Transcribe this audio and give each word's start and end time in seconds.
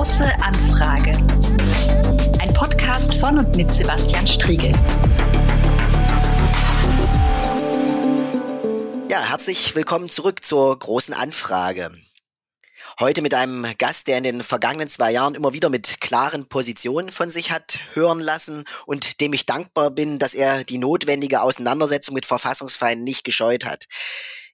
Große 0.00 0.24
Anfrage. 0.40 1.10
Ein 2.40 2.54
Podcast 2.54 3.12
von 3.16 3.38
und 3.38 3.54
mit 3.54 3.70
Sebastian 3.70 4.26
Striegel. 4.26 4.72
Ja, 9.10 9.28
herzlich 9.28 9.76
willkommen 9.76 10.08
zurück 10.08 10.42
zur 10.42 10.78
Großen 10.78 11.12
Anfrage. 11.12 11.90
Heute 12.98 13.20
mit 13.20 13.34
einem 13.34 13.66
Gast, 13.76 14.08
der 14.08 14.16
in 14.16 14.24
den 14.24 14.42
vergangenen 14.42 14.88
zwei 14.88 15.12
Jahren 15.12 15.34
immer 15.34 15.52
wieder 15.52 15.68
mit 15.68 16.00
klaren 16.00 16.48
Positionen 16.48 17.10
von 17.10 17.28
sich 17.28 17.50
hat 17.50 17.80
hören 17.92 18.20
lassen 18.20 18.64
und 18.86 19.20
dem 19.20 19.34
ich 19.34 19.44
dankbar 19.44 19.90
bin, 19.90 20.18
dass 20.18 20.32
er 20.32 20.64
die 20.64 20.78
notwendige 20.78 21.42
Auseinandersetzung 21.42 22.14
mit 22.14 22.24
Verfassungsfeinden 22.24 23.04
nicht 23.04 23.22
gescheut 23.22 23.66
hat. 23.66 23.84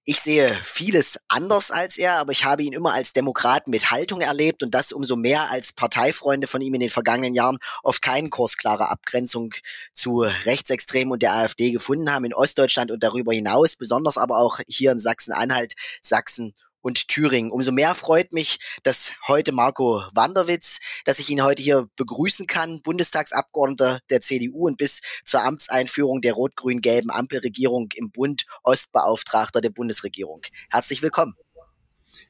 Ich 0.08 0.20
sehe 0.20 0.54
vieles 0.62 1.18
anders 1.26 1.72
als 1.72 1.98
er, 1.98 2.14
aber 2.18 2.30
ich 2.30 2.44
habe 2.44 2.62
ihn 2.62 2.72
immer 2.72 2.94
als 2.94 3.12
Demokraten 3.12 3.72
mit 3.72 3.90
Haltung 3.90 4.20
erlebt 4.20 4.62
und 4.62 4.72
das 4.72 4.92
umso 4.92 5.16
mehr 5.16 5.50
als 5.50 5.72
Parteifreunde 5.72 6.46
von 6.46 6.60
ihm 6.60 6.74
in 6.74 6.80
den 6.80 6.90
vergangenen 6.90 7.34
Jahren 7.34 7.58
oft 7.82 8.02
keinen 8.02 8.30
Kurs 8.30 8.56
klarer 8.56 8.92
Abgrenzung 8.92 9.52
zu 9.94 10.20
Rechtsextremen 10.20 11.10
und 11.10 11.22
der 11.22 11.32
AfD 11.34 11.72
gefunden 11.72 12.12
haben 12.12 12.24
in 12.24 12.34
Ostdeutschland 12.34 12.92
und 12.92 13.02
darüber 13.02 13.32
hinaus, 13.32 13.74
besonders 13.74 14.16
aber 14.16 14.38
auch 14.38 14.60
hier 14.68 14.92
in 14.92 15.00
Sachsen-Anhalt, 15.00 15.74
Sachsen 16.02 16.54
und 16.86 17.08
Thüringen. 17.08 17.50
Umso 17.50 17.72
mehr 17.72 17.96
freut 17.96 18.32
mich, 18.32 18.60
dass 18.84 19.14
heute 19.26 19.50
Marco 19.50 20.04
Wanderwitz, 20.14 20.78
dass 21.04 21.18
ich 21.18 21.28
ihn 21.28 21.42
heute 21.42 21.60
hier 21.60 21.88
begrüßen 21.96 22.46
kann, 22.46 22.80
Bundestagsabgeordneter 22.80 23.98
der 24.08 24.20
CDU 24.20 24.68
und 24.68 24.78
bis 24.78 25.00
zur 25.24 25.42
Amtseinführung 25.42 26.20
der 26.20 26.34
rot-grün-gelben 26.34 27.10
Ampelregierung 27.10 27.88
im 27.96 28.12
Bund 28.12 28.46
Ostbeauftragter 28.62 29.60
der 29.60 29.70
Bundesregierung. 29.70 30.42
Herzlich 30.70 31.02
willkommen. 31.02 31.34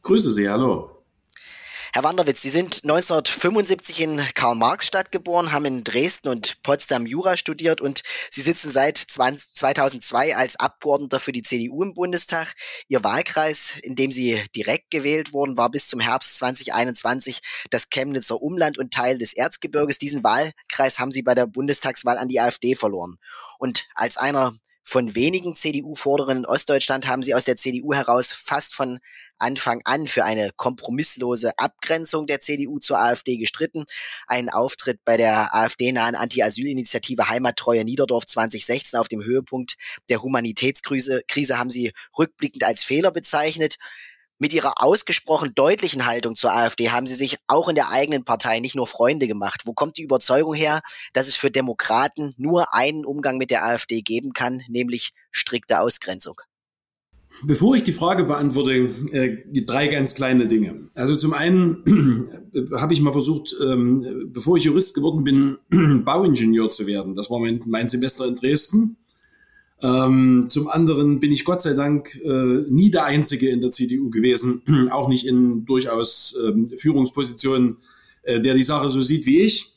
Grüße 0.00 0.32
Sie, 0.32 0.48
hallo. 0.48 0.95
Herr 1.92 2.02
Wanderwitz, 2.02 2.42
Sie 2.42 2.50
sind 2.50 2.82
1975 2.82 4.00
in 4.00 4.20
Karl-Marx-Stadt 4.34 5.12
geboren, 5.12 5.52
haben 5.52 5.64
in 5.64 5.84
Dresden 5.84 6.28
und 6.28 6.62
Potsdam 6.62 7.06
Jura 7.06 7.36
studiert 7.36 7.80
und 7.80 8.02
Sie 8.30 8.42
sitzen 8.42 8.70
seit 8.70 8.98
2002 8.98 10.36
als 10.36 10.56
Abgeordneter 10.56 11.20
für 11.20 11.32
die 11.32 11.42
CDU 11.42 11.82
im 11.82 11.94
Bundestag. 11.94 12.54
Ihr 12.88 13.04
Wahlkreis, 13.04 13.74
in 13.82 13.94
dem 13.94 14.12
Sie 14.12 14.42
direkt 14.54 14.90
gewählt 14.90 15.32
wurden, 15.32 15.56
war 15.56 15.70
bis 15.70 15.88
zum 15.88 16.00
Herbst 16.00 16.36
2021 16.38 17.40
das 17.70 17.88
Chemnitzer 17.88 18.42
Umland 18.42 18.78
und 18.78 18.92
Teil 18.92 19.18
des 19.18 19.32
Erzgebirges. 19.32 19.98
Diesen 19.98 20.24
Wahlkreis 20.24 20.98
haben 20.98 21.12
Sie 21.12 21.22
bei 21.22 21.34
der 21.34 21.46
Bundestagswahl 21.46 22.18
an 22.18 22.28
die 22.28 22.40
AfD 22.40 22.74
verloren. 22.74 23.16
Und 23.58 23.86
als 23.94 24.16
einer 24.16 24.58
von 24.88 25.16
wenigen 25.16 25.56
CDU-Forderern 25.56 26.38
in 26.38 26.46
Ostdeutschland 26.46 27.08
haben 27.08 27.24
sie 27.24 27.34
aus 27.34 27.44
der 27.44 27.56
CDU 27.56 27.92
heraus 27.92 28.30
fast 28.30 28.72
von 28.72 29.00
Anfang 29.36 29.80
an 29.84 30.06
für 30.06 30.24
eine 30.24 30.50
kompromisslose 30.54 31.50
Abgrenzung 31.58 32.28
der 32.28 32.38
CDU 32.38 32.78
zur 32.78 33.00
AfD 33.00 33.36
gestritten. 33.36 33.84
Ein 34.28 34.48
Auftritt 34.48 35.00
bei 35.04 35.16
der 35.16 35.52
AfD-nahen 35.56 36.14
Anti-Asyl-Initiative 36.14 37.28
Heimattreue 37.28 37.84
Niederdorf 37.84 38.26
2016 38.26 38.96
auf 38.96 39.08
dem 39.08 39.24
Höhepunkt 39.24 39.74
der 40.08 40.22
Humanitätskrise 40.22 41.22
Krise 41.26 41.58
haben 41.58 41.70
sie 41.70 41.92
rückblickend 42.16 42.62
als 42.62 42.84
Fehler 42.84 43.10
bezeichnet. 43.10 43.78
Mit 44.38 44.52
ihrer 44.52 44.82
ausgesprochen 44.82 45.52
deutlichen 45.54 46.04
Haltung 46.04 46.36
zur 46.36 46.52
AfD 46.52 46.90
haben 46.90 47.06
sie 47.06 47.14
sich 47.14 47.38
auch 47.46 47.70
in 47.70 47.74
der 47.74 47.90
eigenen 47.90 48.24
Partei 48.24 48.60
nicht 48.60 48.74
nur 48.74 48.86
Freunde 48.86 49.26
gemacht. 49.26 49.62
Wo 49.64 49.72
kommt 49.72 49.96
die 49.96 50.02
Überzeugung 50.02 50.52
her, 50.52 50.82
dass 51.14 51.26
es 51.26 51.36
für 51.36 51.50
Demokraten 51.50 52.34
nur 52.36 52.74
einen 52.74 53.06
Umgang 53.06 53.38
mit 53.38 53.50
der 53.50 53.64
AfD 53.64 54.02
geben 54.02 54.34
kann, 54.34 54.62
nämlich 54.68 55.12
strikte 55.30 55.80
Ausgrenzung? 55.80 56.40
Bevor 57.44 57.76
ich 57.76 57.82
die 57.82 57.92
Frage 57.92 58.24
beantworte, 58.24 58.90
äh, 59.12 59.62
drei 59.62 59.88
ganz 59.88 60.14
kleine 60.14 60.48
Dinge. 60.48 60.88
Also 60.94 61.16
zum 61.16 61.32
einen 61.32 62.30
äh, 62.54 62.76
habe 62.76 62.92
ich 62.92 63.00
mal 63.00 63.12
versucht, 63.12 63.56
ähm, 63.62 64.30
bevor 64.32 64.56
ich 64.56 64.64
Jurist 64.64 64.94
geworden 64.94 65.24
bin, 65.24 65.58
Bauingenieur 66.04 66.70
zu 66.70 66.86
werden. 66.86 67.14
Das 67.14 67.30
war 67.30 67.38
mein, 67.38 67.62
mein 67.66 67.88
Semester 67.88 68.26
in 68.26 68.36
Dresden. 68.36 68.96
Ähm, 69.82 70.46
zum 70.48 70.68
anderen 70.68 71.20
bin 71.20 71.32
ich 71.32 71.44
Gott 71.44 71.60
sei 71.60 71.74
Dank 71.74 72.16
äh, 72.24 72.64
nie 72.68 72.90
der 72.90 73.04
Einzige 73.04 73.50
in 73.50 73.60
der 73.60 73.70
CDU 73.70 74.10
gewesen, 74.10 74.62
auch 74.90 75.08
nicht 75.08 75.26
in 75.26 75.66
durchaus 75.66 76.34
ähm, 76.46 76.68
Führungspositionen, 76.68 77.76
äh, 78.22 78.40
der 78.40 78.54
die 78.54 78.62
Sache 78.62 78.88
so 78.88 79.02
sieht 79.02 79.26
wie 79.26 79.40
ich. 79.40 79.72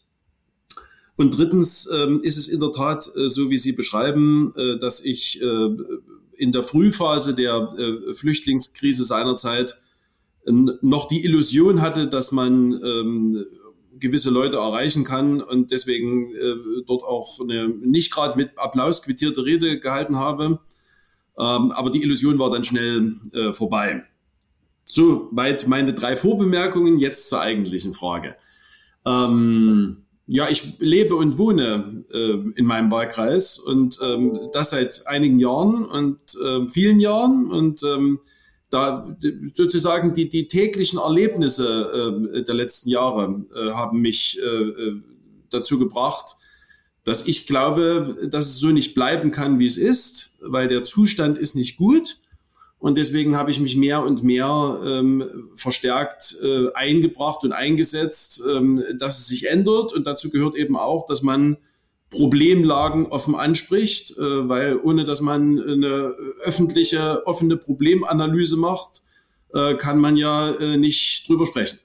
Und 1.18 1.38
drittens 1.38 1.90
ähm, 1.94 2.22
ist 2.24 2.38
es 2.38 2.48
in 2.48 2.62
der 2.62 2.72
Tat 2.72 3.12
äh, 3.18 3.28
so, 3.28 3.50
wie 3.50 3.58
Sie 3.58 3.74
beschreiben, 3.74 4.54
äh, 4.56 4.80
dass 4.80 5.04
ich 5.04 5.42
äh, 5.42 5.70
in 6.38 6.54
der 6.54 6.64
Frühphase 6.64 7.36
der 7.36 7.74
äh, 7.78 8.14
Flüchtlingskrise 8.14 9.04
seinerzeit 9.04 9.78
noch 10.46 11.08
die 11.10 11.26
Illusion 11.26 11.82
hatte, 11.82 12.08
dass 12.08 12.32
man 12.32 12.72
ähm, 12.82 13.46
gewisse 14.00 14.30
Leute 14.30 14.58
erreichen 14.58 15.04
kann 15.04 15.42
und 15.42 15.72
deswegen 15.72 16.34
äh, 16.36 16.84
dort 16.86 17.04
auch 17.04 17.40
eine 17.40 17.70
nicht 17.70 18.12
gerade 18.12 18.38
mit 18.38 18.58
Applaus 18.58 19.04
quittierte 19.04 19.46
Rede 19.46 19.80
gehalten 19.80 20.18
habe. 20.18 20.60
Ähm, 21.38 21.72
aber 21.72 21.90
die 21.90 22.02
Illusion 22.02 22.40
war 22.40 22.52
dann 22.52 22.64
schnell 22.64 23.16
äh, 23.34 23.54
vorbei. 23.54 24.04
Soweit 24.86 25.68
meine 25.68 25.94
drei 25.94 26.16
Vorbemerkungen. 26.16 26.98
Jetzt 26.98 27.30
zur 27.30 27.42
eigentlichen 27.42 27.94
Frage. 27.94 28.36
Ähm, 29.06 30.06
ja, 30.32 30.48
ich 30.50 30.80
lebe 30.80 31.16
und 31.16 31.38
wohne 31.38 32.04
äh, 32.12 32.34
in 32.56 32.66
meinem 32.66 32.92
Wahlkreis 32.92 33.58
und 33.58 33.98
ähm, 34.04 34.40
das 34.54 34.72
seit 34.72 35.08
einigen 35.08 35.40
Jahren 35.40 35.86
und 35.86 36.22
äh, 36.44 36.68
vielen 36.68 37.00
Jahren 37.00 37.50
und 37.50 37.82
ähm, 37.84 38.20
da 38.70 39.16
sozusagen 39.54 40.14
die, 40.14 40.30
die 40.30 40.48
täglichen 40.48 41.00
Erlebnisse 41.00 42.34
äh, 42.34 42.44
der 42.44 42.56
letzten 42.56 42.90
Jahre 42.90 43.44
äh, 43.56 43.72
haben 43.72 44.00
mich 44.00 44.40
äh, 44.42 44.46
äh, 44.46 45.02
dazu 45.50 45.80
gebracht, 45.80 46.36
dass 47.04 47.28
ich 47.28 47.48
glaube, 47.48 48.28
dass 48.30 48.46
es 48.46 48.60
so 48.60 48.68
nicht 48.68 48.94
bleiben 48.94 49.32
kann, 49.32 49.58
wie 49.58 49.66
es 49.66 49.78
ist, 49.78 50.38
weil 50.42 50.68
der 50.68 50.84
Zustand 50.84 51.38
ist 51.38 51.56
nicht 51.56 51.78
gut 51.78 52.20
und 52.80 52.98
deswegen 52.98 53.36
habe 53.36 53.52
ich 53.52 53.60
mich 53.60 53.76
mehr 53.76 54.04
und 54.04 54.24
mehr 54.24 54.80
ähm, 54.86 55.52
verstärkt 55.56 56.38
äh, 56.42 56.72
eingebracht 56.74 57.44
und 57.44 57.52
eingesetzt, 57.52 58.42
ähm, 58.50 58.82
dass 58.98 59.20
es 59.20 59.28
sich 59.28 59.50
ändert. 59.50 59.92
Und 59.92 60.08
dazu 60.08 60.30
gehört 60.30 60.56
eben 60.56 60.78
auch, 60.78 61.06
dass 61.06 61.22
man 61.22 61.58
Problemlagen 62.10 63.06
offen 63.06 63.36
anspricht, 63.36 64.12
äh, 64.12 64.50
weil 64.50 64.78
ohne 64.78 65.06
dass 65.06 65.22
man 65.22 65.60
eine 65.60 66.14
öffentliche, 66.44 67.26
offene 67.28 67.58
Problemanalyse 67.58 68.58
macht, 68.58 69.04
äh, 69.54 69.76
kann 69.76 70.00
man 70.00 70.18
ja 70.18 70.52
äh, 70.52 70.78
nicht 70.78 71.28
drüber 71.28 71.46
sprechen. 71.46 71.80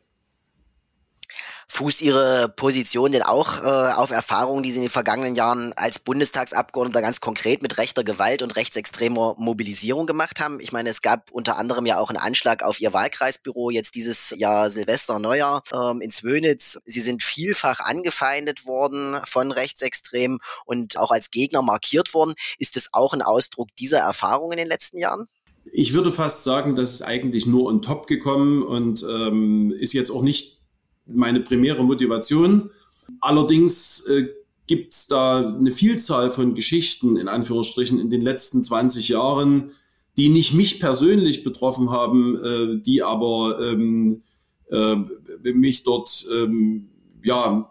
Fußt 1.68 2.02
Ihre 2.02 2.48
Position 2.48 3.12
denn 3.12 3.22
auch 3.22 3.62
äh, 3.62 3.92
auf 3.94 4.10
Erfahrungen, 4.10 4.62
die 4.62 4.70
Sie 4.70 4.78
in 4.78 4.84
den 4.84 4.90
vergangenen 4.90 5.34
Jahren 5.34 5.72
als 5.74 5.98
Bundestagsabgeordneter 5.98 7.00
ganz 7.00 7.20
konkret 7.20 7.62
mit 7.62 7.78
rechter 7.78 8.04
Gewalt 8.04 8.42
und 8.42 8.56
rechtsextremer 8.56 9.34
Mobilisierung 9.38 10.06
gemacht 10.06 10.40
haben? 10.40 10.60
Ich 10.60 10.72
meine, 10.72 10.90
es 10.90 11.02
gab 11.02 11.30
unter 11.30 11.58
anderem 11.58 11.86
ja 11.86 11.98
auch 11.98 12.10
einen 12.10 12.18
Anschlag 12.18 12.62
auf 12.62 12.80
Ihr 12.80 12.92
Wahlkreisbüro 12.92 13.70
jetzt 13.70 13.94
dieses 13.94 14.34
Jahr 14.36 14.70
Silvester 14.70 15.18
Neujahr 15.18 15.62
ähm, 15.72 16.00
in 16.00 16.10
Zwönitz. 16.10 16.78
Sie 16.84 17.00
sind 17.00 17.22
vielfach 17.22 17.80
angefeindet 17.80 18.66
worden 18.66 19.18
von 19.24 19.52
Rechtsextremen 19.52 20.38
und 20.64 20.98
auch 20.98 21.10
als 21.10 21.30
Gegner 21.30 21.62
markiert 21.62 22.14
worden. 22.14 22.34
Ist 22.58 22.76
das 22.76 22.88
auch 22.92 23.14
ein 23.14 23.22
Ausdruck 23.22 23.68
dieser 23.78 23.98
Erfahrung 23.98 24.52
in 24.52 24.58
den 24.58 24.68
letzten 24.68 24.98
Jahren? 24.98 25.28
Ich 25.72 25.94
würde 25.94 26.12
fast 26.12 26.44
sagen, 26.44 26.74
das 26.74 26.92
ist 26.92 27.02
eigentlich 27.02 27.46
nur 27.46 27.66
on 27.66 27.82
top 27.82 28.06
gekommen 28.06 28.62
und 28.62 29.04
ähm, 29.08 29.72
ist 29.72 29.94
jetzt 29.94 30.10
auch 30.10 30.22
nicht 30.22 30.63
meine 31.06 31.40
primäre 31.40 31.84
Motivation. 31.84 32.70
Allerdings 33.20 34.00
äh, 34.06 34.28
gibt 34.66 34.92
es 34.92 35.06
da 35.06 35.48
eine 35.48 35.70
Vielzahl 35.70 36.30
von 36.30 36.54
Geschichten, 36.54 37.16
in 37.16 37.28
Anführungsstrichen, 37.28 37.98
in 37.98 38.10
den 38.10 38.20
letzten 38.20 38.62
20 38.62 39.08
Jahren, 39.08 39.70
die 40.16 40.28
nicht 40.28 40.54
mich 40.54 40.80
persönlich 40.80 41.42
betroffen 41.42 41.90
haben, 41.90 42.36
äh, 42.42 42.80
die 42.80 43.02
aber 43.02 43.58
ähm, 43.60 44.22
äh, 44.70 44.96
mich 45.52 45.82
dort 45.82 46.26
ähm, 46.32 46.88
ja, 47.22 47.70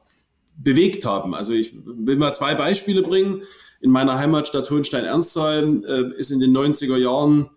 bewegt 0.58 1.06
haben. 1.06 1.34
Also 1.34 1.54
ich 1.54 1.74
will 1.86 2.18
mal 2.18 2.34
zwei 2.34 2.56
Beispiele 2.56 3.02
bringen. 3.02 3.42
In 3.82 3.92
meiner 3.92 4.18
Heimatstadt 4.18 4.70
Hohenstein-Ernsthal 4.70 5.84
äh, 5.86 6.20
ist 6.20 6.32
in 6.32 6.40
den 6.40 6.56
90er 6.56 6.98
Jahren 6.98 7.50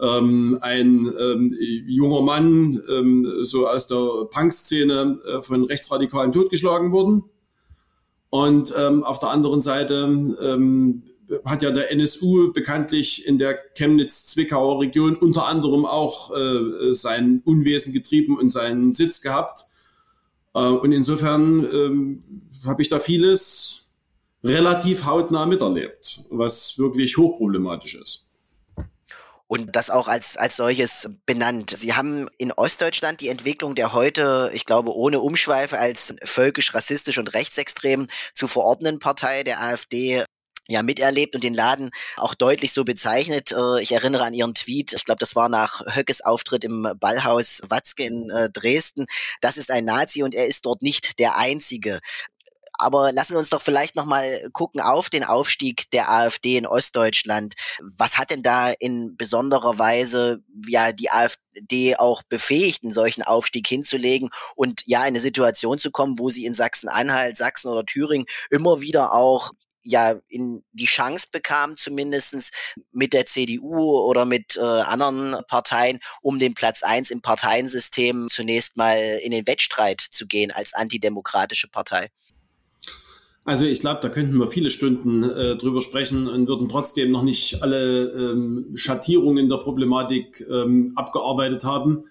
ähm, 0.00 0.58
ein 0.62 1.12
ähm, 1.18 1.54
junger 1.86 2.22
Mann 2.22 2.80
ähm, 2.88 3.26
so 3.42 3.68
aus 3.68 3.86
der 3.86 4.26
Punk-Szene 4.30 5.16
äh, 5.26 5.40
von 5.40 5.64
Rechtsradikalen 5.64 6.32
totgeschlagen 6.32 6.92
worden. 6.92 7.24
Und 8.30 8.72
ähm, 8.78 9.02
auf 9.02 9.18
der 9.18 9.30
anderen 9.30 9.60
Seite 9.60 10.36
ähm, 10.40 11.02
hat 11.44 11.62
ja 11.62 11.70
der 11.70 11.92
NSU 11.92 12.52
bekanntlich 12.52 13.26
in 13.26 13.38
der 13.38 13.58
Chemnitz-Zwickauer 13.74 14.80
Region 14.80 15.16
unter 15.16 15.46
anderem 15.46 15.84
auch 15.84 16.34
äh, 16.36 16.92
sein 16.92 17.42
Unwesen 17.44 17.92
getrieben 17.92 18.38
und 18.38 18.48
seinen 18.48 18.92
Sitz 18.92 19.20
gehabt. 19.20 19.66
Äh, 20.54 20.60
und 20.60 20.92
insofern 20.92 21.64
ähm, 21.72 22.20
habe 22.64 22.82
ich 22.82 22.88
da 22.88 22.98
vieles 22.98 23.90
relativ 24.42 25.04
hautnah 25.04 25.46
miterlebt, 25.46 26.24
was 26.30 26.78
wirklich 26.78 27.16
hochproblematisch 27.16 27.96
ist. 27.96 28.29
Und 29.50 29.74
das 29.74 29.90
auch 29.90 30.06
als, 30.06 30.36
als 30.36 30.54
solches 30.54 31.10
benannt. 31.26 31.70
Sie 31.76 31.94
haben 31.94 32.28
in 32.38 32.52
Ostdeutschland 32.52 33.20
die 33.20 33.28
Entwicklung 33.28 33.74
der 33.74 33.92
heute, 33.92 34.48
ich 34.54 34.64
glaube, 34.64 34.94
ohne 34.94 35.18
Umschweife 35.18 35.76
als 35.76 36.14
völkisch, 36.22 36.72
rassistisch 36.72 37.18
und 37.18 37.34
rechtsextrem 37.34 38.06
zu 38.32 38.46
verordnenden 38.46 39.00
Partei 39.00 39.42
der 39.42 39.60
AfD 39.60 40.22
ja 40.68 40.84
miterlebt 40.84 41.34
und 41.34 41.42
den 41.42 41.54
Laden 41.54 41.90
auch 42.16 42.36
deutlich 42.36 42.72
so 42.72 42.84
bezeichnet. 42.84 43.50
Äh, 43.50 43.82
ich 43.82 43.90
erinnere 43.90 44.22
an 44.22 44.34
ihren 44.34 44.54
Tweet, 44.54 44.92
ich 44.92 45.04
glaube, 45.04 45.18
das 45.18 45.34
war 45.34 45.48
nach 45.48 45.80
Höckes 45.96 46.20
Auftritt 46.20 46.62
im 46.62 46.86
Ballhaus 47.00 47.60
Watzke 47.68 48.04
in 48.04 48.30
äh, 48.30 48.50
Dresden. 48.50 49.06
Das 49.40 49.56
ist 49.56 49.72
ein 49.72 49.84
Nazi 49.84 50.22
und 50.22 50.32
er 50.32 50.46
ist 50.46 50.64
dort 50.64 50.80
nicht 50.80 51.18
der 51.18 51.38
Einzige. 51.38 51.98
Aber 52.80 53.12
lassen 53.12 53.34
Sie 53.34 53.38
uns 53.38 53.50
doch 53.50 53.60
vielleicht 53.60 53.94
nochmal 53.94 54.48
gucken 54.52 54.80
auf 54.80 55.10
den 55.10 55.22
Aufstieg 55.22 55.90
der 55.90 56.10
AfD 56.10 56.56
in 56.56 56.66
Ostdeutschland. 56.66 57.54
Was 57.96 58.16
hat 58.16 58.30
denn 58.30 58.42
da 58.42 58.70
in 58.70 59.18
besonderer 59.18 59.78
Weise 59.78 60.42
ja 60.66 60.90
die 60.92 61.10
AfD 61.10 61.96
auch 61.96 62.22
befähigt, 62.22 62.82
einen 62.82 62.92
solchen 62.92 63.22
Aufstieg 63.22 63.68
hinzulegen 63.68 64.30
und 64.56 64.80
ja 64.86 65.00
in 65.00 65.08
eine 65.08 65.20
Situation 65.20 65.78
zu 65.78 65.90
kommen, 65.90 66.18
wo 66.18 66.30
sie 66.30 66.46
in 66.46 66.54
Sachsen-Anhalt, 66.54 67.36
Sachsen 67.36 67.70
oder 67.70 67.84
Thüringen 67.84 68.26
immer 68.48 68.80
wieder 68.80 69.12
auch 69.12 69.52
ja 69.82 70.14
in 70.28 70.64
die 70.72 70.86
Chance 70.86 71.26
bekam, 71.30 71.76
zumindestens 71.76 72.50
mit 72.92 73.12
der 73.12 73.26
CDU 73.26 73.98
oder 73.98 74.24
mit 74.24 74.56
äh, 74.56 74.60
anderen 74.60 75.36
Parteien, 75.48 76.00
um 76.22 76.38
den 76.38 76.54
Platz 76.54 76.82
eins 76.82 77.10
im 77.10 77.20
Parteiensystem 77.20 78.28
zunächst 78.28 78.78
mal 78.78 79.18
in 79.22 79.32
den 79.32 79.46
Wettstreit 79.46 80.00
zu 80.00 80.26
gehen 80.26 80.50
als 80.50 80.72
antidemokratische 80.72 81.68
Partei. 81.68 82.08
Also 83.44 83.64
ich 83.64 83.80
glaube, 83.80 84.00
da 84.02 84.10
könnten 84.10 84.36
wir 84.36 84.46
viele 84.46 84.70
Stunden 84.70 85.22
äh, 85.22 85.56
drüber 85.56 85.80
sprechen 85.80 86.28
und 86.28 86.46
würden 86.46 86.68
trotzdem 86.68 87.10
noch 87.10 87.22
nicht 87.22 87.62
alle 87.62 88.10
ähm, 88.10 88.66
Schattierungen 88.74 89.48
der 89.48 89.56
Problematik 89.56 90.44
ähm, 90.50 90.92
abgearbeitet 90.94 91.64
haben. 91.64 92.04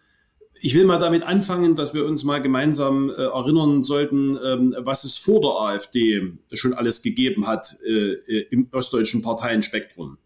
Ich 0.61 0.75
will 0.75 0.85
mal 0.85 0.97
damit 0.97 1.23
anfangen, 1.23 1.75
dass 1.75 1.93
wir 1.93 2.05
uns 2.05 2.23
mal 2.23 2.41
gemeinsam 2.41 3.09
äh, 3.09 3.13
erinnern 3.13 3.83
sollten, 3.83 4.37
ähm, 4.43 4.75
was 4.79 5.03
es 5.03 5.17
vor 5.17 5.39
der 5.39 5.51
AfD 5.51 6.33
schon 6.51 6.73
alles 6.73 7.01
gegeben 7.01 7.47
hat 7.47 7.77
äh, 7.85 8.13
äh 8.13 8.47
im 8.49 8.67
ostdeutschen 8.71 9.21
Parteienspektrum. 9.21 10.17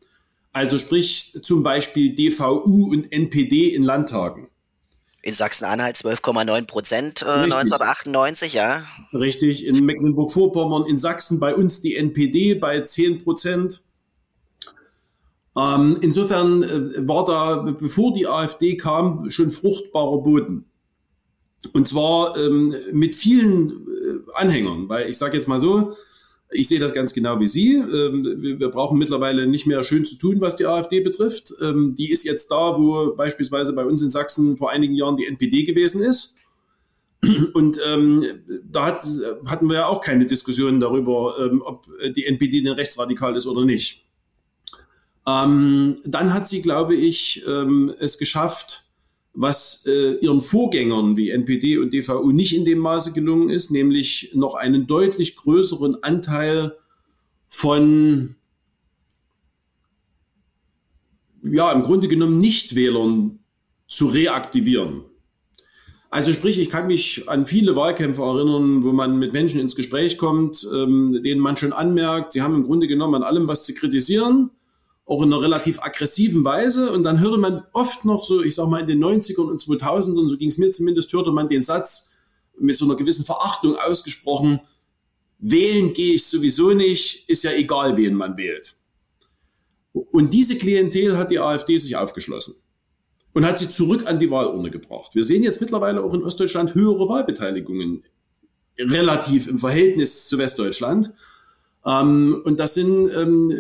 Also 0.54 0.78
sprich 0.78 1.34
zum 1.42 1.64
Beispiel 1.64 2.16
DVU 2.16 2.90
und 2.92 3.12
NPD 3.12 3.74
in 3.74 3.84
Landtagen 3.84 4.48
in 5.24 5.34
Sachsen-Anhalt 5.34 5.96
12,9 5.96 6.68
Prozent 6.68 7.22
äh, 7.24 7.26
1998, 7.26 8.54
ja. 8.54 8.84
Richtig, 9.14 9.66
in 9.66 9.84
Mecklenburg-Vorpommern, 9.86 10.86
in 10.86 10.98
Sachsen 10.98 11.40
bei 11.40 11.56
uns 11.56 11.82
die 11.82 11.96
NPD 11.96 12.56
bei 12.56 12.82
10 12.82 13.24
Prozent. 13.24 13.82
Ähm, 15.58 15.98
insofern 16.02 16.64
äh, 16.64 17.08
war 17.08 17.24
da, 17.26 17.72
bevor 17.72 18.14
die 18.14 18.28
AfD 18.28 18.76
kam, 18.76 19.30
schon 19.30 19.50
fruchtbarer 19.50 20.18
Boden. 20.22 20.66
Und 21.72 21.88
zwar 21.88 22.36
ähm, 22.38 22.76
mit 22.92 23.16
vielen 23.16 23.88
äh, 23.88 24.32
Anhängern, 24.34 24.90
weil 24.90 25.10
ich 25.10 25.18
sage 25.18 25.38
jetzt 25.38 25.48
mal 25.48 25.62
so, 25.62 25.94
ich 26.54 26.68
sehe 26.68 26.80
das 26.80 26.94
ganz 26.94 27.14
genau 27.14 27.40
wie 27.40 27.48
Sie. 27.48 27.76
Ähm, 27.76 28.60
wir 28.60 28.70
brauchen 28.70 28.98
mittlerweile 28.98 29.48
nicht 29.48 29.68
mehr 29.68 29.84
schön 29.84 30.06
zu 30.06 30.18
tun, 30.18 30.42
was 30.42 30.56
die 30.56 30.66
AfD 30.66 31.02
betrifft. 31.02 31.54
Ähm, 31.62 31.96
die 31.98 32.12
ist 32.12 32.24
jetzt 32.24 32.52
da, 32.52 32.78
wo 32.78 33.14
beispielsweise 33.16 33.74
bei 33.74 33.86
uns 33.86 34.02
in 34.02 34.10
Sachsen 34.10 34.58
vor 34.58 34.72
einigen 34.72 34.94
Jahren 34.94 35.18
die 35.18 35.26
NPD 35.26 35.64
gewesen 35.64 36.02
ist. 36.02 36.38
Und 37.54 37.80
ähm, 37.86 38.24
da 38.70 38.86
hat, 38.86 39.04
hatten 39.46 39.68
wir 39.68 39.76
ja 39.76 39.88
auch 39.88 40.02
keine 40.02 40.26
Diskussionen 40.26 40.80
darüber, 40.80 41.36
ähm, 41.40 41.62
ob 41.64 41.86
die 42.16 42.26
NPD 42.26 42.62
denn 42.62 42.74
rechtsradikal 42.74 43.36
ist 43.36 43.48
oder 43.48 43.66
nicht. 43.66 44.06
Ähm, 45.26 45.98
dann 46.06 46.34
hat 46.34 46.48
sie, 46.48 46.62
glaube 46.62 46.96
ich, 46.96 47.44
ähm, 47.48 47.94
es 48.00 48.18
geschafft, 48.18 48.84
was 49.34 49.86
äh, 49.88 50.14
ihren 50.18 50.40
Vorgängern 50.40 51.18
wie 51.18 51.32
NPD 51.32 51.80
und 51.80 51.92
DVU 51.92 52.32
nicht 52.32 52.56
in 52.56 52.66
dem 52.66 52.80
Maße 52.80 53.14
gelungen 53.14 53.50
ist, 53.50 53.72
nämlich 53.72 54.32
noch 54.34 54.56
einen 54.56 54.86
deutlich 54.86 55.36
größeren 55.36 56.04
Anteil 56.04 56.78
von, 57.48 58.36
ja, 61.44 61.72
im 61.72 61.84
Grunde 61.84 62.08
genommen 62.08 62.38
Nichtwählern 62.38 63.40
zu 63.88 64.08
reaktivieren. 64.08 65.02
Also 66.12 66.32
sprich, 66.32 66.60
ich 66.60 66.70
kann 66.70 66.86
mich 66.86 67.28
an 67.28 67.48
viele 67.48 67.76
Wahlkämpfe 67.76 68.22
erinnern, 68.22 68.84
wo 68.84 68.92
man 68.92 69.18
mit 69.18 69.34
Menschen 69.34 69.60
ins 69.60 69.76
Gespräch 69.76 70.20
kommt, 70.20 70.68
ähm, 70.72 71.24
denen 71.24 71.42
man 71.42 71.58
schon 71.58 71.74
anmerkt, 71.74 72.34
sie 72.34 72.44
haben 72.44 72.54
im 72.54 72.64
Grunde 72.64 72.86
genommen 72.86 73.16
an 73.16 73.24
allem 73.24 73.48
was 73.48 73.66
zu 73.66 73.74
kritisieren 73.74 74.52
auch 75.06 75.22
in 75.22 75.34
einer 75.34 75.42
relativ 75.42 75.82
aggressiven 75.82 76.46
Weise. 76.46 76.92
Und 76.92 77.04
dann 77.04 77.20
hörte 77.20 77.38
man 77.38 77.64
oft 77.74 78.06
noch 78.06 78.24
so, 78.24 78.42
ich 78.42 78.56
sag 78.56 78.68
mal 78.68 78.82
in 78.82 78.88
den 78.88 79.04
90ern 79.04 79.50
und 79.50 79.62
2000ern, 79.62 80.28
so 80.28 80.38
ging 80.38 80.50
es 80.50 80.58
mir 80.58 80.72
zumindest, 80.72 81.12
hörte 81.14 81.32
man 81.32 81.48
den 81.48 81.62
Satz 81.62 82.14
mit 82.60 82.76
so 82.76 82.86
einer 82.86 82.96
gewissen 82.96 83.26
Verachtung 83.26 83.76
ausgesprochen, 83.76 84.62
wählen 85.40 85.94
gehe 85.94 86.14
ich 86.14 86.26
sowieso 86.26 86.74
nicht, 86.74 87.28
ist 87.28 87.44
ja 87.44 87.52
egal, 87.52 87.98
wen 87.98 88.14
man 88.14 88.38
wählt. 88.38 88.78
Und 89.92 90.34
diese 90.34 90.58
Klientel 90.58 91.18
hat 91.18 91.32
die 91.32 91.40
AfD 91.40 91.78
sich 91.78 91.96
aufgeschlossen 91.96 92.56
und 93.34 93.46
hat 93.46 93.60
sie 93.60 93.70
zurück 93.70 94.08
an 94.08 94.20
die 94.20 94.32
Wahlurne 94.32 94.72
gebracht. 94.72 95.14
Wir 95.16 95.24
sehen 95.24 95.44
jetzt 95.44 95.62
mittlerweile 95.62 96.04
auch 96.04 96.14
in 96.14 96.24
Ostdeutschland 96.24 96.74
höhere 96.76 97.10
Wahlbeteiligungen 97.10 98.04
relativ 98.80 99.48
im 99.48 99.60
Verhältnis 99.60 100.28
zu 100.28 100.38
Westdeutschland. 100.38 101.14
Ähm, 101.86 102.42
und 102.46 102.60
das 102.60 102.76
sind 102.76 103.10
ähm, 103.10 103.52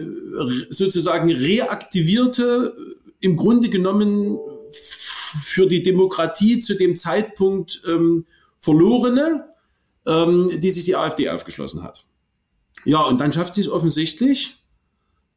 sozusagen 0.69 1.31
reaktivierte, 1.31 2.75
im 3.19 3.35
Grunde 3.35 3.69
genommen 3.69 4.37
für 4.69 5.67
die 5.67 5.83
Demokratie 5.83 6.59
zu 6.59 6.75
dem 6.75 6.95
Zeitpunkt 6.95 7.81
ähm, 7.87 8.25
verlorene, 8.57 9.45
ähm, 10.05 10.49
die 10.59 10.71
sich 10.71 10.85
die 10.85 10.95
AfD 10.95 11.29
aufgeschlossen 11.29 11.83
hat. 11.83 12.05
Ja, 12.85 13.01
und 13.01 13.19
dann 13.19 13.31
schafft 13.31 13.55
sie 13.55 13.61
es 13.61 13.69
offensichtlich, 13.69 14.57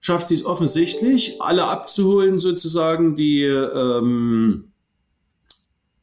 schafft 0.00 0.28
sie 0.28 0.34
es 0.34 0.44
offensichtlich, 0.44 1.40
alle 1.40 1.64
abzuholen 1.64 2.38
sozusagen, 2.38 3.14
die 3.14 3.42
ähm, 3.42 4.72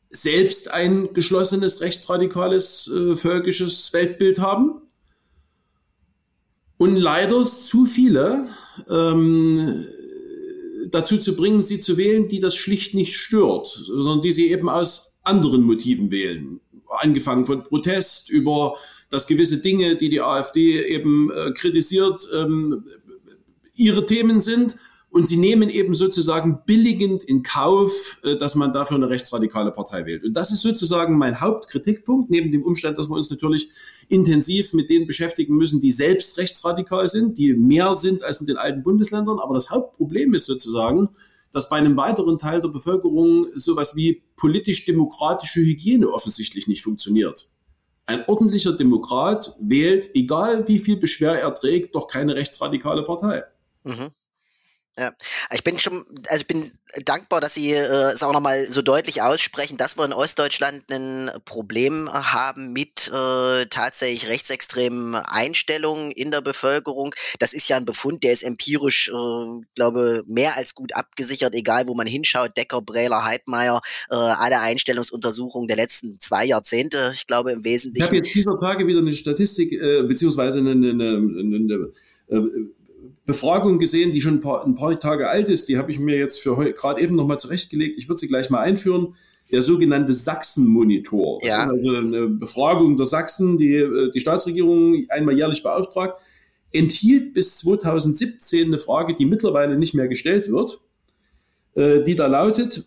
selbst 0.09 0.71
ein 0.71 1.13
geschlossenes 1.13 1.81
rechtsradikales 1.81 2.87
äh, 2.87 3.15
völkisches 3.15 3.91
Weltbild 3.93 4.39
haben 4.39 4.82
und 6.83 6.97
leider 6.97 7.41
zu 7.43 7.85
viele 7.85 8.45
ähm, 8.89 9.85
dazu 10.91 11.17
zu 11.17 11.33
bringen, 11.33 11.61
sie 11.61 11.79
zu 11.79 11.97
wählen, 11.97 12.27
die 12.27 12.41
das 12.41 12.55
schlicht 12.55 12.93
nicht 12.93 13.15
stört, 13.15 13.67
sondern 13.67 14.21
die 14.21 14.33
sie 14.33 14.51
eben 14.51 14.67
aus 14.67 15.17
anderen 15.23 15.63
Motiven 15.63 16.11
wählen. 16.11 16.59
Angefangen 16.99 17.45
von 17.45 17.63
Protest 17.63 18.29
über 18.29 18.75
dass 19.09 19.27
gewisse 19.27 19.59
Dinge, 19.59 19.95
die 19.95 20.09
die 20.09 20.19
AfD 20.19 20.83
eben 20.83 21.31
äh, 21.31 21.51
kritisiert, 21.53 22.27
ähm, 22.33 22.83
ihre 23.75 24.05
Themen 24.05 24.41
sind 24.41 24.75
und 25.13 25.27
sie 25.27 25.37
nehmen 25.37 25.69
eben 25.69 25.93
sozusagen 25.93 26.63
billigend 26.65 27.23
in 27.23 27.43
Kauf, 27.43 28.19
äh, 28.23 28.35
dass 28.35 28.55
man 28.55 28.73
dafür 28.73 28.97
eine 28.97 29.09
rechtsradikale 29.09 29.69
Partei 29.69 30.07
wählt. 30.07 30.23
Und 30.23 30.33
das 30.33 30.51
ist 30.51 30.63
sozusagen 30.63 31.19
mein 31.19 31.39
Hauptkritikpunkt, 31.39 32.31
neben 32.31 32.51
dem 32.51 32.63
Umstand, 32.63 32.97
dass 32.97 33.09
wir 33.09 33.15
uns 33.15 33.29
natürlich 33.29 33.69
intensiv 34.09 34.73
mit 34.73 34.89
denen 34.89 35.05
beschäftigen 35.05 35.55
müssen, 35.55 35.79
die 35.79 35.91
selbst 35.91 36.39
rechtsradikal 36.39 37.07
sind, 37.07 37.37
die 37.37 37.53
mehr 37.53 37.93
sind 37.93 38.23
als 38.23 38.41
in 38.41 38.47
den 38.47 38.57
alten 38.57 38.81
Bundesländern. 38.81 39.37
Aber 39.37 39.53
das 39.53 39.69
Hauptproblem 39.69 40.33
ist 40.33 40.47
sozusagen, 40.47 41.09
dass 41.51 41.69
bei 41.69 41.75
einem 41.75 41.95
weiteren 41.95 42.39
Teil 42.39 42.59
der 42.59 42.69
Bevölkerung 42.69 43.45
sowas 43.53 43.95
wie 43.95 44.23
politisch-demokratische 44.35 45.59
Hygiene 45.61 46.09
offensichtlich 46.09 46.67
nicht 46.67 46.81
funktioniert. 46.81 47.49
Ein 48.07 48.23
ordentlicher 48.27 48.73
Demokrat 48.73 49.55
wählt, 49.59 50.09
egal 50.15 50.67
wie 50.67 50.79
viel 50.79 50.97
Beschwer 50.97 51.39
er 51.39 51.53
trägt, 51.53 51.93
doch 51.93 52.07
keine 52.07 52.33
rechtsradikale 52.33 53.03
Partei. 53.03 53.43
Mhm. 53.83 54.09
Ja, 54.97 55.11
ich 55.51 55.63
bin 55.63 55.79
schon, 55.79 56.05
also 56.29 56.41
ich 56.41 56.47
bin 56.47 56.71
dankbar, 57.05 57.41
dass 57.41 57.55
Sie 57.55 57.71
äh, 57.71 58.13
es 58.13 58.21
auch 58.21 58.31
nochmal 58.31 58.65
so 58.69 58.83
deutlich 58.83 59.23
aussprechen, 59.23 59.75
dass 59.75 59.97
wir 59.97 60.05
in 60.05 60.13
Ostdeutschland 60.13 60.83
ein 60.91 61.31
Problem 61.45 62.07
haben 62.13 62.73
mit 62.73 63.07
äh, 63.11 63.65
tatsächlich 63.71 64.27
rechtsextremen 64.27 65.15
Einstellungen 65.15 66.11
in 66.11 66.29
der 66.29 66.41
Bevölkerung. 66.41 67.15
Das 67.39 67.53
ist 67.53 67.67
ja 67.69 67.77
ein 67.77 67.85
Befund, 67.85 68.23
der 68.23 68.33
ist 68.33 68.43
empirisch, 68.43 69.09
äh, 69.09 69.65
glaube 69.75 70.23
mehr 70.27 70.57
als 70.57 70.75
gut 70.75 70.93
abgesichert, 70.93 71.55
egal 71.55 71.87
wo 71.87 71.95
man 71.95 72.05
hinschaut. 72.05 72.55
Decker, 72.55 72.83
Brähler, 72.83 73.25
Heidmeier, 73.25 73.81
äh, 74.11 74.15
alle 74.15 74.59
Einstellungsuntersuchungen 74.59 75.67
der 75.67 75.77
letzten 75.77 76.19
zwei 76.19 76.45
Jahrzehnte, 76.45 77.13
ich 77.15 77.25
glaube 77.25 77.51
im 77.51 77.63
Wesentlichen. 77.63 78.03
Ich 78.03 78.09
habe 78.09 78.17
jetzt 78.17 78.35
dieser 78.35 78.59
Tage 78.59 78.85
wieder 78.85 78.99
eine 78.99 79.11
Statistik, 79.11 79.71
äh, 79.71 80.03
beziehungsweise 80.03 80.59
eine, 80.59 80.71
eine, 80.71 80.91
eine, 80.91 81.55
eine 81.55 81.91
äh, 82.29 82.39
Befragung 83.25 83.79
gesehen, 83.79 84.11
die 84.11 84.21
schon 84.21 84.35
ein 84.35 84.41
paar, 84.41 84.65
ein 84.65 84.75
paar 84.75 84.99
Tage 84.99 85.29
alt 85.29 85.49
ist. 85.49 85.69
Die 85.69 85.77
habe 85.77 85.91
ich 85.91 85.99
mir 85.99 86.17
jetzt 86.17 86.39
für 86.39 86.55
gerade 86.73 87.01
eben 87.01 87.15
nochmal 87.15 87.39
zurechtgelegt. 87.39 87.97
Ich 87.97 88.09
würde 88.09 88.19
sie 88.19 88.27
gleich 88.27 88.49
mal 88.49 88.59
einführen. 88.59 89.15
Der 89.51 89.61
sogenannte 89.61 90.13
Sachsen-Monitor. 90.13 91.39
Das 91.41 91.49
ja. 91.49 91.63
ist 91.63 91.69
also 91.69 91.95
eine 91.95 92.27
Befragung 92.27 92.97
der 92.97 93.05
Sachsen, 93.05 93.57
die 93.57 93.75
äh, 93.75 94.11
die 94.11 94.19
Staatsregierung 94.19 95.05
einmal 95.09 95.37
jährlich 95.37 95.61
beauftragt, 95.61 96.19
enthielt 96.71 97.33
bis 97.33 97.57
2017 97.57 98.67
eine 98.67 98.77
Frage, 98.77 99.13
die 99.13 99.25
mittlerweile 99.25 99.77
nicht 99.77 99.93
mehr 99.93 100.07
gestellt 100.07 100.49
wird. 100.49 100.79
äh, 101.75 102.03
die 102.03 102.15
da 102.15 102.27
lautet, 102.27 102.85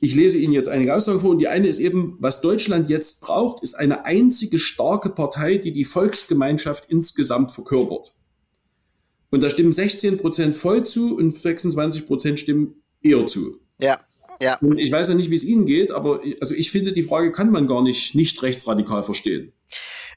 ich 0.00 0.16
lese 0.16 0.36
Ihnen 0.38 0.52
jetzt 0.52 0.68
einige 0.68 0.94
Aussagen 0.94 1.20
vor 1.20 1.30
und 1.30 1.38
die 1.38 1.46
eine 1.46 1.68
ist 1.68 1.78
eben, 1.78 2.16
was 2.18 2.40
Deutschland 2.40 2.90
jetzt 2.90 3.20
braucht, 3.20 3.62
ist 3.62 3.74
eine 3.74 4.04
einzige 4.04 4.58
starke 4.58 5.10
Partei, 5.10 5.58
die 5.58 5.72
die 5.72 5.84
Volksgemeinschaft 5.84 6.86
insgesamt 6.90 7.52
verkörpert. 7.52 8.12
Und 9.32 9.40
da 9.40 9.48
stimmen 9.48 9.72
16 9.72 10.18
Prozent 10.18 10.56
voll 10.56 10.84
zu 10.84 11.16
und 11.16 11.34
26 11.34 12.06
Prozent 12.06 12.38
stimmen 12.38 12.82
eher 13.02 13.26
zu. 13.26 13.58
Ja, 13.80 13.98
ja. 14.40 14.58
Und 14.60 14.78
ich 14.78 14.92
weiß 14.92 15.08
ja 15.08 15.14
nicht, 15.14 15.30
wie 15.30 15.34
es 15.34 15.44
Ihnen 15.44 15.64
geht, 15.64 15.90
aber 15.90 16.20
also 16.40 16.54
ich 16.54 16.70
finde, 16.70 16.92
die 16.92 17.02
Frage 17.02 17.32
kann 17.32 17.50
man 17.50 17.66
gar 17.66 17.82
nicht 17.82 18.14
nicht 18.14 18.40
rechtsradikal 18.42 19.02
verstehen. 19.02 19.52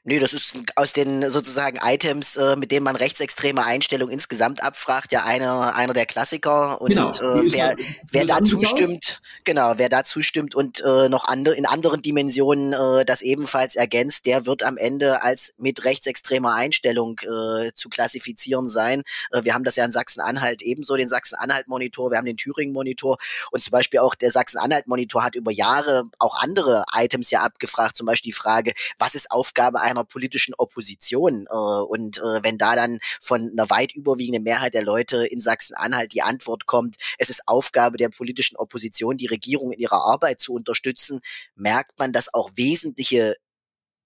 Nee, 0.08 0.20
das 0.20 0.32
ist 0.32 0.56
aus 0.76 0.92
den 0.92 1.28
sozusagen 1.32 1.80
Items, 1.82 2.36
äh, 2.36 2.54
mit 2.54 2.70
denen 2.70 2.84
man 2.84 2.94
rechtsextreme 2.94 3.64
Einstellungen 3.64 4.12
insgesamt 4.12 4.62
abfragt, 4.62 5.10
ja 5.10 5.24
einer, 5.24 5.74
einer 5.74 5.94
der 5.94 6.06
Klassiker. 6.06 6.80
Und 6.80 6.90
genau, 6.90 7.10
äh, 7.10 7.52
wer, 7.52 7.74
wer 8.12 8.24
da 8.24 8.40
zustimmt, 8.40 9.20
genau, 9.42 9.72
wer 9.78 9.88
da 9.88 10.04
zustimmt 10.04 10.54
und 10.54 10.80
äh, 10.80 11.08
noch 11.08 11.26
andere, 11.26 11.56
in 11.56 11.66
anderen 11.66 12.02
Dimensionen 12.02 12.72
äh, 12.72 13.04
das 13.04 13.20
ebenfalls 13.20 13.74
ergänzt, 13.74 14.26
der 14.26 14.46
wird 14.46 14.62
am 14.62 14.76
Ende 14.76 15.24
als 15.24 15.54
mit 15.58 15.84
rechtsextremer 15.84 16.54
Einstellung 16.54 17.18
äh, 17.22 17.72
zu 17.74 17.88
klassifizieren 17.88 18.68
sein. 18.68 19.02
Äh, 19.32 19.42
wir 19.42 19.54
haben 19.54 19.64
das 19.64 19.74
ja 19.74 19.84
in 19.84 19.90
Sachsen-Anhalt 19.90 20.62
ebenso, 20.62 20.94
den 20.94 21.08
Sachsen-Anhalt-Monitor, 21.08 22.12
wir 22.12 22.18
haben 22.18 22.26
den 22.26 22.36
Thüringen-Monitor 22.36 23.18
und 23.50 23.60
zum 23.60 23.72
Beispiel 23.72 23.98
auch 23.98 24.14
der 24.14 24.30
Sachsen-Anhalt-Monitor 24.30 25.24
hat 25.24 25.34
über 25.34 25.50
Jahre 25.50 26.04
auch 26.20 26.40
andere 26.40 26.84
Items 26.94 27.32
ja 27.32 27.40
abgefragt, 27.40 27.96
zum 27.96 28.06
Beispiel 28.06 28.30
die 28.30 28.36
Frage, 28.36 28.72
was 29.00 29.16
ist 29.16 29.32
Aufgabe 29.32 29.80
einer 29.80 29.95
einer 29.96 30.04
politischen 30.04 30.54
Opposition. 30.54 31.46
Äh, 31.50 31.54
und 31.54 32.18
äh, 32.18 32.42
wenn 32.42 32.58
da 32.58 32.76
dann 32.76 32.98
von 33.20 33.50
einer 33.52 33.70
weit 33.70 33.94
überwiegenden 33.94 34.42
Mehrheit 34.42 34.74
der 34.74 34.84
Leute 34.84 35.26
in 35.26 35.40
Sachsen-Anhalt 35.40 36.12
die 36.12 36.22
Antwort 36.22 36.66
kommt, 36.66 36.96
es 37.18 37.30
ist 37.30 37.46
Aufgabe 37.46 37.96
der 37.96 38.08
politischen 38.08 38.56
Opposition, 38.56 39.16
die 39.16 39.26
Regierung 39.26 39.72
in 39.72 39.80
ihrer 39.80 40.04
Arbeit 40.04 40.40
zu 40.40 40.54
unterstützen, 40.54 41.20
merkt 41.54 41.98
man, 41.98 42.12
dass 42.12 42.32
auch 42.32 42.50
wesentliche 42.54 43.36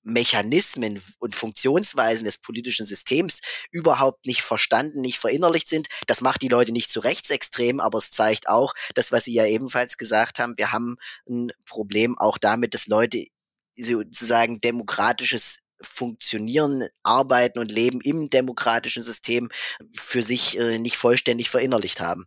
Mechanismen 0.03 1.03
und 1.19 1.35
Funktionsweisen 1.35 2.25
des 2.25 2.39
politischen 2.39 2.87
Systems 2.87 3.41
überhaupt 3.71 4.27
nicht 4.27 4.43
verstanden, 4.43 5.01
nicht 5.01 5.19
verinnerlicht 5.19 5.69
sind. 5.69 5.89
Das 6.07 6.21
macht 6.21 6.43
die 6.43 6.49
Leute 6.49 6.73
nicht 6.73 6.91
zu 6.91 7.01
rechtsextrem, 7.01 7.81
aber 7.81 7.99
es 7.99 8.11
zeigt 8.11 8.49
auch, 8.49 8.73
das, 8.95 9.13
was 9.13 9.25
Sie 9.25 9.35
ja 9.35 9.45
ebenfalls 9.45 9.99
gesagt 9.99 10.39
haben, 10.39 10.57
wir 10.57 10.73
haben 10.73 10.97
ein 11.29 11.53
Problem 11.67 12.19
auch 12.19 12.39
damit, 12.39 12.75
dass 12.75 12.87
Leute 12.87 13.27
sozusagen 13.75 14.61
demokratisches 14.61 15.61
Funktionieren, 15.83 16.85
Arbeiten 17.03 17.59
und 17.59 17.73
Leben 17.73 18.01
im 18.01 18.31
demokratischen 18.31 19.03
System 19.03 19.49
für 19.93 20.23
sich 20.23 20.59
äh, 20.59 20.79
nicht 20.79 20.97
vollständig 20.97 21.51
verinnerlicht 21.51 22.01
haben. 22.01 22.27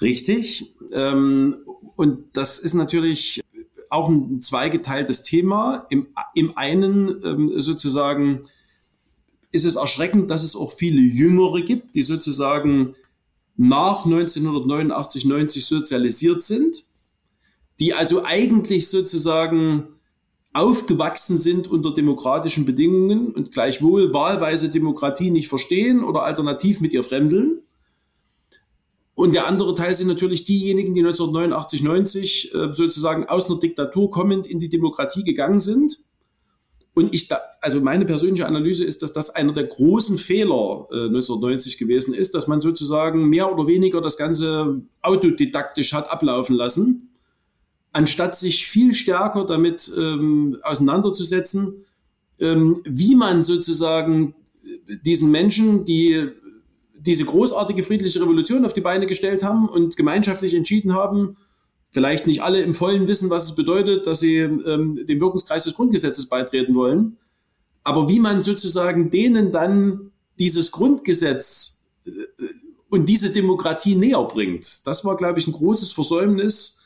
Richtig. 0.00 0.72
Ähm, 0.92 1.56
und 1.96 2.36
das 2.36 2.58
ist 2.58 2.74
natürlich 2.74 3.40
auch 3.90 4.08
ein 4.08 4.42
zweigeteiltes 4.42 5.22
Thema. 5.22 5.86
Im, 5.90 6.08
im 6.34 6.56
einen 6.56 7.24
ähm, 7.24 7.60
sozusagen 7.60 8.48
ist 9.50 9.64
es 9.64 9.76
erschreckend, 9.76 10.30
dass 10.30 10.42
es 10.42 10.54
auch 10.54 10.72
viele 10.72 11.00
Jüngere 11.00 11.62
gibt, 11.62 11.94
die 11.94 12.02
sozusagen 12.02 12.94
nach 13.56 14.04
1989, 14.04 15.24
90 15.24 15.64
sozialisiert 15.64 16.42
sind, 16.42 16.84
die 17.80 17.94
also 17.94 18.24
eigentlich 18.24 18.88
sozusagen 18.88 19.88
aufgewachsen 20.52 21.36
sind 21.36 21.68
unter 21.68 21.92
demokratischen 21.92 22.64
Bedingungen 22.64 23.32
und 23.32 23.52
gleichwohl 23.52 24.12
wahlweise 24.12 24.70
Demokratie 24.70 25.30
nicht 25.30 25.48
verstehen 25.48 26.02
oder 26.02 26.22
alternativ 26.22 26.80
mit 26.80 26.92
ihr 26.92 27.04
fremdeln. 27.04 27.62
Und 29.14 29.34
der 29.34 29.46
andere 29.48 29.74
Teil 29.74 29.94
sind 29.94 30.06
natürlich 30.06 30.44
diejenigen, 30.44 30.94
die 30.94 31.00
1989, 31.00 31.82
90 31.82 32.54
äh, 32.54 32.72
sozusagen 32.72 33.26
aus 33.26 33.50
einer 33.50 33.58
Diktatur 33.58 34.10
kommend 34.10 34.46
in 34.46 34.60
die 34.60 34.68
Demokratie 34.68 35.24
gegangen 35.24 35.58
sind. 35.58 35.98
Und 36.94 37.14
ich, 37.14 37.28
da, 37.28 37.40
also 37.60 37.80
meine 37.80 38.04
persönliche 38.04 38.46
Analyse 38.46 38.84
ist, 38.84 39.02
dass 39.02 39.12
das 39.12 39.30
einer 39.30 39.52
der 39.52 39.64
großen 39.64 40.18
Fehler 40.18 40.86
äh, 40.90 41.06
1990 41.06 41.78
gewesen 41.78 42.14
ist, 42.14 42.34
dass 42.34 42.46
man 42.46 42.60
sozusagen 42.60 43.28
mehr 43.28 43.52
oder 43.52 43.66
weniger 43.66 44.00
das 44.00 44.16
Ganze 44.16 44.82
autodidaktisch 45.02 45.92
hat 45.92 46.10
ablaufen 46.10 46.56
lassen 46.56 47.08
anstatt 47.92 48.36
sich 48.36 48.66
viel 48.66 48.92
stärker 48.92 49.44
damit 49.44 49.92
ähm, 49.96 50.58
auseinanderzusetzen, 50.62 51.84
ähm, 52.38 52.80
wie 52.84 53.14
man 53.14 53.42
sozusagen 53.42 54.34
diesen 55.04 55.30
Menschen, 55.30 55.84
die 55.84 56.30
diese 56.98 57.24
großartige 57.24 57.82
friedliche 57.82 58.20
Revolution 58.20 58.64
auf 58.64 58.74
die 58.74 58.80
Beine 58.80 59.06
gestellt 59.06 59.42
haben 59.42 59.68
und 59.68 59.96
gemeinschaftlich 59.96 60.54
entschieden 60.54 60.94
haben, 60.94 61.36
vielleicht 61.92 62.26
nicht 62.26 62.42
alle 62.42 62.60
im 62.60 62.74
vollen 62.74 63.08
wissen, 63.08 63.30
was 63.30 63.44
es 63.44 63.54
bedeutet, 63.54 64.06
dass 64.06 64.20
sie 64.20 64.36
ähm, 64.36 65.06
dem 65.06 65.20
Wirkungskreis 65.20 65.64
des 65.64 65.74
Grundgesetzes 65.74 66.26
beitreten 66.26 66.74
wollen, 66.74 67.16
aber 67.82 68.08
wie 68.08 68.20
man 68.20 68.42
sozusagen 68.42 69.10
denen 69.10 69.52
dann 69.52 70.10
dieses 70.38 70.70
Grundgesetz 70.70 71.84
äh, 72.04 72.10
und 72.90 73.08
diese 73.08 73.30
Demokratie 73.32 73.94
näher 73.94 74.22
bringt. 74.24 74.86
Das 74.86 75.04
war, 75.04 75.16
glaube 75.16 75.38
ich, 75.38 75.46
ein 75.46 75.52
großes 75.52 75.92
Versäumnis 75.92 76.77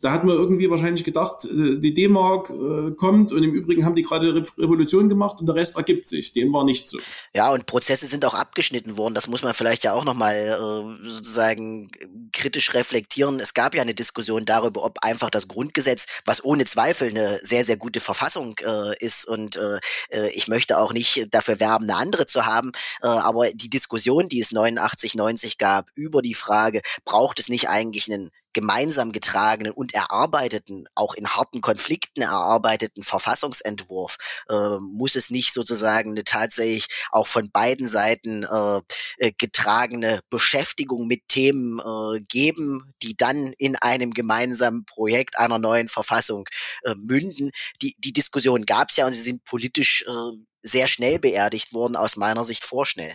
da 0.00 0.12
hat 0.12 0.24
man 0.24 0.36
irgendwie 0.36 0.70
wahrscheinlich 0.70 1.04
gedacht, 1.04 1.44
äh, 1.44 1.78
die 1.78 1.94
D-Mark 1.94 2.50
äh, 2.50 2.92
kommt 2.92 3.32
und 3.32 3.42
im 3.42 3.52
Übrigen 3.52 3.84
haben 3.84 3.94
die 3.94 4.02
gerade 4.02 4.42
Revolution 4.56 5.08
gemacht 5.08 5.40
und 5.40 5.46
der 5.46 5.54
Rest 5.54 5.76
ergibt 5.76 6.06
sich. 6.06 6.32
Dem 6.32 6.52
war 6.52 6.64
nicht 6.64 6.88
so. 6.88 6.98
Ja, 7.34 7.50
und 7.52 7.66
Prozesse 7.66 8.06
sind 8.06 8.24
auch 8.24 8.34
abgeschnitten 8.34 8.96
worden. 8.96 9.14
Das 9.14 9.26
muss 9.26 9.42
man 9.42 9.54
vielleicht 9.54 9.84
ja 9.84 9.92
auch 9.92 10.04
nochmal 10.04 10.34
äh, 10.36 11.08
sozusagen 11.08 11.90
kritisch 12.32 12.74
reflektieren. 12.74 13.40
Es 13.40 13.54
gab 13.54 13.74
ja 13.74 13.82
eine 13.82 13.94
Diskussion 13.94 14.44
darüber, 14.44 14.84
ob 14.84 14.98
einfach 15.02 15.30
das 15.30 15.48
Grundgesetz, 15.48 16.06
was 16.24 16.44
ohne 16.44 16.64
Zweifel 16.64 17.08
eine 17.08 17.40
sehr, 17.42 17.64
sehr 17.64 17.76
gute 17.76 18.00
Verfassung 18.00 18.54
äh, 18.64 18.96
ist 19.04 19.26
und 19.26 19.56
äh, 19.56 19.78
äh 20.10 20.30
ich 20.30 20.46
möchte 20.48 20.78
auch 20.78 20.92
nicht 20.92 21.28
dafür 21.32 21.58
werben, 21.58 21.90
eine 21.90 21.98
andere 21.98 22.26
zu 22.26 22.46
haben, 22.46 22.70
äh, 23.02 23.06
aber 23.06 23.50
die 23.50 23.70
Diskussion, 23.70 24.28
die 24.28 24.40
es 24.40 24.52
89, 24.52 25.14
90 25.14 25.58
gab 25.58 25.86
über 25.94 26.22
die 26.22 26.34
Frage, 26.34 26.82
braucht 27.04 27.40
es 27.40 27.48
nicht 27.48 27.68
eigentlich 27.68 28.12
einen 28.12 28.30
gemeinsam 28.58 29.12
getragenen 29.12 29.72
und 29.72 29.94
erarbeiteten, 29.94 30.88
auch 30.96 31.14
in 31.14 31.28
harten 31.28 31.60
Konflikten 31.60 32.22
erarbeiteten 32.22 33.04
Verfassungsentwurf 33.04 34.16
äh, 34.48 34.78
muss 34.80 35.14
es 35.14 35.30
nicht 35.30 35.52
sozusagen 35.52 36.10
eine 36.10 36.24
tatsächlich 36.24 36.88
auch 37.12 37.28
von 37.28 37.52
beiden 37.52 37.86
Seiten 37.86 38.42
äh, 38.42 38.80
äh, 39.18 39.32
getragene 39.38 40.22
Beschäftigung 40.28 41.06
mit 41.06 41.28
Themen 41.28 41.78
äh, 41.78 42.20
geben, 42.22 42.94
die 43.04 43.16
dann 43.16 43.52
in 43.58 43.76
einem 43.76 44.12
gemeinsamen 44.12 44.84
Projekt 44.84 45.38
einer 45.38 45.60
neuen 45.60 45.86
Verfassung 45.86 46.48
äh, 46.82 46.96
münden. 46.96 47.52
Die, 47.80 47.94
die 47.98 48.12
Diskussion 48.12 48.66
gab 48.66 48.90
es 48.90 48.96
ja 48.96 49.06
und 49.06 49.12
sie 49.12 49.22
sind 49.22 49.44
politisch 49.44 50.04
äh, 50.08 50.36
sehr 50.62 50.88
schnell 50.88 51.20
beerdigt 51.20 51.72
worden, 51.72 51.94
aus 51.94 52.16
meiner 52.16 52.44
Sicht 52.44 52.64
vorschnell. 52.64 53.14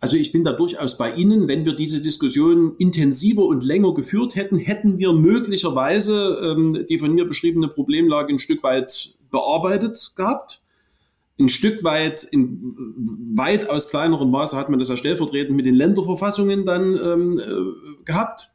Also 0.00 0.16
ich 0.16 0.30
bin 0.30 0.44
da 0.44 0.52
durchaus 0.52 0.96
bei 0.96 1.12
Ihnen. 1.12 1.48
Wenn 1.48 1.64
wir 1.64 1.74
diese 1.74 2.00
Diskussion 2.00 2.76
intensiver 2.78 3.44
und 3.44 3.64
länger 3.64 3.94
geführt 3.94 4.36
hätten, 4.36 4.56
hätten 4.56 4.98
wir 4.98 5.12
möglicherweise 5.12 6.40
ähm, 6.42 6.86
die 6.88 6.98
von 6.98 7.12
mir 7.14 7.26
beschriebene 7.26 7.68
Problemlage 7.68 8.32
ein 8.32 8.38
Stück 8.38 8.62
weit 8.62 9.16
bearbeitet 9.30 10.12
gehabt. 10.14 10.62
Ein 11.40 11.48
Stück 11.48 11.84
weit, 11.84 12.24
in 12.24 12.74
weitaus 13.36 13.88
kleinerem 13.88 14.30
Maße 14.30 14.56
hat 14.56 14.70
man 14.70 14.78
das 14.78 14.88
ja 14.88 14.96
stellvertretend 14.96 15.56
mit 15.56 15.66
den 15.66 15.74
Länderverfassungen 15.74 16.64
dann 16.64 16.96
ähm, 16.96 17.38
äh, 17.38 18.04
gehabt. 18.04 18.54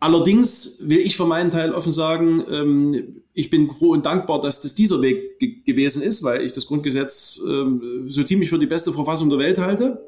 Allerdings 0.00 0.78
will 0.82 0.98
ich 0.98 1.16
für 1.16 1.26
meinen 1.26 1.50
Teil 1.50 1.72
offen 1.72 1.92
sagen, 1.92 2.44
ähm, 2.50 3.22
ich 3.34 3.50
bin 3.50 3.70
froh 3.70 3.92
und 3.92 4.06
dankbar, 4.06 4.40
dass 4.40 4.60
das 4.60 4.74
dieser 4.74 5.02
Weg 5.02 5.38
ge 5.38 5.56
gewesen 5.64 6.02
ist, 6.02 6.22
weil 6.22 6.42
ich 6.42 6.52
das 6.52 6.66
Grundgesetz 6.66 7.40
ähm, 7.44 8.04
so 8.08 8.22
ziemlich 8.22 8.48
für 8.48 8.58
die 8.58 8.66
beste 8.66 8.92
Verfassung 8.92 9.28
der 9.28 9.38
Welt 9.38 9.58
halte. 9.58 10.04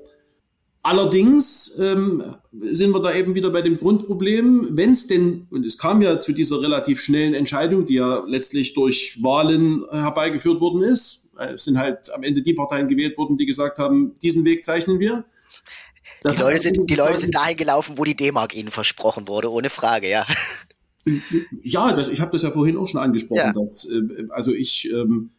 Allerdings 0.83 1.77
ähm, 1.79 2.37
sind 2.53 2.93
wir 2.93 3.03
da 3.03 3.13
eben 3.13 3.35
wieder 3.35 3.51
bei 3.51 3.61
dem 3.61 3.77
Grundproblem, 3.77 4.69
wenn 4.71 4.93
es 4.93 5.07
denn, 5.07 5.47
und 5.51 5.67
es 5.67 5.77
kam 5.77 6.01
ja 6.01 6.21
zu 6.21 6.33
dieser 6.33 6.63
relativ 6.63 7.01
schnellen 7.01 7.35
Entscheidung, 7.35 7.85
die 7.85 7.95
ja 7.95 8.25
letztlich 8.27 8.73
durch 8.73 9.19
Wahlen 9.23 9.85
herbeigeführt 9.91 10.61
worden 10.61 10.83
ist, 10.83 11.31
es 11.41 11.65
sind 11.65 11.79
halt 11.79 12.13
am 12.13 12.23
Ende 12.23 12.43
die 12.43 12.55
Parteien 12.55 12.89
gewählt 12.89 13.17
worden, 13.19 13.37
die 13.37 13.47
gesagt 13.47 13.79
haben, 13.79 14.19
diesen 14.21 14.45
Weg 14.45 14.65
zeichnen 14.65 14.99
wir. 15.01 15.25
Das 16.23 16.37
die 16.37 16.43
Leute, 16.43 16.61
sind, 16.61 16.91
die 16.91 16.95
Leute 16.95 17.21
sind 17.21 17.35
dahin 17.35 17.57
gelaufen, 17.57 17.97
wo 17.97 18.05
die 18.05 18.17
D-Mark 18.17 18.55
ihnen 18.55 18.71
versprochen 18.71 19.29
wurde, 19.29 19.51
ohne 19.51 19.71
Frage, 19.71 20.09
ja. 20.09 20.27
Ja, 21.63 21.95
das, 21.95 22.09
ich 22.09 22.21
habe 22.21 22.31
das 22.33 22.43
ja 22.43 22.51
vorhin 22.51 22.77
auch 22.77 22.87
schon 22.87 23.01
angesprochen, 23.01 23.39
ja. 23.39 23.53
dass 23.53 23.89
äh, 23.91 24.27
also 24.31 24.53
ich 24.53 24.91
ähm, 24.93 25.31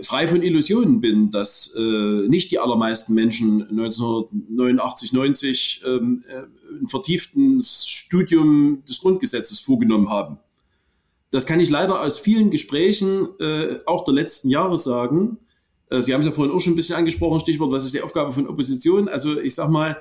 frei 0.00 0.26
von 0.26 0.42
Illusionen 0.42 1.00
bin, 1.00 1.30
dass 1.30 1.74
äh, 1.76 2.28
nicht 2.28 2.50
die 2.50 2.58
allermeisten 2.58 3.14
Menschen 3.14 3.62
1989, 3.68 5.12
90 5.12 5.82
ähm, 5.86 6.24
äh, 6.28 6.78
ein 6.80 6.88
vertieftes 6.88 7.86
Studium 7.86 8.82
des 8.88 9.00
Grundgesetzes 9.00 9.60
vorgenommen 9.60 10.10
haben. 10.10 10.38
Das 11.30 11.46
kann 11.46 11.60
ich 11.60 11.70
leider 11.70 12.00
aus 12.00 12.20
vielen 12.20 12.50
Gesprächen 12.50 13.28
äh, 13.40 13.78
auch 13.86 14.04
der 14.04 14.14
letzten 14.14 14.50
Jahre 14.50 14.76
sagen. 14.76 15.38
Äh, 15.88 16.02
Sie 16.02 16.12
haben 16.12 16.20
es 16.20 16.26
ja 16.26 16.32
vorhin 16.32 16.54
auch 16.54 16.60
schon 16.60 16.74
ein 16.74 16.76
bisschen 16.76 16.96
angesprochen, 16.96 17.40
Stichwort, 17.40 17.72
was 17.72 17.84
ist 17.84 17.94
die 17.94 18.02
Aufgabe 18.02 18.32
von 18.32 18.46
Opposition? 18.46 19.08
Also 19.08 19.40
ich 19.40 19.54
sag 19.54 19.70
mal, 19.70 19.96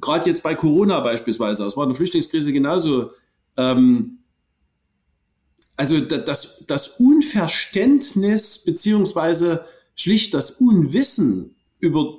gerade 0.00 0.28
jetzt 0.28 0.42
bei 0.42 0.54
Corona 0.54 1.00
beispielsweise, 1.00 1.64
es 1.64 1.76
war 1.76 1.84
eine 1.84 1.94
Flüchtlingskrise 1.94 2.52
genauso, 2.52 3.10
ähm, 3.56 4.19
also 5.80 5.98
das, 5.98 6.62
das 6.66 6.88
Unverständnis 6.98 8.58
beziehungsweise 8.58 9.64
schlicht 9.94 10.34
das 10.34 10.50
Unwissen 10.50 11.56
über 11.78 12.18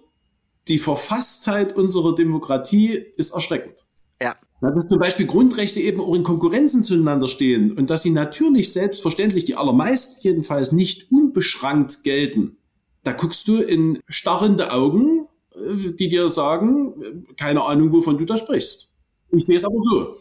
die 0.68 0.80
Verfasstheit 0.80 1.76
unserer 1.76 2.16
Demokratie 2.16 3.06
ist 3.18 3.36
erschreckend. 3.36 3.76
Ja. 4.20 4.34
Dass 4.62 4.88
zum 4.88 4.98
Beispiel 4.98 5.28
Grundrechte 5.28 5.80
eben 5.80 6.02
auch 6.02 6.16
in 6.16 6.24
Konkurrenzen 6.24 6.82
zueinander 6.82 7.28
stehen 7.28 7.74
und 7.74 7.92
dass 7.92 8.02
sie 8.02 8.10
natürlich 8.10 8.74
selbstverständlich, 8.74 9.46
die 9.46 9.56
allermeisten 9.56 10.22
jedenfalls, 10.24 10.72
nicht 10.72 11.12
unbeschrankt 11.12 12.04
gelten. 12.04 12.58
Da 13.04 13.12
guckst 13.14 13.48
du 13.48 13.62
in 13.62 14.00
starrende 14.08 14.72
Augen, 14.72 15.28
äh, 15.54 15.92
die 15.92 16.10
dir 16.10 16.30
sagen, 16.30 17.28
keine 17.38 17.64
Ahnung, 17.64 17.92
wovon 17.92 18.18
du 18.18 18.26
da 18.26 18.38
sprichst. 18.38 18.90
Ich 19.30 19.46
sehe 19.46 19.58
es 19.58 19.66
aber 19.66 19.80
so. 19.84 20.18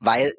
Weil 0.00 0.32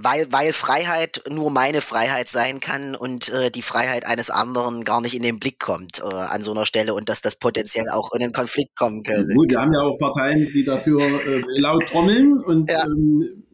weil, 0.00 0.30
weil 0.30 0.52
Freiheit 0.52 1.22
nur 1.28 1.50
meine 1.50 1.80
Freiheit 1.80 2.28
sein 2.28 2.60
kann 2.60 2.94
und 2.94 3.28
äh, 3.30 3.50
die 3.50 3.62
Freiheit 3.62 4.06
eines 4.06 4.30
anderen 4.30 4.84
gar 4.84 5.00
nicht 5.00 5.14
in 5.14 5.22
den 5.22 5.38
Blick 5.38 5.58
kommt 5.58 6.00
äh, 6.00 6.14
an 6.14 6.42
so 6.42 6.52
einer 6.52 6.66
Stelle 6.66 6.94
und 6.94 7.08
dass 7.08 7.20
das 7.20 7.36
potenziell 7.36 7.88
auch 7.90 8.12
in 8.12 8.22
einen 8.22 8.32
Konflikt 8.32 8.76
kommen 8.76 9.02
könnte. 9.02 9.34
Gut, 9.34 9.50
wir 9.50 9.60
haben 9.60 9.72
ja 9.72 9.80
auch 9.80 9.98
Parteien, 9.98 10.50
die 10.52 10.64
dafür 10.64 11.00
äh, 11.00 11.42
laut 11.58 11.84
trommeln 11.86 12.42
und 12.42 12.70
ja. 12.70 12.86
ähm, 12.86 13.44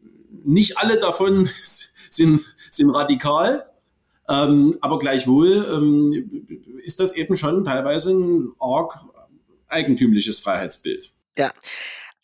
nicht 0.45 0.79
alle 0.79 0.99
davon 0.99 1.49
sind, 2.11 2.41
sind 2.71 2.91
radikal. 2.91 3.67
Ähm, 4.29 4.77
aber 4.81 4.99
gleichwohl 4.99 5.67
ähm, 5.71 6.47
ist 6.83 7.01
das 7.01 7.15
eben 7.15 7.37
schon 7.37 7.65
teilweise 7.65 8.13
ein 8.13 8.53
arg 8.59 9.05
eigentümliches 9.69 10.41
Freiheitsbild. 10.41 11.11
Ja. 11.37 11.51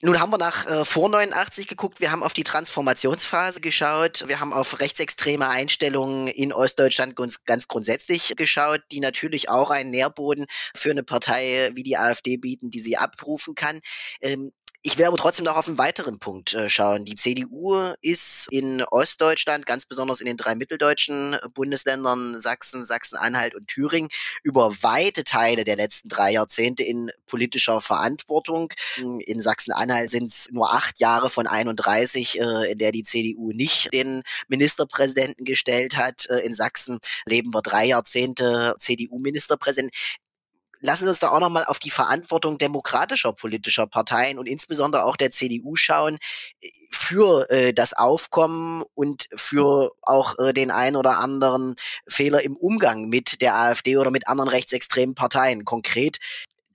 Nun 0.03 0.19
haben 0.19 0.33
wir 0.33 0.39
nach 0.39 0.67
äh, 0.67 0.87
vor 0.87 1.11
89 1.11 1.69
geguckt, 1.69 2.01
wir 2.01 2.11
haben 2.11 2.23
auf 2.23 2.33
die 2.33 2.43
Transformationsphase 2.43 3.61
geschaut, 3.61 4.25
wir 4.29 4.41
haben 4.41 4.55
auf 4.55 4.81
rechtsextreme 4.81 5.47
Einstellungen 5.47 6.27
in 6.27 6.55
Ostdeutschland 6.55 7.17
ganz, 7.17 7.45
ganz 7.45 7.69
grundsätzlich 7.69 8.35
geschaut, 8.37 8.81
die 8.93 9.01
natürlich 9.01 9.51
auch 9.51 9.69
einen 9.69 9.91
Nährboden 9.91 10.47
für 10.75 10.91
eine 10.91 11.03
Partei 11.03 11.71
wie 11.75 11.83
die 11.83 11.99
AfD 11.99 12.39
bieten, 12.39 12.71
die 12.71 12.79
sie 12.79 12.97
abrufen 12.97 13.55
kann. 13.55 13.81
Ähm, 14.23 14.53
ich 14.83 14.97
will 14.97 15.05
aber 15.05 15.19
trotzdem 15.19 15.45
noch 15.45 15.57
auf 15.57 15.69
einen 15.69 15.77
weiteren 15.77 16.19
Punkt 16.19 16.55
äh, 16.55 16.71
schauen. 16.71 17.05
Die 17.05 17.15
CDU 17.15 17.93
ist 18.01 18.49
in 18.51 18.83
Ostdeutschland, 18.83 19.67
ganz 19.67 19.85
besonders 19.85 20.21
in 20.21 20.27
den 20.27 20.39
drei 20.39 20.55
mitteldeutschen 20.55 21.37
Bundesländern 21.53 22.41
Sachsen, 22.41 22.85
Sachsen-Anhalt 22.85 23.55
und 23.55 23.69
Thüringen, 23.69 24.09
über 24.43 24.73
weite 24.83 25.25
Teile 25.25 25.65
der 25.65 25.77
letzten 25.77 26.09
drei 26.09 26.33
Jahrzehnte 26.33 26.83
in 26.83 27.11
politischer 27.27 27.83
Verantwortung. 27.83 28.73
In 28.97 29.43
Sachsen-Anhalt 29.43 30.09
sind 30.09 30.31
es 30.31 30.49
nur 30.51 30.73
acht 30.73 30.99
Jahre 30.99 31.29
von 31.29 31.47
31, 31.47 32.41
äh, 32.41 32.73
in 32.73 32.79
der 32.79 32.93
die 32.93 33.03
CDU 33.03 33.53
nicht 33.53 33.93
den 33.93 34.23
Ministerpräsidenten 34.49 35.45
gestellt 35.45 35.99
hat. 35.99 36.27
Äh, 36.31 36.39
in 36.39 36.55
Sachsen 36.55 37.01
leben 37.27 37.53
wir 37.53 37.61
drei 37.61 37.85
Jahrzehnte 37.85 38.75
CDU-Ministerpräsident 38.79 39.93
lassen 40.81 41.05
Sie 41.05 41.11
uns 41.11 41.19
da 41.19 41.29
auch 41.29 41.41
nochmal 41.41 41.65
auf 41.67 41.79
die 41.79 41.91
Verantwortung 41.91 42.59
demokratischer 42.59 43.33
politischer 43.33 43.87
Parteien 43.87 44.39
und 44.39 44.49
insbesondere 44.49 45.05
auch 45.05 45.17
der 45.17 45.31
CDU 45.31 45.77
schauen 45.77 46.19
für 46.91 47.49
äh, 47.51 47.73
das 47.73 47.93
Aufkommen 47.93 48.83
und 48.95 49.29
für 49.35 49.93
auch 50.03 50.39
äh, 50.39 50.53
den 50.53 50.71
ein 50.71 50.97
oder 50.97 51.19
anderen 51.21 51.75
Fehler 52.09 52.43
im 52.43 52.57
Umgang 52.57 53.09
mit 53.09 53.41
der 53.43 53.57
AfD 53.57 53.97
oder 53.97 54.11
mit 54.11 54.29
anderen 54.29 54.51
rechtsextremen 54.51 55.15
Parteien. 55.15 55.65
Konkret 55.65 56.19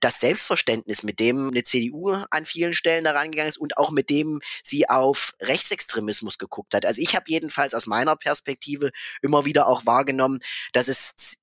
das 0.00 0.20
Selbstverständnis, 0.20 1.02
mit 1.02 1.20
dem 1.20 1.48
eine 1.48 1.64
CDU 1.64 2.12
an 2.30 2.46
vielen 2.46 2.74
Stellen 2.74 3.04
da 3.04 3.12
rangegangen 3.12 3.48
ist 3.48 3.58
und 3.58 3.78
auch 3.78 3.90
mit 3.90 4.10
dem 4.10 4.40
sie 4.62 4.88
auf 4.88 5.34
Rechtsextremismus 5.40 6.38
geguckt 6.38 6.74
hat. 6.74 6.84
Also 6.84 7.00
ich 7.00 7.16
habe 7.16 7.24
jedenfalls 7.28 7.74
aus 7.74 7.86
meiner 7.86 8.14
Perspektive 8.14 8.90
immer 9.22 9.44
wieder 9.44 9.66
auch 9.66 9.86
wahrgenommen, 9.86 10.40
dass 10.72 10.88
es 10.88 11.38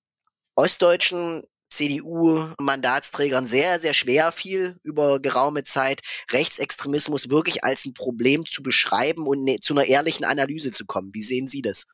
ostdeutschen 0.55 1.43
CDU-Mandatsträgern 1.75 3.45
sehr, 3.45 3.79
sehr 3.79 3.93
schwer 3.93 4.31
fiel, 4.31 4.77
über 4.83 5.19
geraume 5.19 5.63
Zeit 5.63 6.01
Rechtsextremismus 6.31 7.29
wirklich 7.29 7.63
als 7.63 7.85
ein 7.85 7.93
Problem 7.93 8.45
zu 8.45 8.63
beschreiben 8.63 9.27
und 9.27 9.43
ne, 9.43 9.59
zu 9.61 9.73
einer 9.73 9.85
ehrlichen 9.85 10.25
Analyse 10.25 10.71
zu 10.71 10.85
kommen. 10.85 11.09
Wie 11.13 11.21
sehen 11.21 11.47
Sie 11.47 11.61
das? 11.61 11.87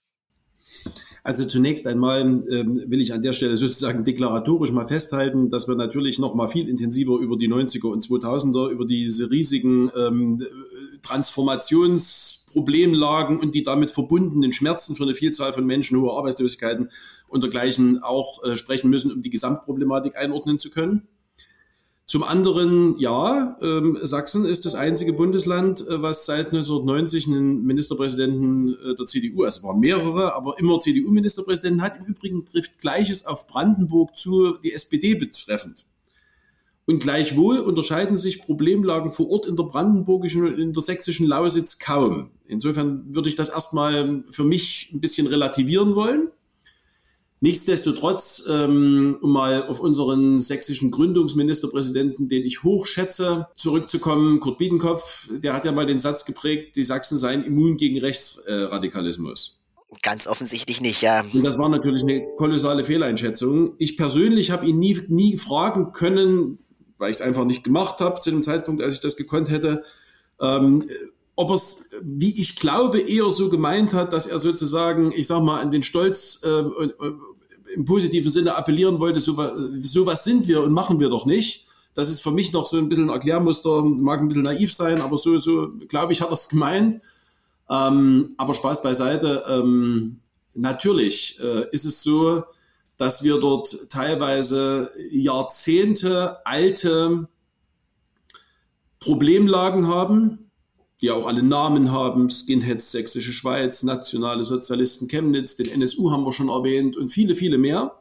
Also 1.23 1.45
zunächst 1.45 1.85
einmal 1.85 2.21
ähm, 2.21 2.81
will 2.87 3.01
ich 3.01 3.13
an 3.13 3.21
der 3.21 3.33
Stelle 3.33 3.57
sozusagen 3.57 4.03
deklaratorisch 4.03 4.71
mal 4.71 4.87
festhalten, 4.87 5.49
dass 5.49 5.67
wir 5.67 5.75
natürlich 5.75 6.17
noch 6.17 6.33
mal 6.33 6.47
viel 6.47 6.67
intensiver 6.69 7.17
über 7.19 7.37
die 7.37 7.49
90er 7.49 7.87
und 7.87 8.03
2000er, 8.03 8.69
über 8.69 8.85
diese 8.85 9.29
riesigen 9.29 9.91
ähm, 9.95 10.41
Transformationsproblemlagen 11.01 13.39
und 13.39 13.55
die 13.55 13.63
damit 13.63 13.91
verbundenen 13.91 14.53
Schmerzen 14.53 14.95
für 14.95 15.03
eine 15.03 15.15
Vielzahl 15.15 15.53
von 15.53 15.65
Menschen, 15.65 15.99
hohe 15.99 16.13
Arbeitslosigkeiten 16.13 16.89
und 17.27 17.43
dergleichen 17.43 18.01
auch 18.03 18.43
äh, 18.43 18.55
sprechen 18.55 18.89
müssen, 18.89 19.11
um 19.11 19.21
die 19.21 19.29
Gesamtproblematik 19.29 20.17
einordnen 20.17 20.59
zu 20.59 20.69
können. 20.69 21.09
Zum 22.09 22.23
anderen, 22.23 22.97
ja, 22.97 23.55
ähm, 23.61 23.95
Sachsen 24.01 24.43
ist 24.43 24.65
das 24.65 24.73
einzige 24.73 25.13
Bundesland, 25.13 25.81
äh, 25.81 26.01
was 26.01 26.25
seit 26.25 26.47
1990 26.47 27.27
einen 27.27 27.63
Ministerpräsidenten 27.65 28.73
äh, 28.73 28.95
der 28.95 29.05
CDU, 29.05 29.43
also 29.43 29.61
waren 29.61 29.79
mehrere, 29.79 30.33
aber 30.33 30.57
immer 30.57 30.79
CDU-Ministerpräsidenten 30.79 31.83
hat. 31.83 31.99
Im 31.99 32.05
Übrigen 32.05 32.47
trifft 32.47 32.79
Gleiches 32.79 33.27
auf 33.27 33.45
Brandenburg 33.45 34.17
zu, 34.17 34.57
die 34.57 34.73
SPD 34.73 35.13
betreffend. 35.13 35.85
Und 36.89 37.03
gleichwohl 37.03 37.59
unterscheiden 37.59 38.17
sich 38.17 38.41
Problemlagen 38.41 39.11
vor 39.11 39.29
Ort 39.29 39.45
in 39.45 39.55
der 39.55 39.65
brandenburgischen 39.65 40.47
und 40.47 40.57
in 40.57 40.73
der 40.73 40.81
sächsischen 40.81 41.27
Lausitz 41.27 41.77
kaum. 41.77 42.31
Insofern 42.47 43.13
würde 43.13 43.29
ich 43.29 43.35
das 43.35 43.49
erstmal 43.49 44.23
für 44.27 44.43
mich 44.43 44.89
ein 44.91 44.99
bisschen 44.99 45.27
relativieren 45.27 45.93
wollen. 45.93 46.29
Nichtsdestotrotz, 47.41 48.43
ähm, 48.49 49.19
um 49.21 49.31
mal 49.31 49.67
auf 49.67 49.81
unseren 49.81 50.39
sächsischen 50.39 50.89
Gründungsministerpräsidenten, 50.89 52.27
den 52.27 52.43
ich 52.43 52.63
hochschätze, 52.63 53.49
zurückzukommen, 53.55 54.39
Kurt 54.39 54.57
Biedenkopf, 54.57 55.29
der 55.31 55.53
hat 55.53 55.65
ja 55.65 55.71
mal 55.71 55.85
den 55.85 55.99
Satz 55.99 56.25
geprägt, 56.25 56.75
die 56.75 56.83
Sachsen 56.83 57.19
seien 57.19 57.43
immun 57.43 57.77
gegen 57.77 57.99
Rechtsradikalismus. 57.99 59.61
Ganz 60.01 60.25
offensichtlich 60.25 60.81
nicht, 60.81 61.03
ja. 61.03 61.23
Und 61.33 61.43
das 61.43 61.59
war 61.59 61.69
natürlich 61.69 62.01
eine 62.01 62.25
kolossale 62.35 62.83
Fehleinschätzung. 62.83 63.75
Ich 63.77 63.95
persönlich 63.95 64.49
habe 64.49 64.65
ihn 64.65 64.79
nie, 64.79 64.99
nie 65.07 65.37
fragen 65.37 65.91
können, 65.91 66.57
weil 66.99 67.09
ich 67.09 67.17
es 67.17 67.21
einfach 67.21 67.45
nicht 67.45 67.63
gemacht 67.63 67.99
habe 68.01 68.19
zu 68.19 68.29
dem 68.29 68.43
Zeitpunkt, 68.43 68.81
als 68.83 68.93
ich 68.93 68.99
das 68.99 69.15
gekonnt 69.15 69.49
hätte, 69.49 69.83
ähm, 70.39 70.87
ob 71.35 71.49
er 71.49 71.55
es, 71.55 71.85
wie 72.01 72.39
ich 72.39 72.57
glaube, 72.57 72.99
eher 72.99 73.31
so 73.31 73.49
gemeint 73.49 73.93
hat, 73.93 74.13
dass 74.13 74.27
er 74.27 74.39
sozusagen, 74.39 75.11
ich 75.13 75.25
sag 75.25 75.41
mal, 75.41 75.61
an 75.61 75.71
den 75.71 75.83
Stolz 75.83 76.41
äh, 76.43 76.63
im 77.73 77.85
positiven 77.85 78.29
Sinne 78.29 78.55
appellieren 78.55 78.99
wollte, 78.99 79.19
so, 79.19 79.37
so 79.81 80.05
was 80.05 80.23
sind 80.23 80.47
wir 80.47 80.61
und 80.61 80.73
machen 80.73 80.99
wir 80.99 81.09
doch 81.09 81.25
nicht. 81.25 81.65
Das 81.93 82.09
ist 82.09 82.21
für 82.21 82.31
mich 82.31 82.51
noch 82.51 82.65
so 82.65 82.77
ein 82.77 82.89
bisschen 82.89 83.09
ein 83.09 83.13
Erklärmuster, 83.13 83.83
mag 83.83 84.19
ein 84.19 84.27
bisschen 84.27 84.43
naiv 84.43 84.73
sein, 84.73 85.01
aber 85.01 85.17
so, 85.17 85.37
so 85.37 85.69
glaube 85.87 86.13
ich, 86.13 86.21
hat 86.21 86.29
er 86.29 86.33
es 86.33 86.49
gemeint. 86.49 86.99
Ähm, 87.69 88.33
aber 88.37 88.53
Spaß 88.53 88.81
beiseite. 88.81 89.43
Ähm, 89.47 90.19
natürlich 90.55 91.39
äh, 91.41 91.67
ist 91.71 91.85
es 91.85 92.03
so, 92.03 92.43
dass 92.99 93.23
wir 93.23 93.39
dort 93.39 93.89
teilweise 93.89 94.91
Jahrzehnte 95.09 96.45
alte 96.45 97.29
Problemlagen 98.99 99.87
haben, 99.87 100.51
die 101.01 101.09
auch 101.09 101.25
alle 101.25 101.41
Namen 101.41 101.93
haben, 101.93 102.29
Skinheads, 102.29 102.91
Sächsische 102.91 103.31
Schweiz, 103.31 103.83
Nationale 103.83 104.43
Sozialisten 104.43 105.07
Chemnitz, 105.07 105.55
den 105.55 105.69
NSU 105.69 106.11
haben 106.11 106.25
wir 106.25 106.33
schon 106.33 106.49
erwähnt 106.49 106.97
und 106.97 107.09
viele, 107.09 107.35
viele 107.35 107.57
mehr. 107.57 107.95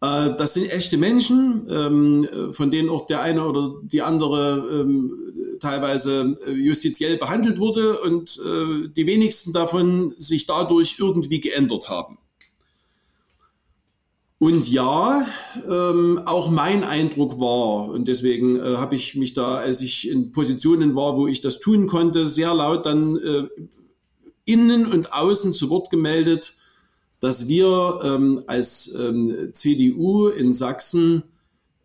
Äh, 0.00 0.36
das 0.36 0.54
sind 0.54 0.70
echte 0.70 0.96
Menschen, 0.96 1.66
ähm, 1.68 2.28
von 2.52 2.70
denen 2.70 2.88
auch 2.88 3.06
der 3.06 3.22
eine 3.22 3.44
oder 3.44 3.74
die 3.82 4.02
andere 4.02 4.68
ähm, 4.70 5.58
teilweise 5.58 6.36
äh, 6.46 6.52
justiziell 6.52 7.16
behandelt 7.16 7.58
wurde 7.58 7.98
und 8.02 8.38
äh, 8.38 8.88
die 8.88 9.06
wenigsten 9.08 9.52
davon 9.52 10.14
sich 10.16 10.46
dadurch 10.46 10.98
irgendwie 11.00 11.40
geändert 11.40 11.88
haben. 11.88 12.18
Und 14.38 14.70
ja, 14.70 15.24
ähm, 15.68 16.20
auch 16.26 16.50
mein 16.50 16.84
Eindruck 16.84 17.40
war, 17.40 17.88
und 17.88 18.08
deswegen 18.08 18.56
äh, 18.56 18.76
habe 18.76 18.96
ich 18.96 19.14
mich 19.14 19.32
da, 19.32 19.56
als 19.56 19.80
ich 19.80 20.10
in 20.10 20.32
Positionen 20.32 20.94
war, 20.94 21.16
wo 21.16 21.26
ich 21.28 21.40
das 21.40 21.60
tun 21.60 21.86
konnte, 21.86 22.28
sehr 22.28 22.52
laut 22.52 22.84
dann 22.84 23.16
äh, 23.16 23.44
innen 24.44 24.86
und 24.86 25.12
außen 25.12 25.52
zu 25.52 25.70
Wort 25.70 25.88
gemeldet, 25.88 26.56
dass 27.20 27.48
wir 27.48 28.00
ähm, 28.02 28.42
als 28.46 28.94
ähm, 28.98 29.50
CDU 29.52 30.28
in 30.28 30.52
Sachsen 30.52 31.22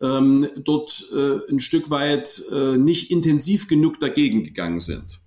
ähm, 0.00 0.46
dort 0.64 1.06
äh, 1.14 1.50
ein 1.50 1.60
Stück 1.60 1.90
weit 1.90 2.42
äh, 2.50 2.76
nicht 2.76 3.10
intensiv 3.10 3.68
genug 3.68 4.00
dagegen 4.00 4.44
gegangen 4.44 4.80
sind. 4.80 5.20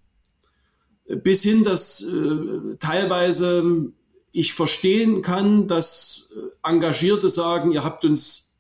Bis 1.24 1.44
hin, 1.44 1.64
dass 1.64 2.04
äh, 2.04 2.76
teilweise 2.80 3.92
ich 4.34 4.54
verstehen 4.54 5.22
kann, 5.22 5.68
dass 5.68 6.30
äh, 6.36 6.70
Engagierte 6.70 7.30
sagen, 7.30 7.72
ihr 7.72 7.84
habt 7.84 8.04
uns 8.04 8.58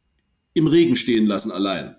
im 0.54 0.68
Regen 0.68 0.96
stehen 0.96 1.28
lassen 1.28 1.52
allein. 1.52 1.98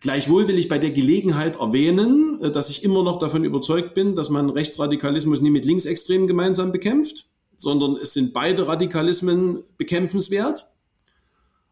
Gleichwohl 0.00 0.46
will 0.46 0.56
ich 0.56 0.68
bei 0.68 0.78
der 0.78 0.92
Gelegenheit 0.92 1.56
erwähnen, 1.56 2.40
äh, 2.40 2.50
dass 2.50 2.70
ich 2.70 2.84
immer 2.84 3.02
noch 3.02 3.18
davon 3.18 3.44
überzeugt 3.44 3.94
bin, 3.94 4.14
dass 4.14 4.30
man 4.30 4.48
Rechtsradikalismus 4.48 5.40
nie 5.40 5.50
mit 5.50 5.64
Linksextremen 5.64 6.28
gemeinsam 6.28 6.70
bekämpft, 6.70 7.26
sondern 7.56 7.96
es 7.96 8.14
sind 8.14 8.32
beide 8.32 8.68
Radikalismen 8.68 9.64
bekämpfenswert. 9.76 10.72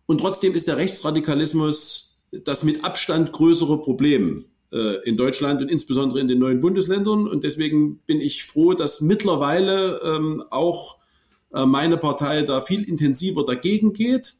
Und 0.07 0.19
trotzdem 0.19 0.53
ist 0.55 0.67
der 0.67 0.77
Rechtsradikalismus 0.77 2.19
das 2.45 2.65
mit 2.65 2.85
Abstand 2.85 3.33
größere 3.33 3.81
Problem 3.81 4.47
in 5.05 5.17
Deutschland 5.17 5.61
und 5.63 5.71
insbesondere 5.71 6.19
in 6.19 6.27
den 6.27 6.41
neuen 6.41 6.59
Bundesländern. 6.59 7.29
Und 7.29 7.45
deswegen 7.45 8.01
bin 8.07 8.21
ich 8.21 8.45
froh, 8.45 8.75
dass 8.75 9.01
mittlerweile 9.01 10.01
ähm, 10.05 10.43
auch 10.51 10.99
äh, 11.55 11.67
meine 11.67 11.97
Partei 11.97 12.43
da 12.43 12.61
viel 12.61 12.83
intensiver 12.83 13.45
dagegen 13.45 13.93
geht, 13.93 14.35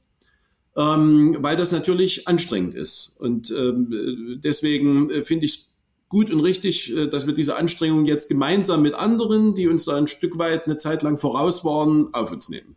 ähm, 0.77 1.37
weil 1.41 1.57
das 1.57 1.71
natürlich 1.71 2.27
anstrengend 2.27 2.75
ist. 2.75 3.15
Und 3.19 3.51
ähm, 3.53 4.41
deswegen 4.43 5.11
äh, 5.11 5.23
finde 5.23 5.47
ich 5.47 5.69
gut 6.09 6.31
und 6.31 6.41
richtig, 6.41 6.95
äh, 6.95 7.07
dass 7.07 7.27
wir 7.27 7.35
diese 7.35 7.57
Anstrengung 7.57 8.05
jetzt 8.05 8.29
gemeinsam 8.29 8.83
mit 8.83 8.95
anderen, 8.95 9.55
die 9.55 9.69
uns 9.69 9.85
da 9.85 9.97
ein 9.97 10.09
Stück 10.09 10.39
weit 10.39 10.67
eine 10.67 10.77
Zeit 10.77 11.03
lang 11.03 11.17
voraus 11.17 11.65
waren, 11.65 12.13
auf 12.13 12.33
uns 12.33 12.49
nehmen. 12.49 12.77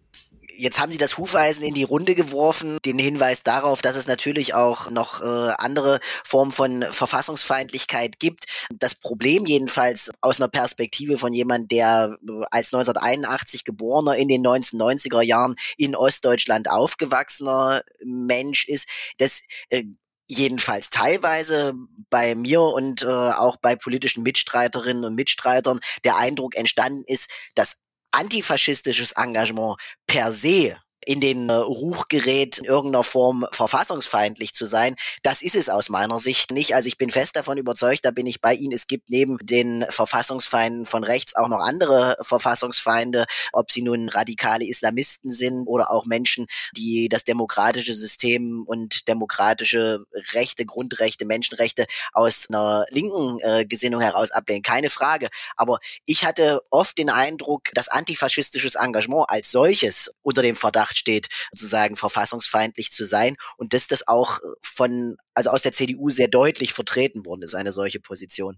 Jetzt 0.60 0.80
haben 0.80 0.92
Sie 0.92 0.98
das 0.98 1.20
Hufeisen 1.20 1.64
in 1.64 1.76
die 1.76 1.84
Runde 1.84 2.16
geworfen, 2.16 2.80
den 2.84 2.98
Hinweis 2.98 3.44
darauf, 3.44 3.84
dass 3.84 3.96
es 3.96 4.08
natürlich 4.08 4.56
auch 4.56 4.90
noch 4.90 5.22
äh, 5.22 5.54
andere 5.60 6.00
Formen 6.26 6.52
von 6.52 6.82
Verfassungsfeindlichkeit 6.82 8.20
gibt. 8.20 8.46
Das 8.72 8.96
Problem 8.96 9.46
jedenfalls 9.46 10.10
aus 10.20 10.42
einer 10.42 10.48
Perspektive 10.48 11.20
von 11.20 11.32
jemand, 11.32 11.72
der 11.72 12.18
äh, 12.28 12.46
als 12.50 12.74
1981 12.74 13.66
geborener 13.66 14.16
in 14.16 14.30
den 14.30 14.44
1990er 14.44 15.22
Jahren 15.22 15.56
in 15.78 15.96
Ostdeutschland 15.96 16.72
aufgewachsener 16.72 17.84
Mensch 18.04 18.68
ist, 18.68 18.88
das 19.20 19.44
äh, 19.70 19.84
jedenfalls 20.28 20.90
teilweise 20.90 21.76
bei 22.10 22.34
mir 22.34 22.62
und 22.62 23.04
äh, 23.04 23.08
auch 23.08 23.58
bei 23.58 23.76
politischen 23.76 24.24
Mitstreiterinnen 24.24 25.06
und 25.06 25.14
Mitstreitern 25.14 25.80
der 26.04 26.18
Eindruck 26.18 26.56
entstanden 26.56 27.04
ist, 27.06 27.30
dass 27.54 27.84
antifaschistisches 28.12 29.14
Engagement 29.18 29.78
per 30.06 30.32
se 30.34 30.78
in 31.08 31.22
den 31.22 31.50
äh, 31.50 31.54
Ruch 31.54 32.10
gerät, 32.10 32.58
in 32.58 32.66
irgendeiner 32.66 33.04
Form 33.04 33.46
verfassungsfeindlich 33.54 34.54
zu 34.54 34.66
sein. 34.66 34.96
Das 35.24 35.42
ist 35.42 35.56
es 35.56 35.70
aus 35.70 35.88
meiner 35.88 36.20
Sicht 36.20 36.52
nicht. 36.52 36.76
Also 36.76 36.88
ich 36.88 36.98
bin 36.98 37.10
fest 37.10 37.38
davon 37.38 37.58
überzeugt, 37.58 38.04
da 38.04 38.12
bin 38.12 38.26
ich 38.26 38.42
bei 38.42 38.54
Ihnen. 38.54 38.74
Es 38.74 38.88
gibt 38.88 39.10
neben 39.10 39.38
den 39.38 39.86
Verfassungsfeinden 39.90 40.86
von 40.86 41.06
rechts 41.06 41.34
auch 41.36 41.48
noch 41.48 41.62
andere 41.62 42.18
Verfassungsfeinde, 42.22 43.26
ob 43.54 43.72
sie 43.72 43.84
nun 43.84 44.10
radikale 44.10 44.68
Islamisten 44.68 45.32
sind 45.32 45.66
oder 45.68 45.92
auch 45.92 46.06
Menschen, 46.06 46.46
die 46.76 47.08
das 47.08 47.24
demokratische 47.24 47.96
System 47.96 48.66
und 48.68 49.08
demokratische 49.08 50.04
Rechte, 50.34 50.66
Grundrechte, 50.66 51.26
Menschenrechte 51.26 51.86
aus 52.12 52.48
einer 52.50 52.86
linken 52.90 53.40
äh, 53.44 53.66
Gesinnung 53.66 54.02
heraus 54.02 54.32
ablehnen. 54.32 54.62
Keine 54.62 54.90
Frage. 54.90 55.30
Aber 55.56 55.80
ich 56.06 56.26
hatte 56.26 56.62
oft 56.70 56.98
den 56.98 57.10
Eindruck, 57.10 57.70
dass 57.74 57.88
antifaschistisches 57.88 58.76
Engagement 58.76 59.30
als 59.30 59.52
solches 59.52 60.12
unter 60.22 60.42
dem 60.42 60.58
Steht, 60.98 61.28
sozusagen 61.52 61.96
verfassungsfeindlich 61.96 62.92
zu 62.92 63.06
sein 63.06 63.36
und 63.58 63.74
dass 63.74 63.88
das 63.88 64.08
auch 64.08 64.40
von, 64.62 65.16
also 65.34 65.52
aus 65.52 65.62
der 65.62 65.72
CDU 65.72 66.10
sehr 66.10 66.28
deutlich 66.28 66.74
vertreten 66.74 67.26
worden 67.26 67.44
ist, 67.44 67.56
eine 67.56 67.72
solche 67.72 68.00
Position. 68.00 68.58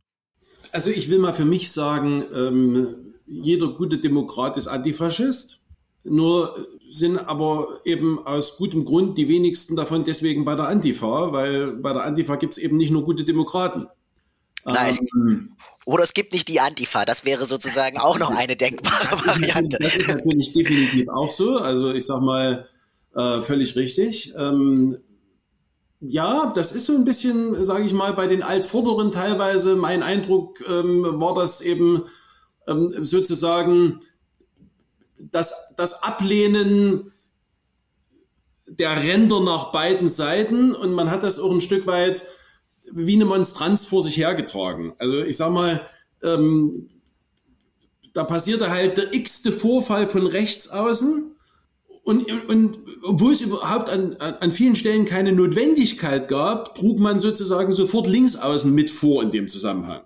Also 0.72 0.90
ich 0.90 1.10
will 1.10 1.20
mal 1.20 1.34
für 1.34 1.46
mich 1.46 1.72
sagen, 1.72 2.24
ähm, 2.34 3.14
jeder 3.26 3.70
gute 3.70 4.00
Demokrat 4.00 4.58
ist 4.58 4.68
Antifaschist. 4.68 5.62
Nur 6.04 6.68
sind 6.90 7.18
aber 7.18 7.82
eben 7.84 8.26
aus 8.26 8.58
gutem 8.58 8.86
Grund 8.86 9.18
die 9.18 9.28
wenigsten 9.28 9.76
davon 9.76 10.04
deswegen 10.04 10.46
bei 10.46 10.56
der 10.56 10.68
Antifa, 10.68 11.32
weil 11.32 11.74
bei 11.74 11.94
der 11.94 12.06
Antifa 12.06 12.36
gibt 12.38 12.54
es 12.54 12.58
eben 12.58 12.78
nicht 12.78 12.92
nur 12.92 13.04
gute 13.04 13.24
Demokraten. 13.24 13.88
Nein, 14.66 14.98
ähm, 15.16 15.56
oder 15.86 16.04
es 16.04 16.14
gibt 16.14 16.34
nicht 16.34 16.48
die 16.48 16.60
Antifa. 16.60 17.06
Das 17.06 17.26
wäre 17.26 17.46
sozusagen 17.46 17.98
auch 17.98 18.20
noch 18.20 18.32
eine 18.32 18.56
denkbare 18.56 19.26
Variante. 19.26 19.78
Das 19.80 19.96
ist 19.96 20.08
natürlich 20.08 20.54
definitiv 20.54 21.10
auch 21.10 21.32
so. 21.32 21.58
Also 21.58 21.94
ich 21.94 22.06
sag 22.06 22.22
mal 22.22 22.68
äh, 23.16 23.42
völlig 23.42 23.76
richtig. 23.76 24.34
Ähm, 24.38 24.98
ja, 26.02 26.52
das 26.56 26.72
ist 26.72 26.86
so 26.86 26.94
ein 26.94 27.04
bisschen, 27.04 27.66
sage 27.66 27.84
ich 27.84 27.94
mal, 27.94 28.14
bei 28.14 28.28
den 28.28 28.44
Altvorderen 28.44 29.12
teilweise. 29.12 29.76
Mein 29.76 30.04
Eindruck 30.04 30.64
ähm, 30.70 31.04
war 31.20 31.34
das 31.34 31.62
eben 31.62 32.04
ähm, 32.68 32.92
sozusagen 33.04 34.00
das, 35.18 35.74
das 35.76 36.04
Ablehnen 36.04 37.12
der 38.68 39.02
Ränder 39.02 39.42
nach 39.42 39.72
beiden 39.72 40.08
Seiten 40.08 40.74
und 40.74 40.94
man 40.94 41.10
hat 41.10 41.24
das 41.24 41.40
auch 41.40 41.52
ein 41.52 41.62
Stück 41.62 41.88
weit 41.88 42.24
wie 42.94 43.16
eine 43.16 43.26
Monstranz 43.26 43.86
vor 43.86 44.02
sich 44.02 44.18
hergetragen. 44.18 44.94
Also 44.98 45.20
ich 45.24 45.38
sag 45.38 45.52
mal, 45.52 45.86
ähm, 46.24 46.90
da 48.14 48.24
passierte 48.24 48.70
halt 48.70 48.98
der 48.98 49.14
x-te 49.14 49.52
Vorfall 49.52 50.08
von 50.08 50.26
rechts 50.28 50.70
außen. 50.70 51.36
Und, 52.04 52.50
und 52.50 52.80
obwohl 53.04 53.34
es 53.34 53.42
überhaupt 53.42 53.90
an, 53.90 54.16
an 54.16 54.52
vielen 54.52 54.76
Stellen 54.76 55.06
keine 55.06 55.32
Notwendigkeit 55.32 56.28
gab, 56.28 56.76
trug 56.76 57.00
man 57.00 57.20
sozusagen 57.20 57.72
sofort 57.72 58.08
linksaußen 58.08 58.74
mit 58.74 58.90
vor 58.90 59.22
in 59.22 59.32
dem 59.32 59.48
Zusammenhang. 59.48 60.02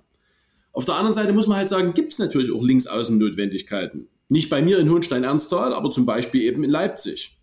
Auf 0.73 0.85
der 0.85 0.95
anderen 0.95 1.13
Seite 1.13 1.33
muss 1.33 1.47
man 1.47 1.57
halt 1.57 1.69
sagen, 1.69 1.93
gibt 1.93 2.11
es 2.11 2.19
natürlich 2.19 2.51
auch 2.51 2.63
linksaußen 2.63 3.17
Notwendigkeiten. 3.17 4.09
Nicht 4.27 4.49
bei 4.49 4.61
mir 4.61 4.79
in 4.79 4.89
Hohenstein-Ernsthal, 4.89 5.73
aber 5.73 5.91
zum 5.91 6.05
Beispiel 6.05 6.41
eben 6.41 6.63
in 6.63 6.71
Leipzig. 6.71 7.37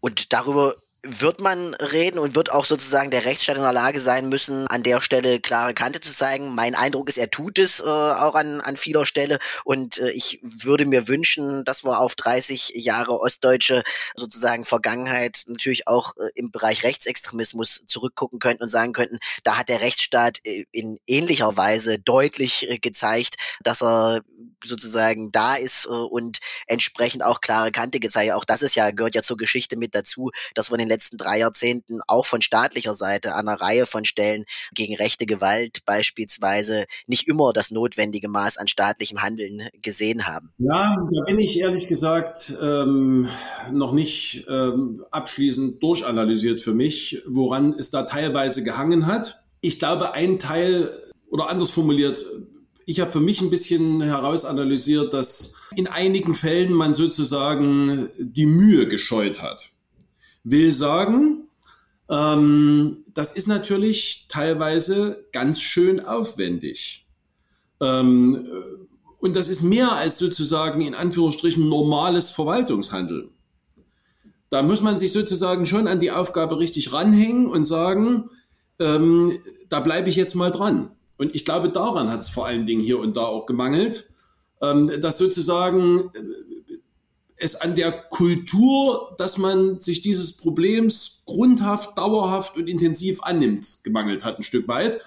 Und 0.00 0.32
darüber 0.32 0.76
wird 1.10 1.40
man 1.40 1.74
reden 1.74 2.18
und 2.18 2.34
wird 2.34 2.52
auch 2.52 2.64
sozusagen 2.64 3.10
der 3.10 3.24
Rechtsstaat 3.24 3.56
in 3.56 3.62
der 3.62 3.72
Lage 3.72 4.00
sein 4.00 4.28
müssen, 4.28 4.66
an 4.68 4.82
der 4.82 5.00
Stelle 5.00 5.40
klare 5.40 5.74
Kante 5.74 6.00
zu 6.00 6.14
zeigen. 6.14 6.54
Mein 6.54 6.74
Eindruck 6.74 7.08
ist, 7.08 7.18
er 7.18 7.30
tut 7.30 7.58
es 7.58 7.80
äh, 7.80 7.84
auch 7.84 8.34
an, 8.34 8.60
an 8.60 8.76
vieler 8.76 9.06
Stelle 9.06 9.38
und 9.64 9.98
äh, 9.98 10.10
ich 10.10 10.40
würde 10.42 10.86
mir 10.86 11.08
wünschen, 11.08 11.64
dass 11.64 11.84
wir 11.84 12.00
auf 12.00 12.14
30 12.14 12.72
Jahre 12.74 13.20
ostdeutsche 13.20 13.82
sozusagen 14.16 14.64
Vergangenheit 14.64 15.44
natürlich 15.46 15.88
auch 15.88 16.16
äh, 16.16 16.28
im 16.34 16.50
Bereich 16.50 16.84
Rechtsextremismus 16.84 17.84
zurückgucken 17.86 18.38
könnten 18.38 18.62
und 18.62 18.68
sagen 18.68 18.92
könnten, 18.92 19.18
da 19.44 19.58
hat 19.58 19.68
der 19.68 19.80
Rechtsstaat 19.80 20.38
äh, 20.44 20.64
in 20.72 20.98
ähnlicher 21.06 21.56
Weise 21.56 21.98
deutlich 21.98 22.68
äh, 22.68 22.78
gezeigt, 22.78 23.36
dass 23.62 23.82
er 23.82 24.22
sozusagen 24.64 25.30
da 25.32 25.56
ist 25.56 25.86
äh, 25.86 25.90
und 25.90 26.38
entsprechend 26.66 27.24
auch 27.24 27.40
klare 27.40 27.72
Kante 27.72 28.00
gezeigt. 28.00 28.32
Auch 28.32 28.44
das 28.44 28.62
ist 28.62 28.74
ja, 28.74 28.90
gehört 28.90 29.14
ja 29.14 29.22
zur 29.22 29.36
Geschichte 29.36 29.76
mit 29.76 29.94
dazu, 29.94 30.30
dass 30.54 30.70
wir 30.70 30.74
in 30.74 30.80
den 30.80 30.88
letzten 30.88 31.16
drei 31.16 31.38
Jahrzehnten 31.38 32.00
auch 32.06 32.26
von 32.26 32.42
staatlicher 32.42 32.94
Seite 32.94 33.34
an 33.34 33.48
einer 33.48 33.60
Reihe 33.60 33.86
von 33.86 34.04
Stellen 34.04 34.44
gegen 34.72 34.94
rechte 34.96 35.26
Gewalt 35.26 35.84
beispielsweise 35.84 36.86
nicht 37.06 37.28
immer 37.28 37.52
das 37.52 37.70
notwendige 37.70 38.28
Maß 38.28 38.56
an 38.56 38.68
staatlichem 38.68 39.22
Handeln 39.22 39.68
gesehen 39.82 40.26
haben. 40.26 40.52
Ja, 40.58 40.96
da 41.12 41.24
bin 41.26 41.38
ich 41.38 41.58
ehrlich 41.60 41.88
gesagt 41.88 42.54
ähm, 42.62 43.28
noch 43.72 43.92
nicht 43.92 44.44
ähm, 44.48 45.04
abschließend 45.10 45.82
durchanalysiert 45.82 46.60
für 46.60 46.74
mich, 46.74 47.22
woran 47.26 47.70
es 47.70 47.90
da 47.90 48.02
teilweise 48.04 48.62
gehangen 48.62 49.06
hat. 49.06 49.44
Ich 49.60 49.78
glaube, 49.78 50.14
ein 50.14 50.38
Teil 50.38 50.92
oder 51.30 51.48
anders 51.48 51.70
formuliert, 51.70 52.24
ich 52.88 53.00
habe 53.00 53.12
für 53.12 53.20
mich 53.20 53.42
ein 53.42 53.50
bisschen 53.50 54.00
herausanalysiert, 54.00 55.12
dass 55.12 55.56
in 55.76 55.88
einigen 55.88 56.34
Fällen 56.34 56.72
man 56.72 56.94
sozusagen 56.94 58.08
die 58.18 58.46
Mühe 58.46 58.88
gescheut 58.88 59.42
hat. 59.42 59.72
Will 60.42 60.72
sagen, 60.72 61.48
ähm, 62.08 63.04
das 63.12 63.32
ist 63.32 63.46
natürlich 63.46 64.24
teilweise 64.30 65.26
ganz 65.32 65.60
schön 65.60 66.00
aufwendig. 66.00 67.06
Ähm, 67.82 68.46
und 69.20 69.36
das 69.36 69.50
ist 69.50 69.60
mehr 69.60 69.92
als 69.92 70.16
sozusagen 70.16 70.80
in 70.80 70.94
Anführungsstrichen 70.94 71.68
normales 71.68 72.30
Verwaltungshandeln. 72.30 73.28
Da 74.48 74.62
muss 74.62 74.80
man 74.80 74.98
sich 74.98 75.12
sozusagen 75.12 75.66
schon 75.66 75.88
an 75.88 76.00
die 76.00 76.10
Aufgabe 76.10 76.58
richtig 76.58 76.94
ranhängen 76.94 77.48
und 77.48 77.66
sagen, 77.66 78.30
ähm, 78.78 79.40
da 79.68 79.80
bleibe 79.80 80.08
ich 80.08 80.16
jetzt 80.16 80.36
mal 80.36 80.50
dran. 80.50 80.92
Und 81.18 81.34
ich 81.34 81.44
glaube, 81.44 81.68
daran 81.68 82.10
hat 82.10 82.20
es 82.20 82.30
vor 82.30 82.46
allen 82.46 82.64
Dingen 82.64 82.80
hier 82.80 82.98
und 82.98 83.16
da 83.16 83.22
auch 83.22 83.44
gemangelt, 83.44 84.08
ähm, 84.62 84.90
dass 85.00 85.18
sozusagen 85.18 86.10
äh, 86.14 86.78
es 87.36 87.54
an 87.56 87.76
der 87.76 87.92
Kultur, 87.92 89.14
dass 89.18 89.38
man 89.38 89.80
sich 89.80 90.00
dieses 90.00 90.32
Problems 90.32 91.22
grundhaft, 91.26 91.98
dauerhaft 91.98 92.56
und 92.56 92.68
intensiv 92.68 93.20
annimmt, 93.22 93.80
gemangelt 93.84 94.24
hat 94.24 94.38
ein 94.38 94.42
Stück 94.42 94.66
weit. 94.68 95.00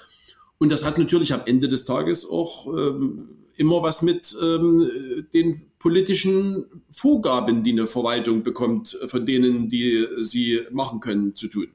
Und 0.57 0.71
das 0.71 0.85
hat 0.85 0.97
natürlich 0.97 1.33
am 1.33 1.41
Ende 1.45 1.67
des 1.67 1.85
Tages 1.85 2.29
auch 2.29 2.67
ähm, 2.67 3.29
immer 3.57 3.81
was 3.81 4.01
mit 4.01 4.35
ähm, 4.41 5.25
den 5.33 5.61
politischen 5.79 6.65
Vorgaben, 6.89 7.63
die 7.63 7.71
eine 7.71 7.87
Verwaltung 7.87 8.43
bekommt, 8.43 8.97
von 9.07 9.25
denen, 9.25 9.67
die 9.67 10.05
sie 10.19 10.61
machen 10.71 10.99
können, 10.99 11.35
zu 11.35 11.47
tun. 11.47 11.67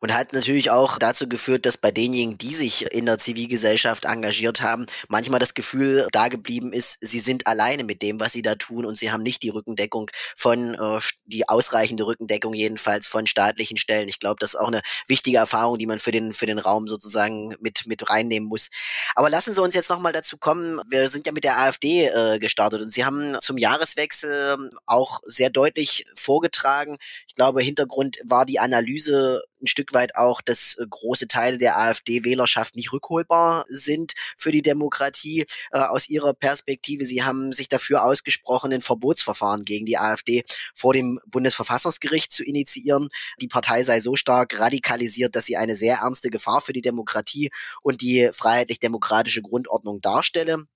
Und 0.00 0.14
hat 0.14 0.32
natürlich 0.32 0.70
auch 0.70 0.98
dazu 0.98 1.28
geführt, 1.28 1.64
dass 1.64 1.76
bei 1.76 1.90
denjenigen, 1.90 2.38
die 2.38 2.54
sich 2.54 2.92
in 2.92 3.06
der 3.06 3.18
Zivilgesellschaft 3.18 4.04
engagiert 4.04 4.60
haben, 4.60 4.86
manchmal 5.08 5.38
das 5.38 5.54
Gefühl 5.54 6.08
da 6.12 6.28
geblieben 6.28 6.72
ist, 6.72 6.98
sie 7.00 7.20
sind 7.20 7.46
alleine 7.46 7.84
mit 7.84 8.02
dem, 8.02 8.18
was 8.18 8.32
sie 8.32 8.42
da 8.42 8.54
tun 8.56 8.84
und 8.84 8.98
sie 8.98 9.12
haben 9.12 9.22
nicht 9.22 9.42
die 9.42 9.50
Rückendeckung 9.50 10.10
von, 10.36 10.74
äh, 10.74 11.00
die 11.26 11.48
ausreichende 11.48 12.06
Rückendeckung 12.06 12.54
jedenfalls 12.54 13.06
von 13.06 13.26
staatlichen 13.26 13.76
Stellen. 13.76 14.08
Ich 14.08 14.18
glaube, 14.18 14.36
das 14.40 14.54
ist 14.54 14.60
auch 14.60 14.68
eine 14.68 14.82
wichtige 15.06 15.38
Erfahrung, 15.38 15.78
die 15.78 15.86
man 15.86 15.98
für 15.98 16.10
den, 16.10 16.32
für 16.32 16.46
den 16.46 16.58
Raum 16.58 16.88
sozusagen 16.88 17.54
mit, 17.60 17.86
mit 17.86 18.10
reinnehmen 18.10 18.48
muss. 18.48 18.70
Aber 19.14 19.30
lassen 19.30 19.54
Sie 19.54 19.62
uns 19.62 19.74
jetzt 19.74 19.90
nochmal 19.90 20.12
dazu 20.12 20.36
kommen. 20.36 20.80
Wir 20.88 21.08
sind 21.08 21.26
ja 21.26 21.32
mit 21.32 21.44
der 21.44 21.58
AfD 21.58 22.06
äh, 22.06 22.38
gestartet 22.38 22.82
und 22.82 22.92
Sie 22.92 23.04
haben 23.04 23.36
zum 23.40 23.58
Jahreswechsel 23.58 24.70
auch 24.86 25.20
sehr 25.26 25.50
deutlich 25.50 26.04
vorgetragen. 26.16 26.98
Ich 27.32 27.36
glaube, 27.36 27.62
Hintergrund 27.62 28.18
war 28.24 28.44
die 28.44 28.58
Analyse 28.58 29.42
ein 29.62 29.66
Stück 29.66 29.94
weit 29.94 30.16
auch, 30.16 30.42
dass 30.42 30.76
äh, 30.78 30.84
große 30.86 31.28
Teile 31.28 31.56
der 31.56 31.78
AfD-Wählerschaft 31.78 32.76
nicht 32.76 32.92
rückholbar 32.92 33.64
sind 33.68 34.12
für 34.36 34.52
die 34.52 34.60
Demokratie 34.60 35.46
äh, 35.70 35.78
aus 35.78 36.10
ihrer 36.10 36.34
Perspektive. 36.34 37.06
Sie 37.06 37.22
haben 37.22 37.54
sich 37.54 37.70
dafür 37.70 38.04
ausgesprochen, 38.04 38.70
ein 38.70 38.82
Verbotsverfahren 38.82 39.62
gegen 39.62 39.86
die 39.86 39.96
AfD 39.96 40.44
vor 40.74 40.92
dem 40.92 41.20
Bundesverfassungsgericht 41.26 42.30
zu 42.30 42.44
initiieren. 42.44 43.08
Die 43.40 43.48
Partei 43.48 43.82
sei 43.82 44.00
so 44.00 44.14
stark 44.14 44.60
radikalisiert, 44.60 45.34
dass 45.34 45.46
sie 45.46 45.56
eine 45.56 45.74
sehr 45.74 46.00
ernste 46.02 46.28
Gefahr 46.28 46.60
für 46.60 46.74
die 46.74 46.82
Demokratie 46.82 47.50
und 47.80 48.02
die 48.02 48.28
freiheitlich-demokratische 48.30 49.40
Grundordnung 49.40 50.02
darstelle. 50.02 50.66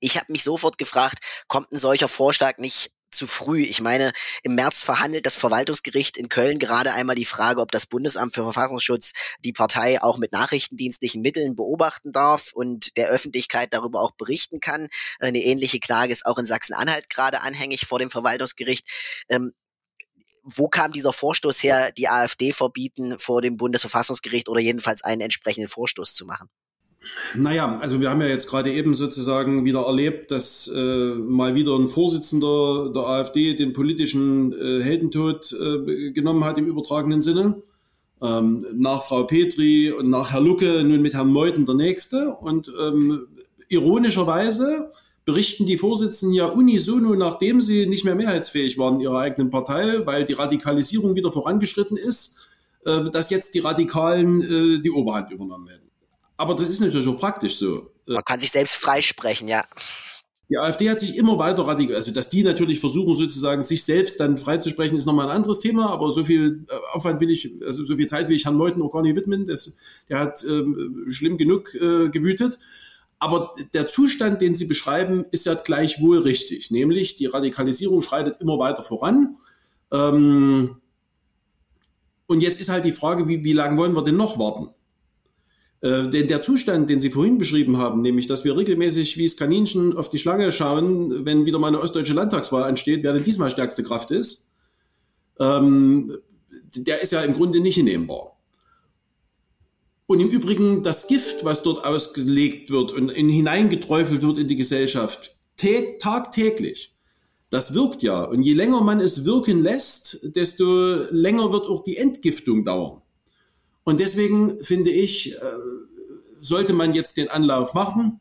Ich 0.00 0.16
habe 0.16 0.32
mich 0.32 0.44
sofort 0.44 0.78
gefragt, 0.78 1.18
kommt 1.46 1.72
ein 1.72 1.78
solcher 1.78 2.08
Vorschlag 2.08 2.56
nicht 2.56 2.95
zu 3.16 3.26
früh. 3.26 3.62
Ich 3.62 3.80
meine, 3.80 4.12
im 4.42 4.54
März 4.54 4.82
verhandelt 4.82 5.26
das 5.26 5.34
Verwaltungsgericht 5.34 6.16
in 6.16 6.28
Köln 6.28 6.58
gerade 6.58 6.92
einmal 6.92 7.16
die 7.16 7.24
Frage, 7.24 7.60
ob 7.60 7.72
das 7.72 7.86
Bundesamt 7.86 8.34
für 8.34 8.42
Verfassungsschutz 8.44 9.12
die 9.44 9.52
Partei 9.52 10.02
auch 10.02 10.18
mit 10.18 10.32
nachrichtendienstlichen 10.32 11.22
Mitteln 11.22 11.56
beobachten 11.56 12.12
darf 12.12 12.52
und 12.52 12.96
der 12.96 13.08
Öffentlichkeit 13.08 13.72
darüber 13.72 14.00
auch 14.00 14.12
berichten 14.12 14.60
kann. 14.60 14.88
Eine 15.18 15.42
ähnliche 15.42 15.80
Klage 15.80 16.12
ist 16.12 16.26
auch 16.26 16.38
in 16.38 16.46
Sachsen-Anhalt 16.46 17.10
gerade 17.10 17.42
anhängig 17.42 17.86
vor 17.86 17.98
dem 17.98 18.10
Verwaltungsgericht. 18.10 18.86
Ähm, 19.28 19.52
wo 20.44 20.68
kam 20.68 20.92
dieser 20.92 21.12
Vorstoß 21.12 21.62
her, 21.64 21.90
die 21.90 22.08
AfD 22.08 22.52
verbieten, 22.52 23.18
vor 23.18 23.42
dem 23.42 23.56
Bundesverfassungsgericht 23.56 24.48
oder 24.48 24.60
jedenfalls 24.60 25.02
einen 25.02 25.22
entsprechenden 25.22 25.68
Vorstoß 25.68 26.14
zu 26.14 26.24
machen? 26.24 26.48
Naja, 27.34 27.78
also 27.80 28.00
wir 28.00 28.10
haben 28.10 28.20
ja 28.20 28.28
jetzt 28.28 28.48
gerade 28.48 28.72
eben 28.72 28.94
sozusagen 28.94 29.64
wieder 29.64 29.82
erlebt, 29.86 30.30
dass 30.30 30.68
äh, 30.68 31.14
mal 31.14 31.54
wieder 31.54 31.76
ein 31.76 31.88
Vorsitzender 31.88 32.90
der 32.92 33.02
AfD 33.02 33.54
den 33.54 33.72
politischen 33.72 34.52
äh, 34.52 34.82
Heldentod 34.82 35.52
äh, 35.52 36.10
genommen 36.12 36.44
hat 36.44 36.58
im 36.58 36.66
übertragenen 36.66 37.22
Sinne. 37.22 37.62
Ähm, 38.22 38.66
nach 38.72 39.02
Frau 39.02 39.24
Petri 39.24 39.92
und 39.92 40.08
nach 40.08 40.32
Herr 40.32 40.40
Lucke 40.40 40.82
nun 40.84 41.02
mit 41.02 41.14
Herrn 41.14 41.32
Meuthen 41.32 41.66
der 41.66 41.74
Nächste. 41.74 42.30
Und 42.40 42.72
ähm, 42.80 43.26
ironischerweise 43.68 44.90
berichten 45.26 45.66
die 45.66 45.76
Vorsitzenden 45.76 46.34
ja 46.34 46.46
unisono, 46.46 47.14
nachdem 47.14 47.60
sie 47.60 47.86
nicht 47.86 48.04
mehr 48.04 48.14
mehrheitsfähig 48.14 48.78
waren 48.78 48.94
in 48.94 49.00
ihrer 49.00 49.18
eigenen 49.18 49.50
Partei, 49.50 50.06
weil 50.06 50.24
die 50.24 50.34
Radikalisierung 50.34 51.14
wieder 51.14 51.32
vorangeschritten 51.32 51.96
ist, 51.96 52.48
äh, 52.84 53.10
dass 53.10 53.28
jetzt 53.30 53.54
die 53.54 53.58
Radikalen 53.58 54.40
äh, 54.40 54.80
die 54.80 54.90
Oberhand 54.90 55.30
übernommen 55.30 55.68
werden. 55.68 55.85
Aber 56.36 56.54
das 56.54 56.68
ist 56.68 56.80
natürlich 56.80 57.08
auch 57.08 57.18
praktisch 57.18 57.56
so. 57.56 57.90
Man 58.06 58.24
kann 58.24 58.40
sich 58.40 58.50
selbst 58.50 58.76
freisprechen, 58.76 59.48
ja. 59.48 59.64
Die 60.48 60.58
AfD 60.58 60.88
hat 60.88 61.00
sich 61.00 61.16
immer 61.16 61.38
weiter 61.40 61.66
radikal, 61.66 61.96
also 61.96 62.12
dass 62.12 62.30
die 62.30 62.44
natürlich 62.44 62.78
versuchen 62.78 63.16
sozusagen 63.16 63.62
sich 63.62 63.82
selbst 63.82 64.20
dann 64.20 64.36
freizusprechen, 64.36 64.96
ist 64.96 65.04
nochmal 65.04 65.28
ein 65.28 65.36
anderes 65.36 65.58
Thema, 65.58 65.90
aber 65.90 66.12
so 66.12 66.22
viel 66.22 66.64
äh, 66.68 66.74
Aufwand 66.92 67.20
will 67.20 67.30
ich, 67.30 67.50
also 67.64 67.84
so 67.84 67.96
viel 67.96 68.06
Zeit 68.06 68.28
will 68.28 68.36
ich 68.36 68.44
Herrn 68.44 68.54
Meuthen 68.54 68.80
auch 68.80 68.92
gar 68.92 69.02
nicht 69.02 69.16
widmen, 69.16 69.46
das, 69.46 69.72
der 70.08 70.20
hat 70.20 70.44
ähm, 70.44 71.06
schlimm 71.08 71.36
genug 71.36 71.74
äh, 71.74 72.10
gewütet. 72.10 72.60
Aber 73.18 73.54
der 73.72 73.88
Zustand, 73.88 74.40
den 74.40 74.54
Sie 74.54 74.66
beschreiben, 74.66 75.24
ist 75.32 75.46
ja 75.46 75.54
gleichwohl 75.54 76.18
richtig, 76.18 76.70
nämlich 76.70 77.16
die 77.16 77.26
Radikalisierung 77.26 78.02
schreitet 78.02 78.40
immer 78.40 78.58
weiter 78.58 78.84
voran. 78.84 79.36
Ähm, 79.90 80.76
und 82.26 82.40
jetzt 82.40 82.60
ist 82.60 82.68
halt 82.68 82.84
die 82.84 82.92
Frage, 82.92 83.26
wie, 83.26 83.42
wie 83.42 83.52
lange 83.52 83.78
wollen 83.78 83.96
wir 83.96 84.04
denn 84.04 84.16
noch 84.16 84.38
warten? 84.38 84.68
Äh, 85.82 86.08
denn 86.08 86.26
der 86.26 86.42
Zustand, 86.42 86.88
den 86.88 87.00
Sie 87.00 87.10
vorhin 87.10 87.38
beschrieben 87.38 87.76
haben, 87.76 88.00
nämlich, 88.00 88.26
dass 88.26 88.44
wir 88.44 88.56
regelmäßig 88.56 89.18
wie 89.18 89.26
das 89.26 89.36
Kaninchen 89.36 89.96
auf 89.96 90.08
die 90.08 90.18
Schlange 90.18 90.50
schauen, 90.52 91.24
wenn 91.24 91.46
wieder 91.46 91.58
mal 91.58 91.68
eine 91.68 91.80
ostdeutsche 91.80 92.14
Landtagswahl 92.14 92.64
ansteht, 92.64 93.02
wer 93.02 93.12
denn 93.12 93.24
diesmal 93.24 93.50
stärkste 93.50 93.82
Kraft 93.82 94.10
ist, 94.10 94.48
ähm, 95.38 96.16
der 96.74 97.02
ist 97.02 97.12
ja 97.12 97.20
im 97.22 97.34
Grunde 97.34 97.60
nicht 97.60 97.76
hinnehmbar. 97.76 98.36
Und 100.06 100.20
im 100.20 100.28
Übrigen 100.28 100.82
das 100.82 101.08
Gift, 101.08 101.44
was 101.44 101.62
dort 101.62 101.84
ausgelegt 101.84 102.70
wird 102.70 102.92
und 102.92 103.10
in, 103.10 103.28
hineingeträufelt 103.28 104.22
wird 104.22 104.38
in 104.38 104.48
die 104.48 104.56
Gesellschaft, 104.56 105.36
tagtäglich, 105.98 106.94
das 107.50 107.74
wirkt 107.74 108.02
ja. 108.02 108.22
Und 108.22 108.42
je 108.42 108.54
länger 108.54 108.80
man 108.82 109.00
es 109.00 109.24
wirken 109.24 109.62
lässt, 109.62 110.20
desto 110.36 110.64
länger 111.10 111.52
wird 111.52 111.66
auch 111.66 111.82
die 111.82 111.96
Entgiftung 111.96 112.64
dauern. 112.64 113.02
Und 113.86 114.00
deswegen 114.00 114.60
finde 114.62 114.90
ich, 114.90 115.32
äh, 115.32 115.38
sollte 116.40 116.72
man 116.72 116.92
jetzt 116.92 117.16
den 117.16 117.28
Anlauf 117.28 117.72
machen, 117.72 118.18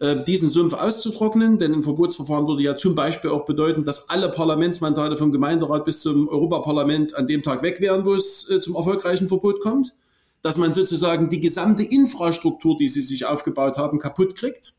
äh, 0.00 0.22
diesen 0.22 0.50
Sumpf 0.50 0.74
auszutrocknen, 0.74 1.56
denn 1.56 1.72
ein 1.72 1.82
Verbotsverfahren 1.82 2.46
würde 2.46 2.62
ja 2.62 2.76
zum 2.76 2.94
Beispiel 2.94 3.30
auch 3.30 3.46
bedeuten, 3.46 3.84
dass 3.84 4.10
alle 4.10 4.28
Parlamentsmandate 4.28 5.16
vom 5.16 5.32
Gemeinderat 5.32 5.86
bis 5.86 6.02
zum 6.02 6.28
Europaparlament 6.28 7.16
an 7.16 7.26
dem 7.26 7.42
Tag 7.42 7.62
weg 7.62 7.80
wären, 7.80 8.04
wo 8.04 8.12
es 8.12 8.50
äh, 8.50 8.60
zum 8.60 8.76
erfolgreichen 8.76 9.28
Verbot 9.28 9.62
kommt, 9.62 9.94
dass 10.42 10.58
man 10.58 10.74
sozusagen 10.74 11.30
die 11.30 11.40
gesamte 11.40 11.84
Infrastruktur, 11.84 12.76
die 12.76 12.90
sie 12.90 13.00
sich 13.00 13.24
aufgebaut 13.24 13.78
haben, 13.78 13.98
kaputt 13.98 14.36
kriegt 14.36 14.74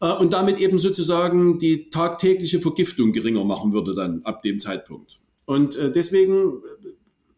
und 0.00 0.34
damit 0.34 0.58
eben 0.58 0.78
sozusagen 0.78 1.58
die 1.58 1.88
tagtägliche 1.88 2.60
Vergiftung 2.60 3.12
geringer 3.12 3.42
machen 3.44 3.72
würde 3.72 3.94
dann 3.94 4.22
ab 4.22 4.42
dem 4.42 4.60
Zeitpunkt. 4.60 5.18
Und 5.46 5.78
deswegen 5.94 6.60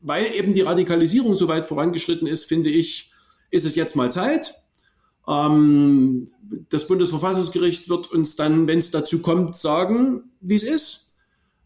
weil 0.07 0.25
eben 0.35 0.55
die 0.55 0.63
Radikalisierung 0.63 1.35
so 1.35 1.49
weit 1.49 1.67
vorangeschritten 1.67 2.29
ist, 2.29 2.45
finde 2.45 2.71
ich, 2.71 3.11
ist 3.51 3.65
es 3.65 3.75
jetzt 3.75 3.97
mal 3.97 4.11
Zeit. 4.11 4.55
Ähm, 5.27 6.29
das 6.71 6.87
Bundesverfassungsgericht 6.87 7.89
wird 7.89 8.13
uns 8.13 8.37
dann, 8.37 8.69
wenn 8.69 8.79
es 8.79 8.93
dazu 8.93 9.21
kommt, 9.21 9.57
sagen, 9.57 10.31
wie 10.41 10.55
es 10.55 10.63
ist. 10.63 11.15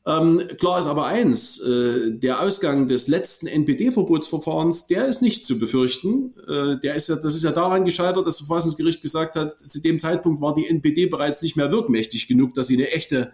Ähm, 0.06 0.40
klar 0.58 0.78
ist 0.78 0.86
aber 0.86 1.04
eins, 1.04 1.60
äh, 1.60 2.12
der 2.12 2.40
Ausgang 2.40 2.86
des 2.86 3.08
letzten 3.08 3.46
NPD-Verbotsverfahrens, 3.46 4.86
der 4.86 5.04
ist 5.06 5.20
nicht 5.20 5.44
zu 5.44 5.58
befürchten. 5.58 6.32
Äh, 6.48 6.80
der 6.80 6.94
ist 6.94 7.10
ja, 7.10 7.16
das 7.16 7.34
ist 7.34 7.44
ja 7.44 7.52
daran 7.52 7.84
gescheitert, 7.84 8.26
dass 8.26 8.38
das 8.38 8.46
Verfassungsgericht 8.46 9.02
gesagt 9.02 9.36
hat, 9.36 9.50
zu 9.60 9.82
dem 9.82 10.00
Zeitpunkt 10.00 10.40
war 10.40 10.54
die 10.54 10.66
NPD 10.66 11.06
bereits 11.06 11.42
nicht 11.42 11.56
mehr 11.56 11.70
wirkmächtig 11.70 12.26
genug, 12.26 12.54
dass 12.54 12.68
sie 12.68 12.78
eine 12.78 12.90
echte 12.90 13.32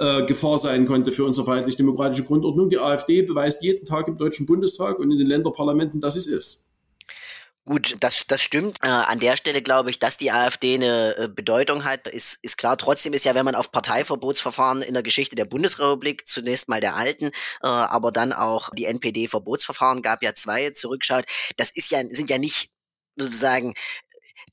äh, 0.00 0.24
Gefahr 0.24 0.58
sein 0.58 0.86
konnte 0.86 1.12
für 1.12 1.24
unsere 1.24 1.46
freiheitlich-demokratische 1.46 2.24
Grundordnung. 2.24 2.70
Die 2.70 2.78
AfD 2.78 3.22
beweist 3.22 3.62
jeden 3.62 3.84
Tag 3.84 4.08
im 4.08 4.16
Deutschen 4.16 4.46
Bundestag 4.46 4.98
und 4.98 5.10
in 5.10 5.18
den 5.18 5.26
Länderparlamenten, 5.26 6.00
dass 6.00 6.16
es 6.16 6.26
ist. 6.26 6.66
Gut, 7.66 7.96
das, 8.00 8.24
das 8.26 8.40
stimmt. 8.42 8.78
Äh, 8.82 8.88
an 8.88 9.20
der 9.20 9.36
Stelle 9.36 9.60
glaube 9.60 9.90
ich, 9.90 9.98
dass 9.98 10.16
die 10.16 10.32
AfD 10.32 10.74
eine 10.74 11.16
äh, 11.18 11.28
Bedeutung 11.28 11.84
hat, 11.84 12.08
ist, 12.08 12.38
ist 12.42 12.56
klar. 12.56 12.78
Trotzdem 12.78 13.12
ist 13.12 13.26
ja, 13.26 13.34
wenn 13.34 13.44
man 13.44 13.54
auf 13.54 13.70
Parteiverbotsverfahren 13.70 14.80
in 14.82 14.94
der 14.94 15.02
Geschichte 15.02 15.36
der 15.36 15.44
Bundesrepublik, 15.44 16.26
zunächst 16.26 16.68
mal 16.70 16.80
der 16.80 16.96
alten, 16.96 17.26
äh, 17.26 17.68
aber 17.68 18.10
dann 18.10 18.32
auch 18.32 18.70
die 18.70 18.86
NPD-Verbotsverfahren, 18.86 20.00
gab 20.00 20.22
ja 20.22 20.34
zwei, 20.34 20.70
zurückschaut, 20.70 21.26
das 21.58 21.70
ist 21.76 21.90
ja, 21.90 22.00
sind 22.10 22.30
ja 22.30 22.38
nicht 22.38 22.70
sozusagen 23.16 23.74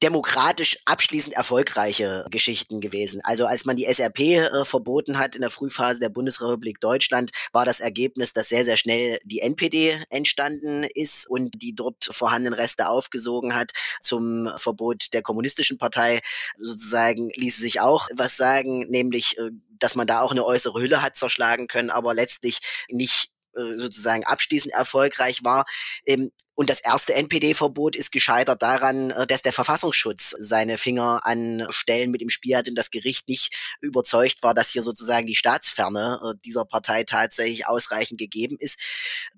demokratisch 0.03 0.77
abschließend 0.85 1.33
erfolgreiche 1.35 2.25
Geschichten 2.29 2.79
gewesen. 2.81 3.21
Also 3.23 3.45
als 3.45 3.65
man 3.65 3.75
die 3.75 3.85
SRP 3.85 4.19
äh, 4.19 4.65
verboten 4.65 5.17
hat 5.17 5.35
in 5.35 5.41
der 5.41 5.49
Frühphase 5.49 5.99
der 5.99 6.09
Bundesrepublik 6.09 6.79
Deutschland, 6.79 7.31
war 7.51 7.65
das 7.65 7.79
Ergebnis, 7.79 8.33
dass 8.33 8.49
sehr, 8.49 8.65
sehr 8.65 8.77
schnell 8.77 9.19
die 9.23 9.39
NPD 9.39 9.99
entstanden 10.09 10.85
ist 10.95 11.27
und 11.27 11.61
die 11.61 11.73
dort 11.75 12.05
vorhandenen 12.11 12.59
Reste 12.59 12.89
aufgesogen 12.89 13.55
hat. 13.55 13.71
Zum 14.01 14.49
Verbot 14.57 15.13
der 15.13 15.21
kommunistischen 15.21 15.77
Partei 15.77 16.19
sozusagen 16.59 17.29
ließe 17.35 17.61
sich 17.61 17.81
auch 17.81 18.09
was 18.13 18.37
sagen, 18.37 18.85
nämlich 18.89 19.37
äh, 19.37 19.51
dass 19.79 19.95
man 19.95 20.07
da 20.07 20.21
auch 20.21 20.31
eine 20.31 20.45
äußere 20.45 20.81
Hülle 20.81 21.03
hat 21.03 21.15
zerschlagen 21.15 21.67
können, 21.67 21.91
aber 21.91 22.13
letztlich 22.13 22.59
nicht 22.89 23.31
sozusagen 23.77 24.25
abschließend 24.25 24.73
erfolgreich 24.73 25.43
war. 25.43 25.65
Ähm, 26.05 26.31
und 26.55 26.71
das 26.71 26.79
erste 26.79 27.13
NPD-Verbot 27.13 27.95
ist 27.95 28.11
gescheitert 28.11 28.63
daran, 28.63 29.11
äh, 29.11 29.27
dass 29.27 29.43
der 29.43 29.53
Verfassungsschutz 29.53 30.35
seine 30.39 30.77
Finger 30.77 31.21
an 31.23 31.67
Stellen 31.69 32.09
mit 32.09 32.21
im 32.21 32.29
Spiel 32.29 32.55
hat 32.55 32.67
und 32.67 32.75
das 32.75 32.89
Gericht 32.89 33.29
nicht 33.29 33.55
überzeugt 33.79 34.41
war, 34.41 34.53
dass 34.53 34.71
hier 34.71 34.81
sozusagen 34.81 35.27
die 35.27 35.35
Staatsferne 35.35 36.19
äh, 36.23 36.37
dieser 36.45 36.65
Partei 36.65 37.03
tatsächlich 37.03 37.67
ausreichend 37.67 38.19
gegeben 38.19 38.57
ist. 38.59 38.79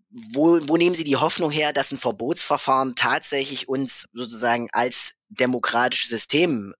Wo, 0.09 0.59
wo 0.67 0.77
nehmen 0.77 0.95
Sie 0.95 1.03
die 1.03 1.17
Hoffnung 1.17 1.51
her, 1.51 1.73
dass 1.73 1.91
ein 1.91 1.99
Verbotsverfahren 1.99 2.95
tatsächlich 2.95 3.67
uns 3.67 4.05
sozusagen 4.13 4.69
als 4.71 5.15
demokratisches 5.29 6.09
System 6.09 6.73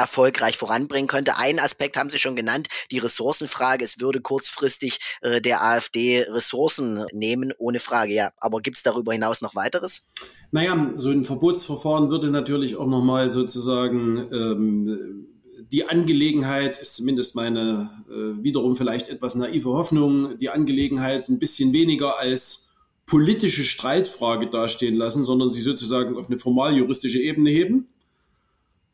erfolgreich 0.00 0.56
voranbringen 0.56 1.08
könnte. 1.08 1.36
Einen 1.36 1.58
Aspekt 1.58 1.96
haben 1.96 2.10
Sie 2.10 2.18
schon 2.18 2.36
genannt, 2.36 2.68
die 2.90 2.98
Ressourcenfrage. 2.98 3.84
Es 3.84 4.00
würde 4.00 4.20
kurzfristig 4.20 4.98
äh, 5.20 5.40
der 5.40 5.62
AfD 5.62 6.22
Ressourcen 6.22 7.04
nehmen, 7.12 7.52
ohne 7.58 7.80
Frage. 7.80 8.12
Ja, 8.14 8.30
aber 8.38 8.60
gibt 8.60 8.76
es 8.76 8.82
darüber 8.82 9.12
hinaus 9.12 9.40
noch 9.40 9.54
weiteres? 9.54 10.02
Naja, 10.50 10.92
so 10.94 11.10
ein 11.10 11.24
Verbotsverfahren 11.24 12.10
würde 12.10 12.30
natürlich 12.30 12.76
auch 12.76 12.86
nochmal 12.86 13.30
sozusagen 13.30 14.18
ähm, 14.32 15.26
die 15.72 15.88
Angelegenheit, 15.88 16.78
ist 16.78 16.96
zumindest 16.96 17.36
meine 17.36 17.90
äh, 18.08 18.42
wiederum 18.42 18.76
vielleicht 18.76 19.08
etwas 19.08 19.34
naive 19.34 19.70
Hoffnung, 19.70 20.38
die 20.38 20.50
Angelegenheit 20.50 21.28
ein 21.28 21.38
bisschen 21.38 21.72
weniger 21.72 22.18
als 22.18 22.70
politische 23.06 23.64
Streitfrage 23.64 24.48
dastehen 24.48 24.94
lassen, 24.94 25.24
sondern 25.24 25.50
sie 25.50 25.60
sozusagen 25.60 26.16
auf 26.16 26.28
eine 26.28 26.38
formal 26.38 26.76
juristische 26.76 27.20
Ebene 27.20 27.50
heben. 27.50 27.88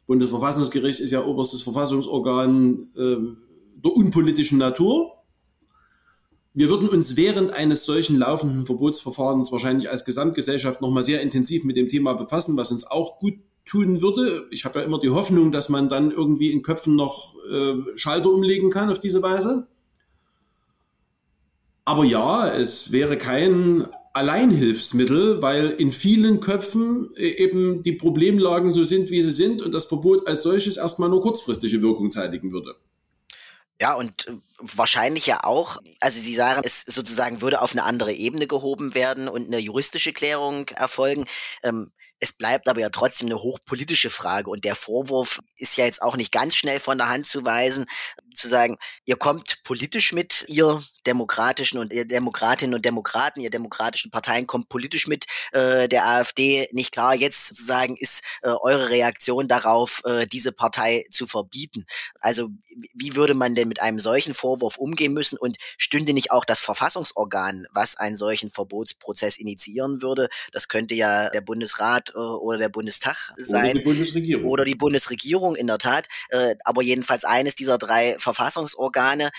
Bundesverfassungsgericht 0.07 1.01
ist 1.01 1.11
ja 1.11 1.25
oberstes 1.25 1.62
Verfassungsorgan 1.62 2.88
äh, 2.97 3.16
der 3.83 3.92
unpolitischen 3.92 4.59
Natur. 4.59 5.12
Wir 6.55 6.71
würden 6.71 6.88
uns 6.88 7.16
während 7.16 7.53
eines 7.53 7.85
solchen 7.85 8.16
laufenden 8.16 8.64
Verbotsverfahrens 8.64 9.53
wahrscheinlich 9.53 9.90
als 9.90 10.05
Gesamtgesellschaft 10.05 10.81
nochmal 10.81 11.03
sehr 11.03 11.21
intensiv 11.21 11.64
mit 11.64 11.77
dem 11.77 11.88
Thema 11.88 12.14
befassen, 12.14 12.57
was 12.57 12.73
uns 12.73 12.87
auch 12.87 13.19
gut 13.19 13.35
tun 13.66 14.01
würde. 14.01 14.47
Ich 14.51 14.64
habe 14.64 14.79
ja 14.79 14.85
immer 14.85 14.99
die 14.99 15.11
Hoffnung, 15.11 15.53
dass 15.53 15.69
man 15.69 15.88
dann 15.88 16.12
irgendwie 16.12 16.53
in 16.53 16.62
Köpfen 16.62 16.97
noch 16.97 17.35
äh, 17.51 17.75
Schalter 17.97 18.31
umlegen 18.31 18.71
kann 18.71 18.88
auf 18.88 19.01
diese 19.01 19.23
Weise. 19.23 19.66
Aber 21.85 22.05
ja, 22.05 22.49
es 22.49 22.90
wäre 22.90 23.19
kein 23.19 23.87
Alleinhilfsmittel, 24.17 25.43
weil 25.43 25.71
in 25.71 25.93
vielen 25.93 26.41
Köpfen 26.41 27.15
äh, 27.17 27.29
eben 27.29 27.83
die 27.83 27.93
Problemlagen 27.93 28.73
so 28.73 28.85
sind, 28.85 29.11
wie 29.11 29.23
sie 29.23 29.33
sind 29.33 29.63
und 29.63 29.73
das 29.73 29.87
Verbot 29.87 30.27
als 30.27 30.43
solches 30.43 30.77
erstmal 30.77 31.09
nur 31.09 31.21
kurzfristige 31.21 31.83
Wirkung 31.83 32.11
zeitigen 32.11 32.53
würde. 32.53 32.75
Ja, 33.81 33.95
und 33.95 34.27
äh, 34.27 34.33
wahrscheinlich 34.59 35.27
ja 35.27 35.45
auch, 35.45 35.79
also 36.01 36.19
Sie 36.19 36.35
sagen, 36.35 36.63
es 36.65 36.83
sozusagen 36.83 37.43
würde 37.43 37.61
auf 37.61 37.73
eine 37.73 37.85
andere 37.85 38.13
Ebene 38.13 38.47
gehoben 38.47 38.95
werden 38.95 39.29
und 39.29 39.47
eine 39.47 39.59
juristische 39.59 40.13
Klärung 40.13 40.69
erfolgen. 40.71 41.27
Ähm, 41.63 41.93
es 42.19 42.33
bleibt 42.33 42.69
aber 42.69 42.81
ja 42.81 42.89
trotzdem 42.89 43.27
eine 43.27 43.43
hochpolitische 43.43 44.09
Frage 44.09 44.49
und 44.49 44.65
der 44.65 44.75
Vorwurf 44.75 45.41
ist 45.59 45.77
ja 45.77 45.85
jetzt 45.85 46.01
auch 46.01 46.17
nicht 46.17 46.33
ganz 46.33 46.57
schnell 46.57 46.81
von 46.81 46.97
der 46.97 47.11
Hand 47.11 47.27
zu 47.27 47.45
weisen, 47.45 47.85
zu 48.37 48.49
sagen, 48.49 48.77
ihr 49.05 49.16
kommt 49.16 49.62
politisch 49.64 50.12
mit, 50.12 50.44
ihr 50.49 50.83
demokratischen 51.07 51.79
und 51.79 51.92
ihr 51.92 52.05
Demokratinnen 52.05 52.75
und 52.75 52.85
Demokraten, 52.85 53.40
ihr 53.40 53.51
demokratischen 53.51 54.11
Parteien 54.11 54.46
kommt 54.46 54.68
politisch 54.68 55.07
mit 55.07 55.27
äh, 55.53 55.88
der 55.88 56.07
AfD 56.07 56.68
nicht 56.72 56.92
klar. 56.92 57.14
Jetzt 57.14 57.49
sozusagen 57.49 57.96
ist 57.96 58.22
äh, 58.42 58.49
eure 58.49 58.90
Reaktion 58.90 59.49
darauf, 59.49 60.03
äh, 60.05 60.27
diese 60.27 60.53
Partei 60.53 61.05
zu 61.11 61.27
verbieten. 61.27 61.87
Also 62.20 62.49
wie 62.94 63.16
würde 63.16 63.35
man 63.35 63.55
denn 63.55 63.68
mit 63.68 63.81
einem 63.81 64.01
solchen 64.01 64.35
Vorwurf 64.35 64.77
umgehen 64.77 65.12
müssen 65.12 65.38
und 65.38 65.57
stünde 65.79 66.12
nicht 66.12 66.31
auch 66.31 66.44
das 66.44 66.61
Verfassungsorgan, 66.61 67.66
was 67.70 67.96
einen 67.96 68.16
solchen 68.16 68.51
Verbotsprozess 68.51 69.38
initiieren 69.38 70.03
würde? 70.03 70.29
Das 70.53 70.68
könnte 70.68 70.94
ja 70.94 71.31
der 71.31 71.40
Bundesrat 71.40 72.12
äh, 72.14 72.18
oder 72.18 72.59
der 72.59 72.68
Bundestag 72.68 73.33
sein. 73.37 73.70
Oder 73.70 73.72
die 73.75 73.85
Bundesregierung. 73.85 74.44
Oder 74.51 74.64
die 74.64 74.75
Bundesregierung 74.75 75.57
in 75.57 75.68
der 75.68 75.79
Tat. 75.79 76.09
Äh, 76.31 76.57
aber 76.64 76.83
jedenfalls 76.83 77.25
eines 77.25 77.55
dieser 77.55 77.79
drei 77.79 78.16
Verfassungsorgane 78.27 79.31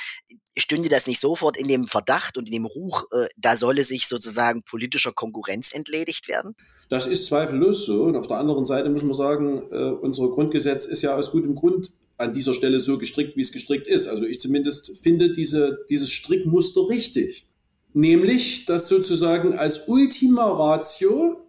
stünde 0.57 0.89
das 0.89 1.07
nicht 1.07 1.19
sofort 1.19 1.57
in 1.57 1.67
dem 1.67 1.87
Verdacht 1.87 2.37
und 2.37 2.47
in 2.47 2.53
dem 2.53 2.65
Ruch, 2.65 3.03
äh, 3.11 3.27
da 3.37 3.57
solle 3.57 3.83
sich 3.83 4.07
sozusagen 4.07 4.63
politischer 4.63 5.11
Konkurrenz 5.11 5.73
entledigt 5.73 6.27
werden? 6.27 6.55
Das 6.89 7.05
ist 7.05 7.25
zweifellos 7.25 7.85
so. 7.85 8.03
Und 8.03 8.15
auf 8.15 8.27
der 8.27 8.37
anderen 8.37 8.65
Seite 8.65 8.89
muss 8.89 9.03
man 9.03 9.13
sagen, 9.13 9.61
äh, 9.71 9.91
unser 9.91 10.29
Grundgesetz 10.29 10.85
ist 10.85 11.01
ja 11.01 11.15
aus 11.15 11.31
gutem 11.31 11.55
Grund 11.55 11.91
an 12.17 12.33
dieser 12.33 12.53
Stelle 12.53 12.79
so 12.79 12.97
gestrickt, 12.97 13.35
wie 13.35 13.41
es 13.41 13.51
gestrickt 13.51 13.87
ist. 13.87 14.07
Also 14.07 14.25
ich 14.25 14.39
zumindest 14.39 14.97
finde 14.97 15.33
diese, 15.33 15.79
dieses 15.89 16.09
Strickmuster 16.11 16.87
richtig. 16.89 17.45
Nämlich, 17.93 18.65
dass 18.65 18.87
sozusagen 18.87 19.53
als 19.57 19.87
Ultima 19.87 20.45
Ratio, 20.45 21.45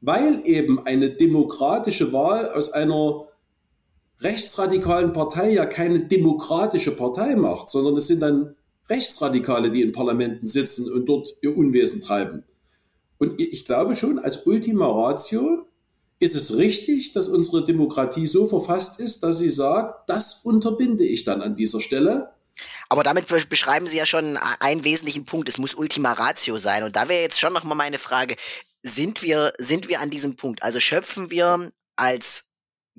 weil 0.00 0.42
eben 0.44 0.84
eine 0.86 1.10
demokratische 1.10 2.12
Wahl 2.12 2.50
aus 2.52 2.72
einer 2.72 3.26
rechtsradikalen 4.22 5.12
Partei 5.12 5.52
ja 5.52 5.66
keine 5.66 6.04
demokratische 6.04 6.96
Partei 6.96 7.36
macht, 7.36 7.68
sondern 7.70 7.96
es 7.96 8.06
sind 8.06 8.20
dann 8.20 8.54
Rechtsradikale, 8.88 9.70
die 9.70 9.82
in 9.82 9.92
Parlamenten 9.92 10.46
sitzen 10.46 10.90
und 10.92 11.06
dort 11.06 11.34
ihr 11.40 11.56
Unwesen 11.56 12.02
treiben. 12.02 12.44
Und 13.18 13.40
ich 13.40 13.64
glaube 13.64 13.94
schon, 13.94 14.18
als 14.18 14.46
Ultima 14.46 14.86
Ratio 14.86 15.66
ist 16.18 16.36
es 16.36 16.56
richtig, 16.56 17.12
dass 17.12 17.28
unsere 17.28 17.64
Demokratie 17.64 18.26
so 18.26 18.46
verfasst 18.46 19.00
ist, 19.00 19.22
dass 19.22 19.38
sie 19.38 19.50
sagt, 19.50 20.08
das 20.08 20.40
unterbinde 20.44 21.04
ich 21.04 21.24
dann 21.24 21.42
an 21.42 21.56
dieser 21.56 21.80
Stelle. 21.80 22.32
Aber 22.88 23.02
damit 23.02 23.26
beschreiben 23.48 23.86
Sie 23.86 23.96
ja 23.96 24.06
schon 24.06 24.36
einen 24.60 24.84
wesentlichen 24.84 25.24
Punkt. 25.24 25.48
Es 25.48 25.58
muss 25.58 25.74
Ultima 25.74 26.12
Ratio 26.12 26.58
sein. 26.58 26.84
Und 26.84 26.94
da 26.94 27.08
wäre 27.08 27.22
jetzt 27.22 27.40
schon 27.40 27.52
nochmal 27.52 27.76
meine 27.76 27.98
Frage, 27.98 28.36
sind 28.82 29.22
wir, 29.22 29.52
sind 29.58 29.88
wir 29.88 30.00
an 30.00 30.10
diesem 30.10 30.36
Punkt? 30.36 30.62
Also 30.62 30.78
schöpfen 30.78 31.30
wir 31.30 31.72
als 31.96 32.51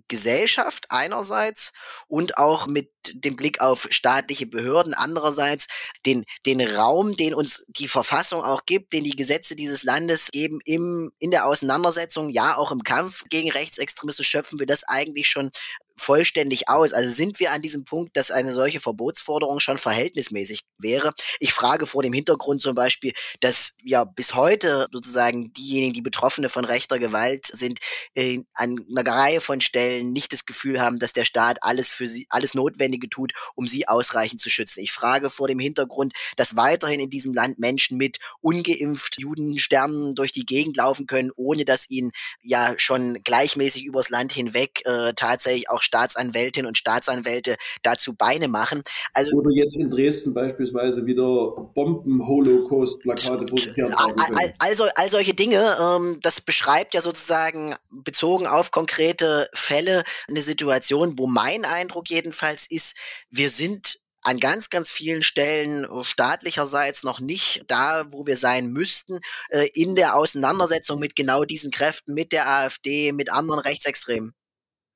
Gesellschaft 0.08 0.86
einerseits 0.89 1.71
und 2.08 2.38
auch 2.38 2.67
mit 2.67 2.91
dem 3.12 3.36
Blick 3.36 3.62
auf 3.62 3.88
staatliche 3.91 4.45
Behörden 4.45 4.93
andererseits 4.93 5.67
den, 6.06 6.23
den 6.45 6.62
Raum, 6.62 7.15
den 7.15 7.34
uns 7.34 7.65
die 7.67 7.88
Verfassung 7.88 8.41
auch 8.41 8.65
gibt, 8.65 8.93
den 8.93 9.03
die 9.03 9.15
Gesetze 9.15 9.56
dieses 9.56 9.84
Landes 9.84 10.29
geben 10.32 10.60
im, 10.65 11.12
in 11.19 11.32
der 11.32 11.45
Auseinandersetzung, 11.45 12.29
ja 12.29 12.58
auch 12.58 12.71
im 12.71 12.84
Kampf 12.84 13.23
gegen 13.29 13.51
Rechtsextremismus 13.51 14.25
schöpfen 14.25 14.60
wir 14.60 14.67
das 14.67 14.84
eigentlich 14.84 15.27
schon 15.29 15.51
vollständig 15.97 16.69
aus. 16.69 16.93
Also 16.93 17.10
sind 17.10 17.39
wir 17.39 17.51
an 17.51 17.62
diesem 17.62 17.86
Punkt, 17.86 18.17
dass 18.17 18.32
eine 18.32 18.53
solche 18.53 18.79
Verbotsforderung 18.79 19.60
schon 19.60 19.77
verhältnismäßig 19.77 20.62
wäre. 20.77 21.13
Ich 21.39 21.53
frage 21.53 21.86
vor 21.86 22.03
dem 22.03 22.13
Hintergrund 22.13 22.62
zum 22.62 22.75
Beispiel, 22.75 23.13
dass 23.39 23.75
ja 23.84 24.03
bis 24.03 24.34
heute 24.34 24.88
sozusagen 24.91 25.53
diejenigen, 25.53 25.93
die 25.93 26.01
Betroffene 26.01 26.49
von 26.49 26.65
rechter 26.65 26.99
Gewalt 26.99 27.47
sind, 27.47 27.79
äh, 28.15 28.39
an 28.53 28.77
einer 28.89 29.10
Reihe 29.10 29.41
von 29.41 29.62
Stellen 29.62 30.12
nicht 30.12 30.34
das 30.34 30.45
Gefühl 30.45 30.82
haben, 30.82 30.99
dass 30.99 31.13
der 31.13 31.25
Staat 31.25 31.60
alles 31.62 31.89
für 31.89 32.08
sie, 32.08 32.25
alles 32.29 32.53
Notwendige 32.53 33.10
tut, 33.10 33.34
um 33.56 33.67
sie 33.67 33.88
ausreichend 33.88 34.41
zu 34.41 34.49
schützen. 34.49 34.82
Ich 34.82 34.91
frage 34.91 35.29
vor 35.29 35.47
dem 35.47 35.60
Hintergrund, 35.60 36.13
dass 36.36 36.56
weiterhin 36.56 36.99
in 36.99 37.10
diesem 37.10 37.34
Land 37.34 37.60
Menschen 37.60 37.97
mit 37.97 38.17
ungeimpft 38.41 39.19
Judensternen 39.19 40.15
durch 40.15 40.32
die 40.32 40.45
Gegend 40.45 40.77
laufen 40.77 41.08
können, 41.08 41.32
ohne 41.36 41.65
dass 41.65 41.89
ihnen 41.89 42.12
ja 42.41 42.73
schon 42.77 43.21
gleichmäßig 43.23 43.86
übers 43.86 44.10
Land 44.10 44.34
hinweg 44.34 44.82
äh, 44.86 45.13
tatsächlich 45.13 45.69
auch 45.69 45.83
Staatsanwältinnen 45.84 46.67
und 46.67 46.78
Staatsanwälte 46.78 47.56
dazu 47.82 48.13
Beine 48.13 48.48
machen. 48.48 48.84
Also, 49.13 49.32
Oder 49.34 49.52
jetzt 49.52 49.76
in 49.76 49.89
Dresden 49.89 50.34
beispielsweise 50.34 51.06
wieder 51.06 51.69
Bomben-Holocaust-Plakate 51.76 53.48
vor 53.48 53.58
sich 53.58 53.74
all, 53.84 54.54
also 54.60 54.86
all 54.96 55.10
solche 55.10 55.34
Dinge, 55.34 55.76
ähm, 55.80 56.19
das 56.22 56.41
beschreibt 56.41 56.93
ja 56.93 57.02
sozusagen 57.02 57.76
bezogen 57.91 58.48
auf 58.48 58.72
konkrete 58.72 59.48
Fälle 59.54 60.04
eine 60.28 60.41
Situation, 60.41 61.17
wo 61.17 61.28
mein 61.28 61.65
Eindruck 61.65 62.10
jedenfalls 62.10 62.69
ist, 62.69 62.96
wir 63.30 63.50
sind 63.50 64.00
an 64.24 64.39
ganz, 64.39 64.69
ganz 64.69 64.89
vielen 64.89 65.22
Stellen 65.22 65.86
staatlicherseits 66.04 67.04
noch 67.04 67.19
nicht 67.19 67.65
da, 67.67 68.06
wo 68.12 68.26
wir 68.26 68.38
sein 68.38 68.67
müssten, 68.67 69.19
äh, 69.50 69.67
in 69.74 69.96
der 69.96 70.15
Auseinandersetzung 70.15 71.00
mit 71.00 71.15
genau 71.15 71.43
diesen 71.43 71.72
Kräften, 71.72 72.13
mit 72.13 72.32
der 72.32 72.48
AfD, 72.48 73.12
mit 73.12 73.32
anderen 73.32 73.60
Rechtsextremen 73.60 74.34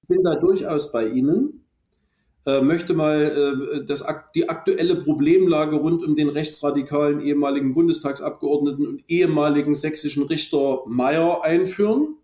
bin 0.07 0.23
da 0.23 0.35
durchaus 0.35 0.91
bei 0.91 1.07
Ihnen. 1.07 1.65
Äh, 2.45 2.61
möchte 2.61 2.93
mal 2.93 3.75
äh, 3.75 3.85
das, 3.85 4.05
die 4.33 4.47
aktuelle 4.47 4.95
Problemlage 4.95 5.75
rund 5.75 6.03
um 6.03 6.15
den 6.15 6.29
rechtsradikalen 6.29 7.19
ehemaligen 7.19 7.73
Bundestagsabgeordneten 7.73 8.87
und 8.87 9.03
ehemaligen 9.09 9.73
sächsischen 9.73 10.23
Richter 10.23 10.83
Meyer 10.85 11.43
einführen 11.43 12.15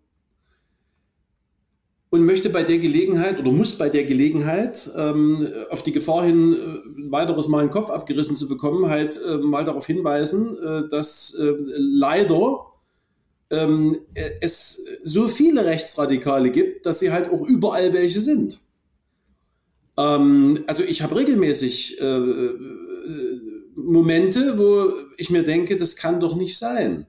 und 2.14 2.24
möchte 2.24 2.48
bei 2.48 2.62
der 2.62 2.78
Gelegenheit 2.78 3.40
oder 3.40 3.50
muss 3.50 3.76
bei 3.76 3.88
der 3.88 4.04
Gelegenheit 4.04 4.88
ähm, 4.96 5.46
auf 5.70 5.82
die 5.82 5.92
Gefahr 5.92 6.24
hin, 6.24 6.54
äh, 6.54 7.10
weiteres 7.10 7.48
Mal 7.48 7.62
einen 7.62 7.70
Kopf 7.70 7.90
abgerissen 7.90 8.36
zu 8.36 8.48
bekommen, 8.48 8.88
halt 8.88 9.20
äh, 9.20 9.38
mal 9.38 9.64
darauf 9.64 9.84
hinweisen, 9.84 10.56
äh, 10.56 10.88
dass 10.88 11.34
äh, 11.34 11.54
leider 11.76 12.66
ähm, 13.54 14.00
es 14.40 14.84
so 15.02 15.28
viele 15.28 15.64
Rechtsradikale 15.64 16.50
gibt, 16.50 16.86
dass 16.86 16.98
sie 16.98 17.12
halt 17.12 17.30
auch 17.30 17.48
überall 17.48 17.92
welche 17.92 18.20
sind. 18.20 18.60
Ähm, 19.96 20.64
also 20.66 20.82
ich 20.82 21.02
habe 21.02 21.16
regelmäßig 21.16 22.00
äh, 22.00 22.04
äh, 22.04 22.58
Momente, 23.76 24.58
wo 24.58 24.92
ich 25.16 25.30
mir 25.30 25.42
denke, 25.42 25.76
das 25.76 25.96
kann 25.96 26.20
doch 26.20 26.36
nicht 26.36 26.58
sein. 26.58 27.06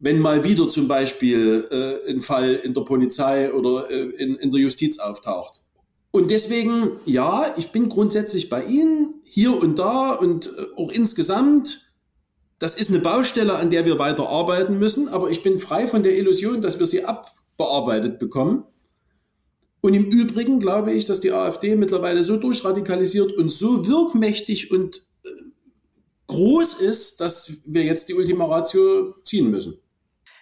Wenn 0.00 0.20
mal 0.20 0.44
wieder 0.44 0.68
zum 0.68 0.86
Beispiel 0.86 1.66
äh, 1.70 2.10
ein 2.10 2.22
Fall 2.22 2.54
in 2.62 2.72
der 2.72 2.82
Polizei 2.82 3.52
oder 3.52 3.90
äh, 3.90 4.02
in, 4.02 4.36
in 4.36 4.52
der 4.52 4.60
Justiz 4.60 4.98
auftaucht. 4.98 5.64
Und 6.10 6.30
deswegen, 6.30 6.92
ja, 7.04 7.54
ich 7.58 7.70
bin 7.72 7.88
grundsätzlich 7.88 8.48
bei 8.48 8.64
Ihnen, 8.64 9.14
hier 9.24 9.60
und 9.60 9.78
da 9.78 10.12
und 10.12 10.46
äh, 10.46 10.66
auch 10.76 10.90
insgesamt 10.90 11.87
das 12.58 12.74
ist 12.74 12.90
eine 12.90 12.98
Baustelle, 12.98 13.54
an 13.54 13.70
der 13.70 13.84
wir 13.84 13.98
weiter 13.98 14.28
arbeiten 14.28 14.78
müssen, 14.78 15.08
aber 15.08 15.30
ich 15.30 15.42
bin 15.42 15.58
frei 15.58 15.86
von 15.86 16.02
der 16.02 16.16
Illusion, 16.16 16.60
dass 16.60 16.78
wir 16.78 16.86
sie 16.86 17.04
abbearbeitet 17.04 18.18
bekommen. 18.18 18.64
Und 19.80 19.94
im 19.94 20.06
Übrigen 20.06 20.58
glaube 20.58 20.92
ich, 20.92 21.04
dass 21.04 21.20
die 21.20 21.30
AfD 21.30 21.76
mittlerweile 21.76 22.24
so 22.24 22.36
durchradikalisiert 22.36 23.32
und 23.32 23.50
so 23.50 23.86
wirkmächtig 23.86 24.72
und 24.72 25.04
äh, 25.24 25.28
groß 26.26 26.80
ist, 26.80 27.20
dass 27.20 27.52
wir 27.64 27.84
jetzt 27.84 28.08
die 28.08 28.14
Ultima 28.14 28.46
Ratio 28.46 29.14
ziehen 29.22 29.50
müssen. 29.50 29.78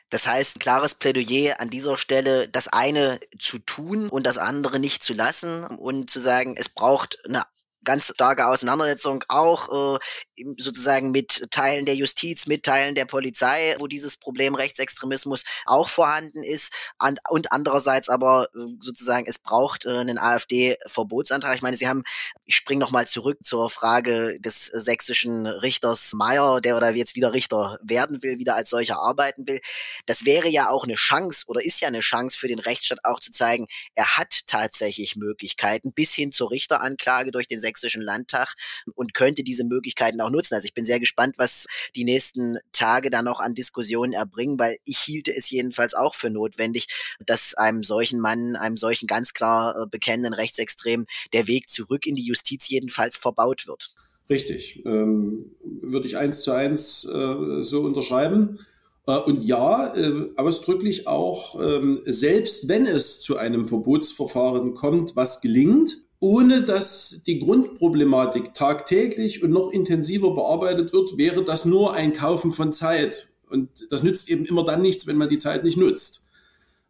Das 0.09 0.27
heißt, 0.27 0.61
klares 0.61 0.95
Plädoyer 0.95 1.61
an 1.61 1.69
dieser 1.69 1.99
Stelle, 1.99 2.49
das 2.49 2.69
eine 2.69 3.19
zu 3.39 3.59
tun 3.59 4.09
und 4.09 4.27
das 4.27 4.39
andere 4.39 4.79
nicht 4.79 5.03
zu 5.03 5.13
lassen 5.13 5.65
und 5.65 6.11
zu 6.11 6.21
sagen, 6.21 6.55
es 6.57 6.69
braucht 6.69 7.19
eine 7.27 7.43
ganz 7.87 8.13
starke 8.13 8.47
Auseinandersetzung 8.47 9.25
auch 9.29 9.97
äh, 9.97 10.45
sozusagen 10.59 11.13
mit 11.13 11.47
Teilen 11.51 11.87
der 11.87 11.95
Justiz, 11.95 12.47
mit 12.47 12.65
Teilen 12.65 12.95
der 12.95 13.07
Polizei, 13.07 13.75
wo 13.79 13.87
dieses 13.87 14.19
Problem 14.19 14.55
Rechtsextremismus 14.55 15.45
auch 15.65 15.89
vorhanden 15.89 16.43
ist. 16.43 16.73
Und, 16.99 17.21
und 17.31 17.53
andererseits 17.53 18.11
aber 18.11 18.49
äh, 18.55 18.59
sozusagen, 18.81 19.27
es 19.27 19.39
braucht 19.39 19.87
äh, 19.87 19.97
einen 19.97 20.19
AfD-Verbotsantrag. 20.19 21.55
Ich 21.55 21.63
meine, 21.63 21.77
Sie 21.77 21.89
haben, 21.89 22.03
ich 22.47 22.55
springe 22.55 22.81
nochmal 22.81 23.09
zurück 23.09 23.39
zur 23.43 23.69
Frage 23.71 24.39
des 24.41 24.67
sächsischen 24.67 25.47
Richters 25.47 26.13
Meyer, 26.13 26.61
der 26.61 26.77
oder 26.77 26.95
jetzt 26.95 27.17
wieder 27.17 27.33
Richter 27.33 27.79
werden 27.83 28.23
will, 28.23 28.39
wieder 28.39 28.55
als 28.55 28.71
solcher 28.71 29.01
arbeiten 29.01 29.49
will. 29.49 29.61
Das 30.07 30.25
wäre 30.25 30.49
ja 30.49 30.71
auch 30.71 30.85
eine 30.85 30.95
Chance 30.95 31.45
oder 31.49 31.65
ist 31.65 31.81
ja 31.81 31.89
eine 31.89 32.01
Chance 32.01 32.39
für 32.39 32.47
den 32.47 32.61
Rechtsstaat 32.61 33.01
auch 33.03 33.19
zu 33.19 33.33
zeigen, 33.33 33.67
er 33.95 34.17
hat 34.17 34.47
tatsächlich 34.47 35.17
Möglichkeiten 35.17 35.93
bis 35.93 36.15
hin 36.15 36.31
zur 36.31 36.53
Richteranklage 36.53 37.33
durch 37.33 37.49
den 37.49 37.59
Sächsischen 37.59 38.01
Landtag 38.01 38.55
und 38.95 39.13
könnte 39.13 39.43
diese 39.43 39.65
Möglichkeiten 39.65 40.21
auch 40.21 40.31
nutzen. 40.31 40.55
Also 40.55 40.67
ich 40.67 40.75
bin 40.75 40.87
sehr 40.87 41.01
gespannt, 41.01 41.39
was 41.39 41.67
die 41.97 42.05
nächsten 42.05 42.59
Tage 42.71 43.11
da 43.11 43.23
noch 43.23 43.41
an 43.41 43.55
Diskussionen 43.55 44.13
erbringen, 44.13 44.57
weil 44.59 44.79
ich 44.85 44.99
hielte 44.99 45.35
es 45.35 45.51
jedenfalls 45.51 45.95
auch 45.95 46.15
für 46.15 46.31
notwendig, 46.31 46.87
dass 47.19 47.55
einem 47.55 47.83
solchen 47.83 48.21
Mann, 48.21 48.55
einem 48.55 48.77
solchen 48.77 49.09
ganz 49.09 49.35
klar 49.35 49.83
äh, 49.83 49.87
bekennenden 49.87 50.33
Rechtsextrem 50.33 51.07
der 51.33 51.49
Weg 51.49 51.69
zurück 51.69 52.07
in 52.07 52.15
die 52.15 52.25
Justiz 52.25 52.36
jedenfalls 52.69 53.17
verbaut 53.17 53.67
wird. 53.67 53.93
Richtig, 54.29 54.85
ähm, 54.85 55.53
würde 55.63 56.07
ich 56.07 56.17
eins 56.17 56.43
zu 56.43 56.53
eins 56.53 57.05
äh, 57.05 57.63
so 57.63 57.83
unterschreiben. 57.83 58.59
Äh, 59.07 59.19
und 59.19 59.45
ja, 59.45 59.95
äh, 59.95 60.31
ausdrücklich 60.37 61.07
auch, 61.07 61.61
ähm, 61.61 62.01
selbst 62.07 62.69
wenn 62.69 62.87
es 62.87 63.21
zu 63.21 63.37
einem 63.37 63.67
Verbotsverfahren 63.67 64.75
kommt, 64.75 65.15
was 65.15 65.41
gelingt, 65.41 65.99
ohne 66.19 66.63
dass 66.63 67.23
die 67.25 67.39
Grundproblematik 67.39 68.55
tagtäglich 68.55 69.43
und 69.43 69.51
noch 69.51 69.71
intensiver 69.71 70.35
bearbeitet 70.35 70.93
wird, 70.93 71.19
wäre 71.19 71.45
das 71.45 71.65
nur 71.65 71.95
ein 71.95 72.13
Kaufen 72.13 72.53
von 72.53 72.73
Zeit. 72.73 73.29
Und 73.49 73.69
das 73.91 74.03
nützt 74.03 74.29
eben 74.29 74.45
immer 74.45 74.65
dann 74.65 74.83
nichts, 74.83 75.07
wenn 75.07 75.19
man 75.19 75.29
die 75.29 75.39
Zeit 75.39 75.63
nicht 75.63 75.77
nutzt. 75.77 76.27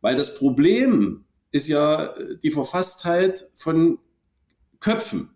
Weil 0.00 0.16
das 0.16 0.38
Problem 0.38 1.24
ist 1.50 1.68
ja 1.68 2.06
äh, 2.06 2.38
die 2.42 2.50
Verfasstheit 2.50 3.50
von 3.54 3.98
Köpfen 4.80 5.35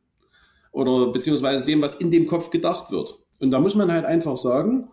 oder 0.72 1.12
beziehungsweise 1.12 1.66
dem, 1.66 1.82
was 1.82 1.94
in 1.94 2.10
dem 2.10 2.26
Kopf 2.26 2.50
gedacht 2.50 2.90
wird. 2.90 3.18
Und 3.38 3.50
da 3.50 3.60
muss 3.60 3.74
man 3.74 3.92
halt 3.92 4.04
einfach 4.04 4.36
sagen, 4.36 4.88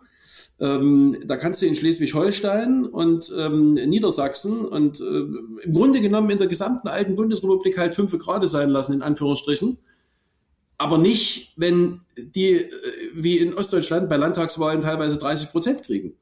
ähm, 0.60 1.16
da 1.24 1.36
kannst 1.36 1.62
du 1.62 1.66
in 1.66 1.74
Schleswig-Holstein 1.74 2.84
und 2.84 3.32
ähm, 3.38 3.74
Niedersachsen 3.74 4.64
und 4.64 5.00
äh, 5.00 5.64
im 5.64 5.72
Grunde 5.72 6.00
genommen 6.00 6.30
in 6.30 6.38
der 6.38 6.48
gesamten 6.48 6.88
alten 6.88 7.14
Bundesrepublik 7.14 7.78
halt 7.78 7.94
fünf 7.94 8.16
Grad 8.18 8.46
sein 8.48 8.68
lassen, 8.68 8.92
in 8.92 9.02
Anführungsstrichen. 9.02 9.78
Aber 10.76 10.98
nicht, 10.98 11.54
wenn 11.56 12.00
die, 12.16 12.52
äh, 12.52 12.70
wie 13.14 13.38
in 13.38 13.54
Ostdeutschland, 13.54 14.08
bei 14.08 14.16
Landtagswahlen 14.16 14.80
teilweise 14.80 15.18
30 15.18 15.50
Prozent 15.50 15.82
kriegen. 15.82 16.14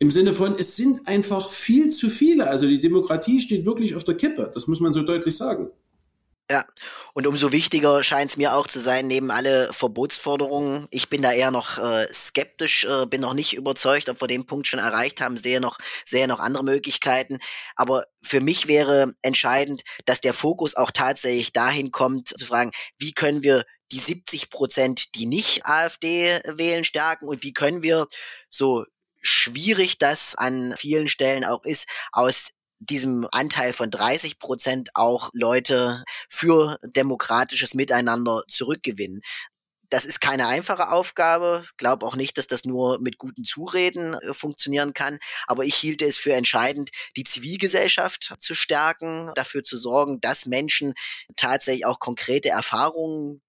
Im 0.00 0.10
Sinne 0.10 0.32
von, 0.32 0.54
es 0.56 0.76
sind 0.76 1.06
einfach 1.08 1.50
viel 1.50 1.90
zu 1.90 2.08
viele. 2.08 2.48
Also 2.48 2.68
die 2.68 2.80
Demokratie 2.80 3.40
steht 3.40 3.66
wirklich 3.66 3.96
auf 3.96 4.04
der 4.04 4.16
Kippe. 4.16 4.50
Das 4.54 4.68
muss 4.68 4.80
man 4.80 4.92
so 4.92 5.02
deutlich 5.02 5.36
sagen. 5.36 5.70
Ja, 6.50 6.64
und 7.18 7.26
umso 7.26 7.50
wichtiger 7.50 8.04
scheint 8.04 8.30
es 8.30 8.36
mir 8.36 8.54
auch 8.54 8.68
zu 8.68 8.78
sein, 8.78 9.08
neben 9.08 9.32
alle 9.32 9.72
Verbotsforderungen. 9.72 10.86
Ich 10.92 11.08
bin 11.08 11.20
da 11.20 11.32
eher 11.32 11.50
noch 11.50 11.76
äh, 11.76 12.06
skeptisch, 12.12 12.84
äh, 12.84 13.06
bin 13.06 13.20
noch 13.20 13.34
nicht 13.34 13.54
überzeugt, 13.54 14.08
ob 14.08 14.20
wir 14.20 14.28
den 14.28 14.46
Punkt 14.46 14.68
schon 14.68 14.78
erreicht 14.78 15.20
haben, 15.20 15.36
sehe 15.36 15.60
noch, 15.60 15.78
sehe 16.04 16.28
noch 16.28 16.38
andere 16.38 16.62
Möglichkeiten. 16.62 17.38
Aber 17.74 18.04
für 18.22 18.40
mich 18.40 18.68
wäre 18.68 19.12
entscheidend, 19.22 19.82
dass 20.04 20.20
der 20.20 20.32
Fokus 20.32 20.76
auch 20.76 20.92
tatsächlich 20.92 21.52
dahin 21.52 21.90
kommt, 21.90 22.28
zu 22.28 22.46
fragen, 22.46 22.70
wie 22.98 23.12
können 23.12 23.42
wir 23.42 23.64
die 23.90 23.98
70 23.98 24.48
Prozent, 24.48 25.16
die 25.16 25.26
nicht 25.26 25.66
AfD 25.66 26.40
wählen, 26.44 26.84
stärken 26.84 27.26
und 27.26 27.42
wie 27.42 27.52
können 27.52 27.82
wir 27.82 28.06
so 28.48 28.84
schwierig 29.22 29.98
das 29.98 30.36
an 30.36 30.72
vielen 30.78 31.08
Stellen 31.08 31.44
auch 31.44 31.64
ist, 31.64 31.88
aus 32.12 32.50
diesem 32.80 33.26
Anteil 33.32 33.72
von 33.72 33.90
30 33.90 34.38
Prozent 34.38 34.90
auch 34.94 35.30
Leute 35.32 36.04
für 36.28 36.78
demokratisches 36.82 37.74
Miteinander 37.74 38.42
zurückgewinnen. 38.48 39.20
Das 39.90 40.04
ist 40.04 40.20
keine 40.20 40.48
einfache 40.48 40.90
Aufgabe. 40.90 41.64
Glaube 41.78 42.04
auch 42.04 42.14
nicht, 42.14 42.36
dass 42.36 42.46
das 42.46 42.64
nur 42.64 43.00
mit 43.00 43.16
guten 43.16 43.44
Zureden 43.44 44.14
äh, 44.14 44.34
funktionieren 44.34 44.92
kann. 44.92 45.18
Aber 45.46 45.64
ich 45.64 45.74
hielte 45.76 46.04
es 46.04 46.18
für 46.18 46.34
entscheidend, 46.34 46.90
die 47.16 47.24
Zivilgesellschaft 47.24 48.34
zu 48.38 48.54
stärken, 48.54 49.32
dafür 49.34 49.64
zu 49.64 49.78
sorgen, 49.78 50.20
dass 50.20 50.46
Menschen 50.46 50.92
tatsächlich 51.36 51.86
auch 51.86 52.00
konkrete 52.00 52.50
Erfahrungen 52.50 53.40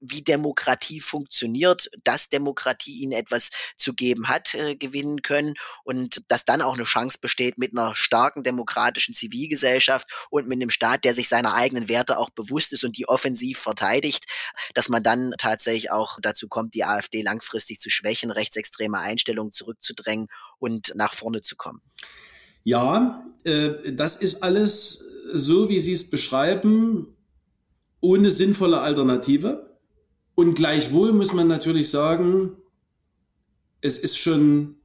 wie 0.00 0.22
Demokratie 0.22 1.00
funktioniert, 1.00 1.90
dass 2.04 2.28
Demokratie 2.28 3.00
ihnen 3.00 3.12
etwas 3.12 3.50
zu 3.76 3.94
geben 3.94 4.28
hat, 4.28 4.54
äh, 4.54 4.76
gewinnen 4.76 5.22
können 5.22 5.54
und 5.84 6.22
dass 6.28 6.44
dann 6.44 6.62
auch 6.62 6.74
eine 6.74 6.84
Chance 6.84 7.18
besteht 7.20 7.58
mit 7.58 7.76
einer 7.76 7.94
starken 7.96 8.42
demokratischen 8.42 9.14
Zivilgesellschaft 9.14 10.08
und 10.30 10.48
mit 10.48 10.60
einem 10.60 10.70
Staat, 10.70 11.04
der 11.04 11.14
sich 11.14 11.28
seiner 11.28 11.54
eigenen 11.54 11.88
Werte 11.88 12.18
auch 12.18 12.30
bewusst 12.30 12.72
ist 12.72 12.84
und 12.84 12.96
die 12.96 13.08
offensiv 13.08 13.58
verteidigt, 13.58 14.24
dass 14.74 14.88
man 14.88 15.02
dann 15.02 15.32
tatsächlich 15.38 15.90
auch 15.90 16.18
dazu 16.20 16.48
kommt, 16.48 16.74
die 16.74 16.84
AfD 16.84 17.22
langfristig 17.22 17.80
zu 17.80 17.90
schwächen, 17.90 18.30
rechtsextreme 18.30 18.98
Einstellungen 18.98 19.52
zurückzudrängen 19.52 20.28
und 20.58 20.92
nach 20.94 21.14
vorne 21.14 21.42
zu 21.42 21.56
kommen. 21.56 21.80
Ja, 22.64 23.24
äh, 23.44 23.92
das 23.92 24.16
ist 24.16 24.42
alles 24.42 25.04
so, 25.32 25.68
wie 25.68 25.80
Sie 25.80 25.92
es 25.92 26.10
beschreiben, 26.10 27.16
ohne 28.00 28.30
sinnvolle 28.30 28.80
Alternative. 28.80 29.75
Und 30.36 30.54
gleichwohl 30.54 31.12
muss 31.12 31.32
man 31.32 31.48
natürlich 31.48 31.90
sagen, 31.90 32.52
es 33.80 33.98
ist 33.98 34.18
schon 34.18 34.76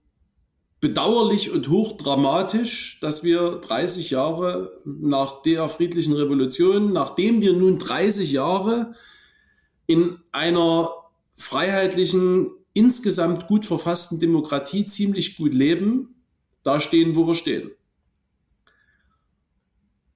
bedauerlich 0.79 1.51
und 1.51 1.69
hochdramatisch, 1.69 2.99
dass 3.01 3.23
wir 3.23 3.57
30 3.57 4.11
Jahre 4.11 4.71
nach 4.85 5.43
der 5.43 5.67
friedlichen 5.67 6.13
Revolution, 6.13 6.93
nachdem 6.93 7.41
wir 7.41 7.53
nun 7.53 7.77
30 7.77 8.31
Jahre 8.31 8.95
in 9.85 10.17
einer 10.31 10.89
freiheitlichen, 11.35 12.49
insgesamt 12.73 13.47
gut 13.47 13.65
verfassten 13.65 14.21
Demokratie 14.21 14.85
ziemlich 14.85 15.35
gut 15.35 15.53
leben, 15.53 16.23
da 16.63 16.79
stehen, 16.79 17.15
wo 17.17 17.27
wir 17.27 17.35
stehen. 17.35 17.71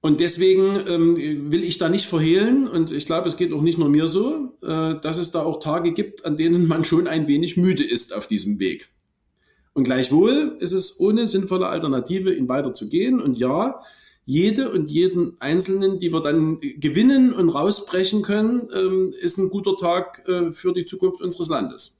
Und 0.06 0.20
deswegen 0.20 0.78
ähm, 0.86 1.50
will 1.50 1.64
ich 1.64 1.78
da 1.78 1.88
nicht 1.88 2.06
verhehlen, 2.06 2.68
und 2.68 2.92
ich 2.92 3.06
glaube, 3.06 3.26
es 3.26 3.36
geht 3.36 3.52
auch 3.52 3.60
nicht 3.60 3.76
nur 3.76 3.88
mir 3.88 4.06
so, 4.06 4.52
äh, 4.62 4.94
dass 5.00 5.16
es 5.16 5.32
da 5.32 5.42
auch 5.42 5.58
Tage 5.58 5.90
gibt, 5.90 6.24
an 6.24 6.36
denen 6.36 6.68
man 6.68 6.84
schon 6.84 7.08
ein 7.08 7.26
wenig 7.26 7.56
müde 7.56 7.82
ist 7.82 8.14
auf 8.14 8.28
diesem 8.28 8.60
Weg. 8.60 8.88
Und 9.74 9.82
gleichwohl 9.82 10.58
ist 10.60 10.70
es 10.70 11.00
ohne 11.00 11.26
sinnvolle 11.26 11.66
Alternative, 11.66 12.32
ihn 12.32 12.48
weiterzugehen. 12.48 13.20
Und 13.20 13.36
ja, 13.36 13.80
jede 14.24 14.70
und 14.70 14.92
jeden 14.92 15.40
Einzelnen, 15.40 15.98
die 15.98 16.12
wir 16.12 16.20
dann 16.20 16.60
gewinnen 16.60 17.32
und 17.32 17.48
rausbrechen 17.48 18.22
können, 18.22 18.68
ähm, 18.76 19.12
ist 19.20 19.38
ein 19.38 19.50
guter 19.50 19.76
Tag 19.76 20.22
äh, 20.28 20.52
für 20.52 20.72
die 20.72 20.84
Zukunft 20.84 21.20
unseres 21.20 21.48
Landes. 21.48 21.95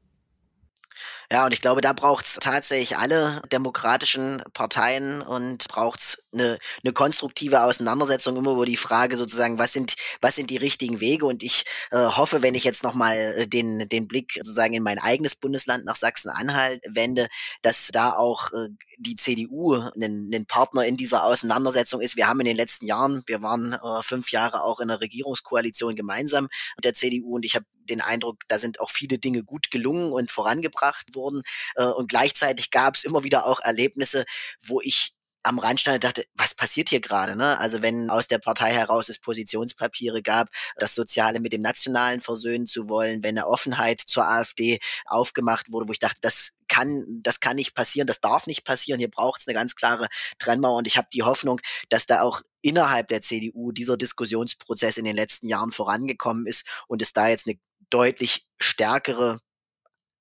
Ja, 1.30 1.44
und 1.44 1.52
ich 1.52 1.60
glaube, 1.60 1.80
da 1.80 1.92
braucht's 1.92 2.38
tatsächlich 2.40 2.98
alle 2.98 3.42
demokratischen 3.52 4.42
Parteien 4.52 5.22
und 5.22 5.66
braucht's 5.68 6.26
eine, 6.32 6.58
eine 6.84 6.92
konstruktive 6.92 7.62
Auseinandersetzung 7.64 8.36
immer 8.36 8.52
über 8.52 8.66
die 8.66 8.76
Frage 8.76 9.16
sozusagen, 9.16 9.58
was 9.58 9.72
sind, 9.72 9.94
was 10.20 10.36
sind 10.36 10.50
die 10.50 10.56
richtigen 10.56 11.00
Wege? 11.00 11.26
Und 11.26 11.42
ich 11.42 11.64
äh, 11.90 11.96
hoffe, 11.98 12.42
wenn 12.42 12.54
ich 12.54 12.64
jetzt 12.64 12.84
nochmal 12.84 13.16
äh, 13.16 13.46
den, 13.46 13.88
den 13.88 14.06
Blick 14.06 14.34
sozusagen 14.34 14.74
in 14.74 14.82
mein 14.82 14.98
eigenes 14.98 15.34
Bundesland 15.34 15.84
nach 15.84 15.96
Sachsen-Anhalt 15.96 16.80
wende, 16.88 17.26
dass 17.62 17.88
da 17.92 18.12
auch 18.12 18.52
äh, 18.52 18.68
die 18.98 19.16
CDU 19.16 19.74
ein, 19.74 20.30
ein 20.32 20.46
Partner 20.46 20.84
in 20.84 20.96
dieser 20.96 21.24
Auseinandersetzung 21.24 22.00
ist. 22.00 22.16
Wir 22.16 22.28
haben 22.28 22.40
in 22.40 22.46
den 22.46 22.56
letzten 22.56 22.86
Jahren, 22.86 23.22
wir 23.26 23.42
waren 23.42 23.72
äh, 23.72 24.02
fünf 24.02 24.32
Jahre 24.32 24.62
auch 24.62 24.80
in 24.80 24.88
der 24.88 25.00
Regierungskoalition 25.00 25.96
gemeinsam 25.96 26.48
mit 26.76 26.84
der 26.84 26.94
CDU 26.94 27.36
und 27.36 27.44
ich 27.44 27.54
habe 27.54 27.66
den 27.86 28.00
Eindruck, 28.00 28.42
da 28.48 28.58
sind 28.58 28.80
auch 28.80 28.90
viele 28.90 29.18
Dinge 29.18 29.44
gut 29.44 29.70
gelungen 29.70 30.12
und 30.12 30.30
vorangebracht 30.30 31.14
worden. 31.14 31.42
Äh, 31.76 31.86
und 31.86 32.08
gleichzeitig 32.08 32.70
gab 32.70 32.94
es 32.96 33.04
immer 33.04 33.24
wieder 33.24 33.46
auch 33.46 33.60
Erlebnisse, 33.60 34.24
wo 34.60 34.80
ich 34.80 35.15
am 35.46 35.58
Rand 35.58 35.80
stand 35.80 35.96
und 35.96 36.04
dachte, 36.04 36.24
was 36.34 36.54
passiert 36.54 36.88
hier 36.88 37.00
gerade? 37.00 37.36
Ne? 37.36 37.58
Also 37.58 37.82
wenn 37.82 38.10
aus 38.10 38.28
der 38.28 38.38
Partei 38.38 38.72
heraus 38.72 39.08
es 39.08 39.18
Positionspapiere 39.18 40.22
gab, 40.22 40.48
das 40.76 40.94
Soziale 40.94 41.40
mit 41.40 41.52
dem 41.52 41.62
Nationalen 41.62 42.20
versöhnen 42.20 42.66
zu 42.66 42.88
wollen, 42.88 43.22
wenn 43.22 43.38
eine 43.38 43.46
Offenheit 43.46 44.00
zur 44.00 44.28
AfD 44.28 44.78
aufgemacht 45.06 45.72
wurde, 45.72 45.88
wo 45.88 45.92
ich 45.92 45.98
dachte, 45.98 46.20
das 46.20 46.52
kann, 46.68 47.04
das 47.22 47.40
kann 47.40 47.56
nicht 47.56 47.74
passieren, 47.74 48.06
das 48.06 48.20
darf 48.20 48.46
nicht 48.46 48.64
passieren. 48.64 48.98
Hier 48.98 49.10
braucht 49.10 49.40
es 49.40 49.48
eine 49.48 49.54
ganz 49.54 49.76
klare 49.76 50.08
Trennmauer 50.38 50.78
und 50.78 50.86
ich 50.86 50.96
habe 50.96 51.08
die 51.12 51.22
Hoffnung, 51.22 51.60
dass 51.88 52.06
da 52.06 52.22
auch 52.22 52.42
innerhalb 52.60 53.08
der 53.08 53.22
CDU 53.22 53.72
dieser 53.72 53.96
Diskussionsprozess 53.96 54.96
in 54.96 55.04
den 55.04 55.16
letzten 55.16 55.48
Jahren 55.48 55.72
vorangekommen 55.72 56.46
ist 56.46 56.66
und 56.88 57.02
es 57.02 57.12
da 57.12 57.28
jetzt 57.28 57.46
eine 57.46 57.58
deutlich 57.90 58.46
stärkere 58.58 59.40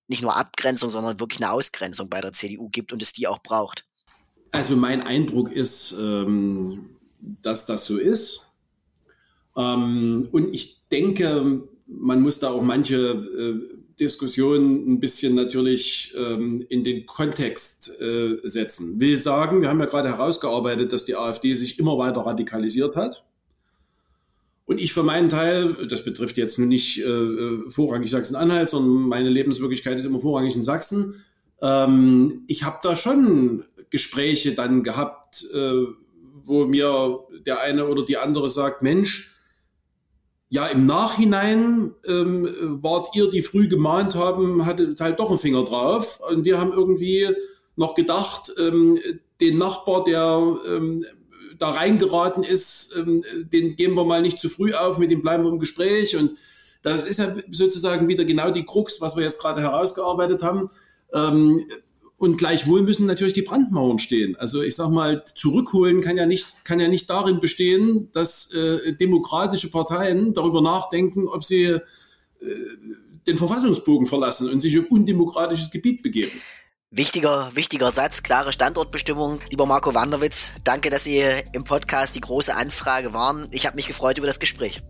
nicht 0.08 0.22
nur 0.22 0.36
Abgrenzung, 0.36 0.92
sondern 0.92 1.20
wirklich 1.20 1.42
eine 1.42 1.52
Ausgrenzung 1.52 2.10
bei 2.10 2.22
der 2.22 2.34
CDU 2.34 2.70
gibt 2.70 2.94
und 2.94 3.02
es 3.02 3.14
die 3.14 3.28
auch 3.28 3.40
braucht. 3.40 3.86
Also 4.56 4.78
mein 4.78 5.02
Eindruck 5.02 5.52
ist, 5.52 5.98
ähm, 6.00 6.92
dass 7.42 7.66
das 7.66 7.84
so 7.84 7.98
ist. 7.98 8.48
Ähm, 9.58 10.30
und 10.32 10.56
ich 10.56 10.80
denke, 10.90 11.64
man 11.88 12.22
muss 12.22 12.40
da 12.40 12.52
auch 12.52 12.62
manche 12.62 12.96
äh, 12.96 13.78
Diskussionen 14.00 14.94
ein 14.94 15.02
bisschen 15.02 15.36
natürlich 15.36 16.14
ähm, 16.16 16.66
in 16.70 16.86
den 16.86 17.06
Kontext 17.06 18.00
äh, 18.00 18.38
setzen. 18.44 18.98
Will 18.98 19.18
sagen, 19.18 19.62
wir 19.62 19.68
haben 19.68 19.82
ja 19.82 19.88
gerade 19.88 20.08
herausgearbeitet, 20.08 20.94
dass 20.94 21.04
die 21.04 21.18
AfD 21.18 21.54
sich 21.54 21.78
immer 21.78 21.98
weiter 21.98 22.22
radikalisiert 22.22 22.96
hat. 22.96 23.26
Und 24.68 24.80
ich 24.80 24.94
für 24.94 25.04
meinen 25.04 25.28
Teil, 25.28 25.86
das 25.90 26.06
betrifft 26.06 26.38
jetzt 26.38 26.60
nur 26.60 26.68
nicht 26.70 27.00
äh, 27.00 27.04
äh, 27.04 27.70
vorrangig 27.70 28.10
Sachsen-Anhalt, 28.10 28.70
sondern 28.70 29.10
meine 29.10 29.30
Lebenswirklichkeit 29.30 29.98
ist 29.98 30.06
immer 30.06 30.22
vorrangig 30.22 30.56
in 30.56 30.64
Sachsen. 30.64 31.26
Ähm, 31.62 32.44
ich 32.48 32.64
habe 32.64 32.80
da 32.84 32.96
schon 32.96 33.64
Gespräche 33.90 34.54
dann 34.54 34.84
gehabt, 34.84 35.46
äh, 35.54 35.86
wo 36.44 36.66
mir 36.66 37.20
der 37.46 37.62
eine 37.62 37.88
oder 37.88 38.04
die 38.04 38.18
andere 38.18 38.50
sagt, 38.50 38.82
Mensch, 38.82 39.32
ja, 40.50 40.68
im 40.68 40.86
Nachhinein 40.86 41.92
ähm, 42.06 42.80
wart 42.82 43.10
ihr, 43.16 43.30
die 43.30 43.42
früh 43.42 43.68
gemahnt 43.68 44.16
haben, 44.16 44.66
hattet 44.66 45.02
halt 45.02 45.20
doch 45.20 45.30
einen 45.30 45.40
Finger 45.40 45.64
drauf. 45.64 46.22
Und 46.30 46.46
wir 46.46 46.60
haben 46.60 46.72
irgendwie 46.72 47.28
noch 47.76 47.96
gedacht, 47.96 48.54
ähm, 48.58 49.00
den 49.42 49.58
Nachbar, 49.58 50.04
der 50.04 50.58
ähm, 50.68 51.06
da 51.58 51.72
reingeraten 51.72 52.44
ist, 52.44 52.96
ähm, 52.96 53.24
den 53.52 53.76
geben 53.76 53.96
wir 53.96 54.06
mal 54.06 54.22
nicht 54.22 54.40
zu 54.40 54.50
früh 54.50 54.74
auf, 54.74 54.98
mit 54.98 55.12
dem 55.12 55.22
bleiben 55.22 55.44
wir 55.44 55.52
im 55.52 55.60
Gespräch. 55.60 56.16
Und 56.16 56.34
das 56.84 57.04
ist 57.04 57.20
ja 57.20 57.36
sozusagen 57.50 58.08
wieder 58.08 58.26
genau 58.26 58.52
die 58.52 58.66
Krux, 58.66 59.02
was 59.02 59.16
wir 59.16 59.24
jetzt 59.24 59.42
gerade 59.42 59.62
herausgearbeitet 59.62 60.44
haben. 60.44 60.70
Ähm, 61.16 61.66
und 62.18 62.38
gleichwohl 62.38 62.82
müssen 62.82 63.06
natürlich 63.06 63.34
die 63.34 63.42
Brandmauern 63.42 64.00
stehen. 64.00 64.36
Also 64.38 64.62
ich 64.62 64.76
sag 64.76 64.90
mal, 64.90 65.24
zurückholen 65.26 66.02
kann 66.02 66.18
ja 66.18 66.26
nicht, 66.26 66.64
kann 66.64 66.80
ja 66.80 66.88
nicht 66.88 67.10
darin 67.10 67.40
bestehen, 67.40 68.10
dass 68.14 68.52
äh, 68.54 68.94
demokratische 68.94 69.70
Parteien 69.70 70.34
darüber 70.34 70.62
nachdenken, 70.62 71.28
ob 71.28 71.44
sie 71.44 71.64
äh, 71.66 71.82
den 73.28 73.38
Verfassungsbogen 73.38 74.08
verlassen 74.08 74.50
und 74.50 74.62
sich 74.62 74.80
auf 74.80 74.86
undemokratisches 74.90 75.72
Gebiet 75.72 76.04
begeben. 76.04 76.32
Wichtiger, 76.92 77.52
wichtiger 77.54 77.92
Satz, 77.92 78.24
klare 78.24 78.54
Standortbestimmung. 78.54 79.42
Lieber 79.50 79.66
Marco 79.66 79.94
Wanderwitz, 79.94 80.52
danke, 80.64 80.90
dass 80.90 81.04
Sie 81.04 81.22
im 81.52 81.66
Podcast 81.66 82.16
die 82.16 82.22
große 82.22 82.56
Anfrage 82.56 83.12
waren. 83.12 83.48
Ich 83.52 83.66
habe 83.66 83.76
mich 83.76 83.88
gefreut 83.88 84.18
über 84.18 84.28
das 84.28 84.40
Gespräch. 84.40 84.82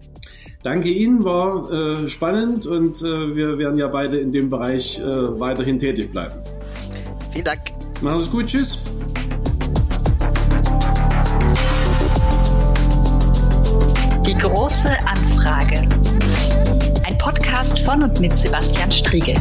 Danke 0.66 0.90
Ihnen, 0.90 1.24
war 1.24 1.72
äh, 1.72 2.10
spannend 2.10 2.66
und 2.66 3.00
äh, 3.04 3.36
wir 3.36 3.60
werden 3.60 3.78
ja 3.78 3.88
beide 3.88 4.18
in 4.18 4.32
dem 4.32 4.50
Bereich 4.50 5.00
äh, 5.00 5.06
weiterhin 5.40 5.78
tätig 5.78 6.10
bleiben. 6.10 6.40
Vielen 7.30 7.46
Dank. 7.46 7.60
Mach's 8.02 8.24
es 8.24 8.32
gut, 8.32 8.48
tschüss. 8.48 8.80
Die 14.26 14.34
große 14.34 14.90
Anfrage. 15.06 15.88
Ein 17.06 17.18
Podcast 17.20 17.86
von 17.86 18.02
und 18.02 18.20
mit 18.20 18.34
Sebastian 18.34 18.92
Striegel. 18.92 19.36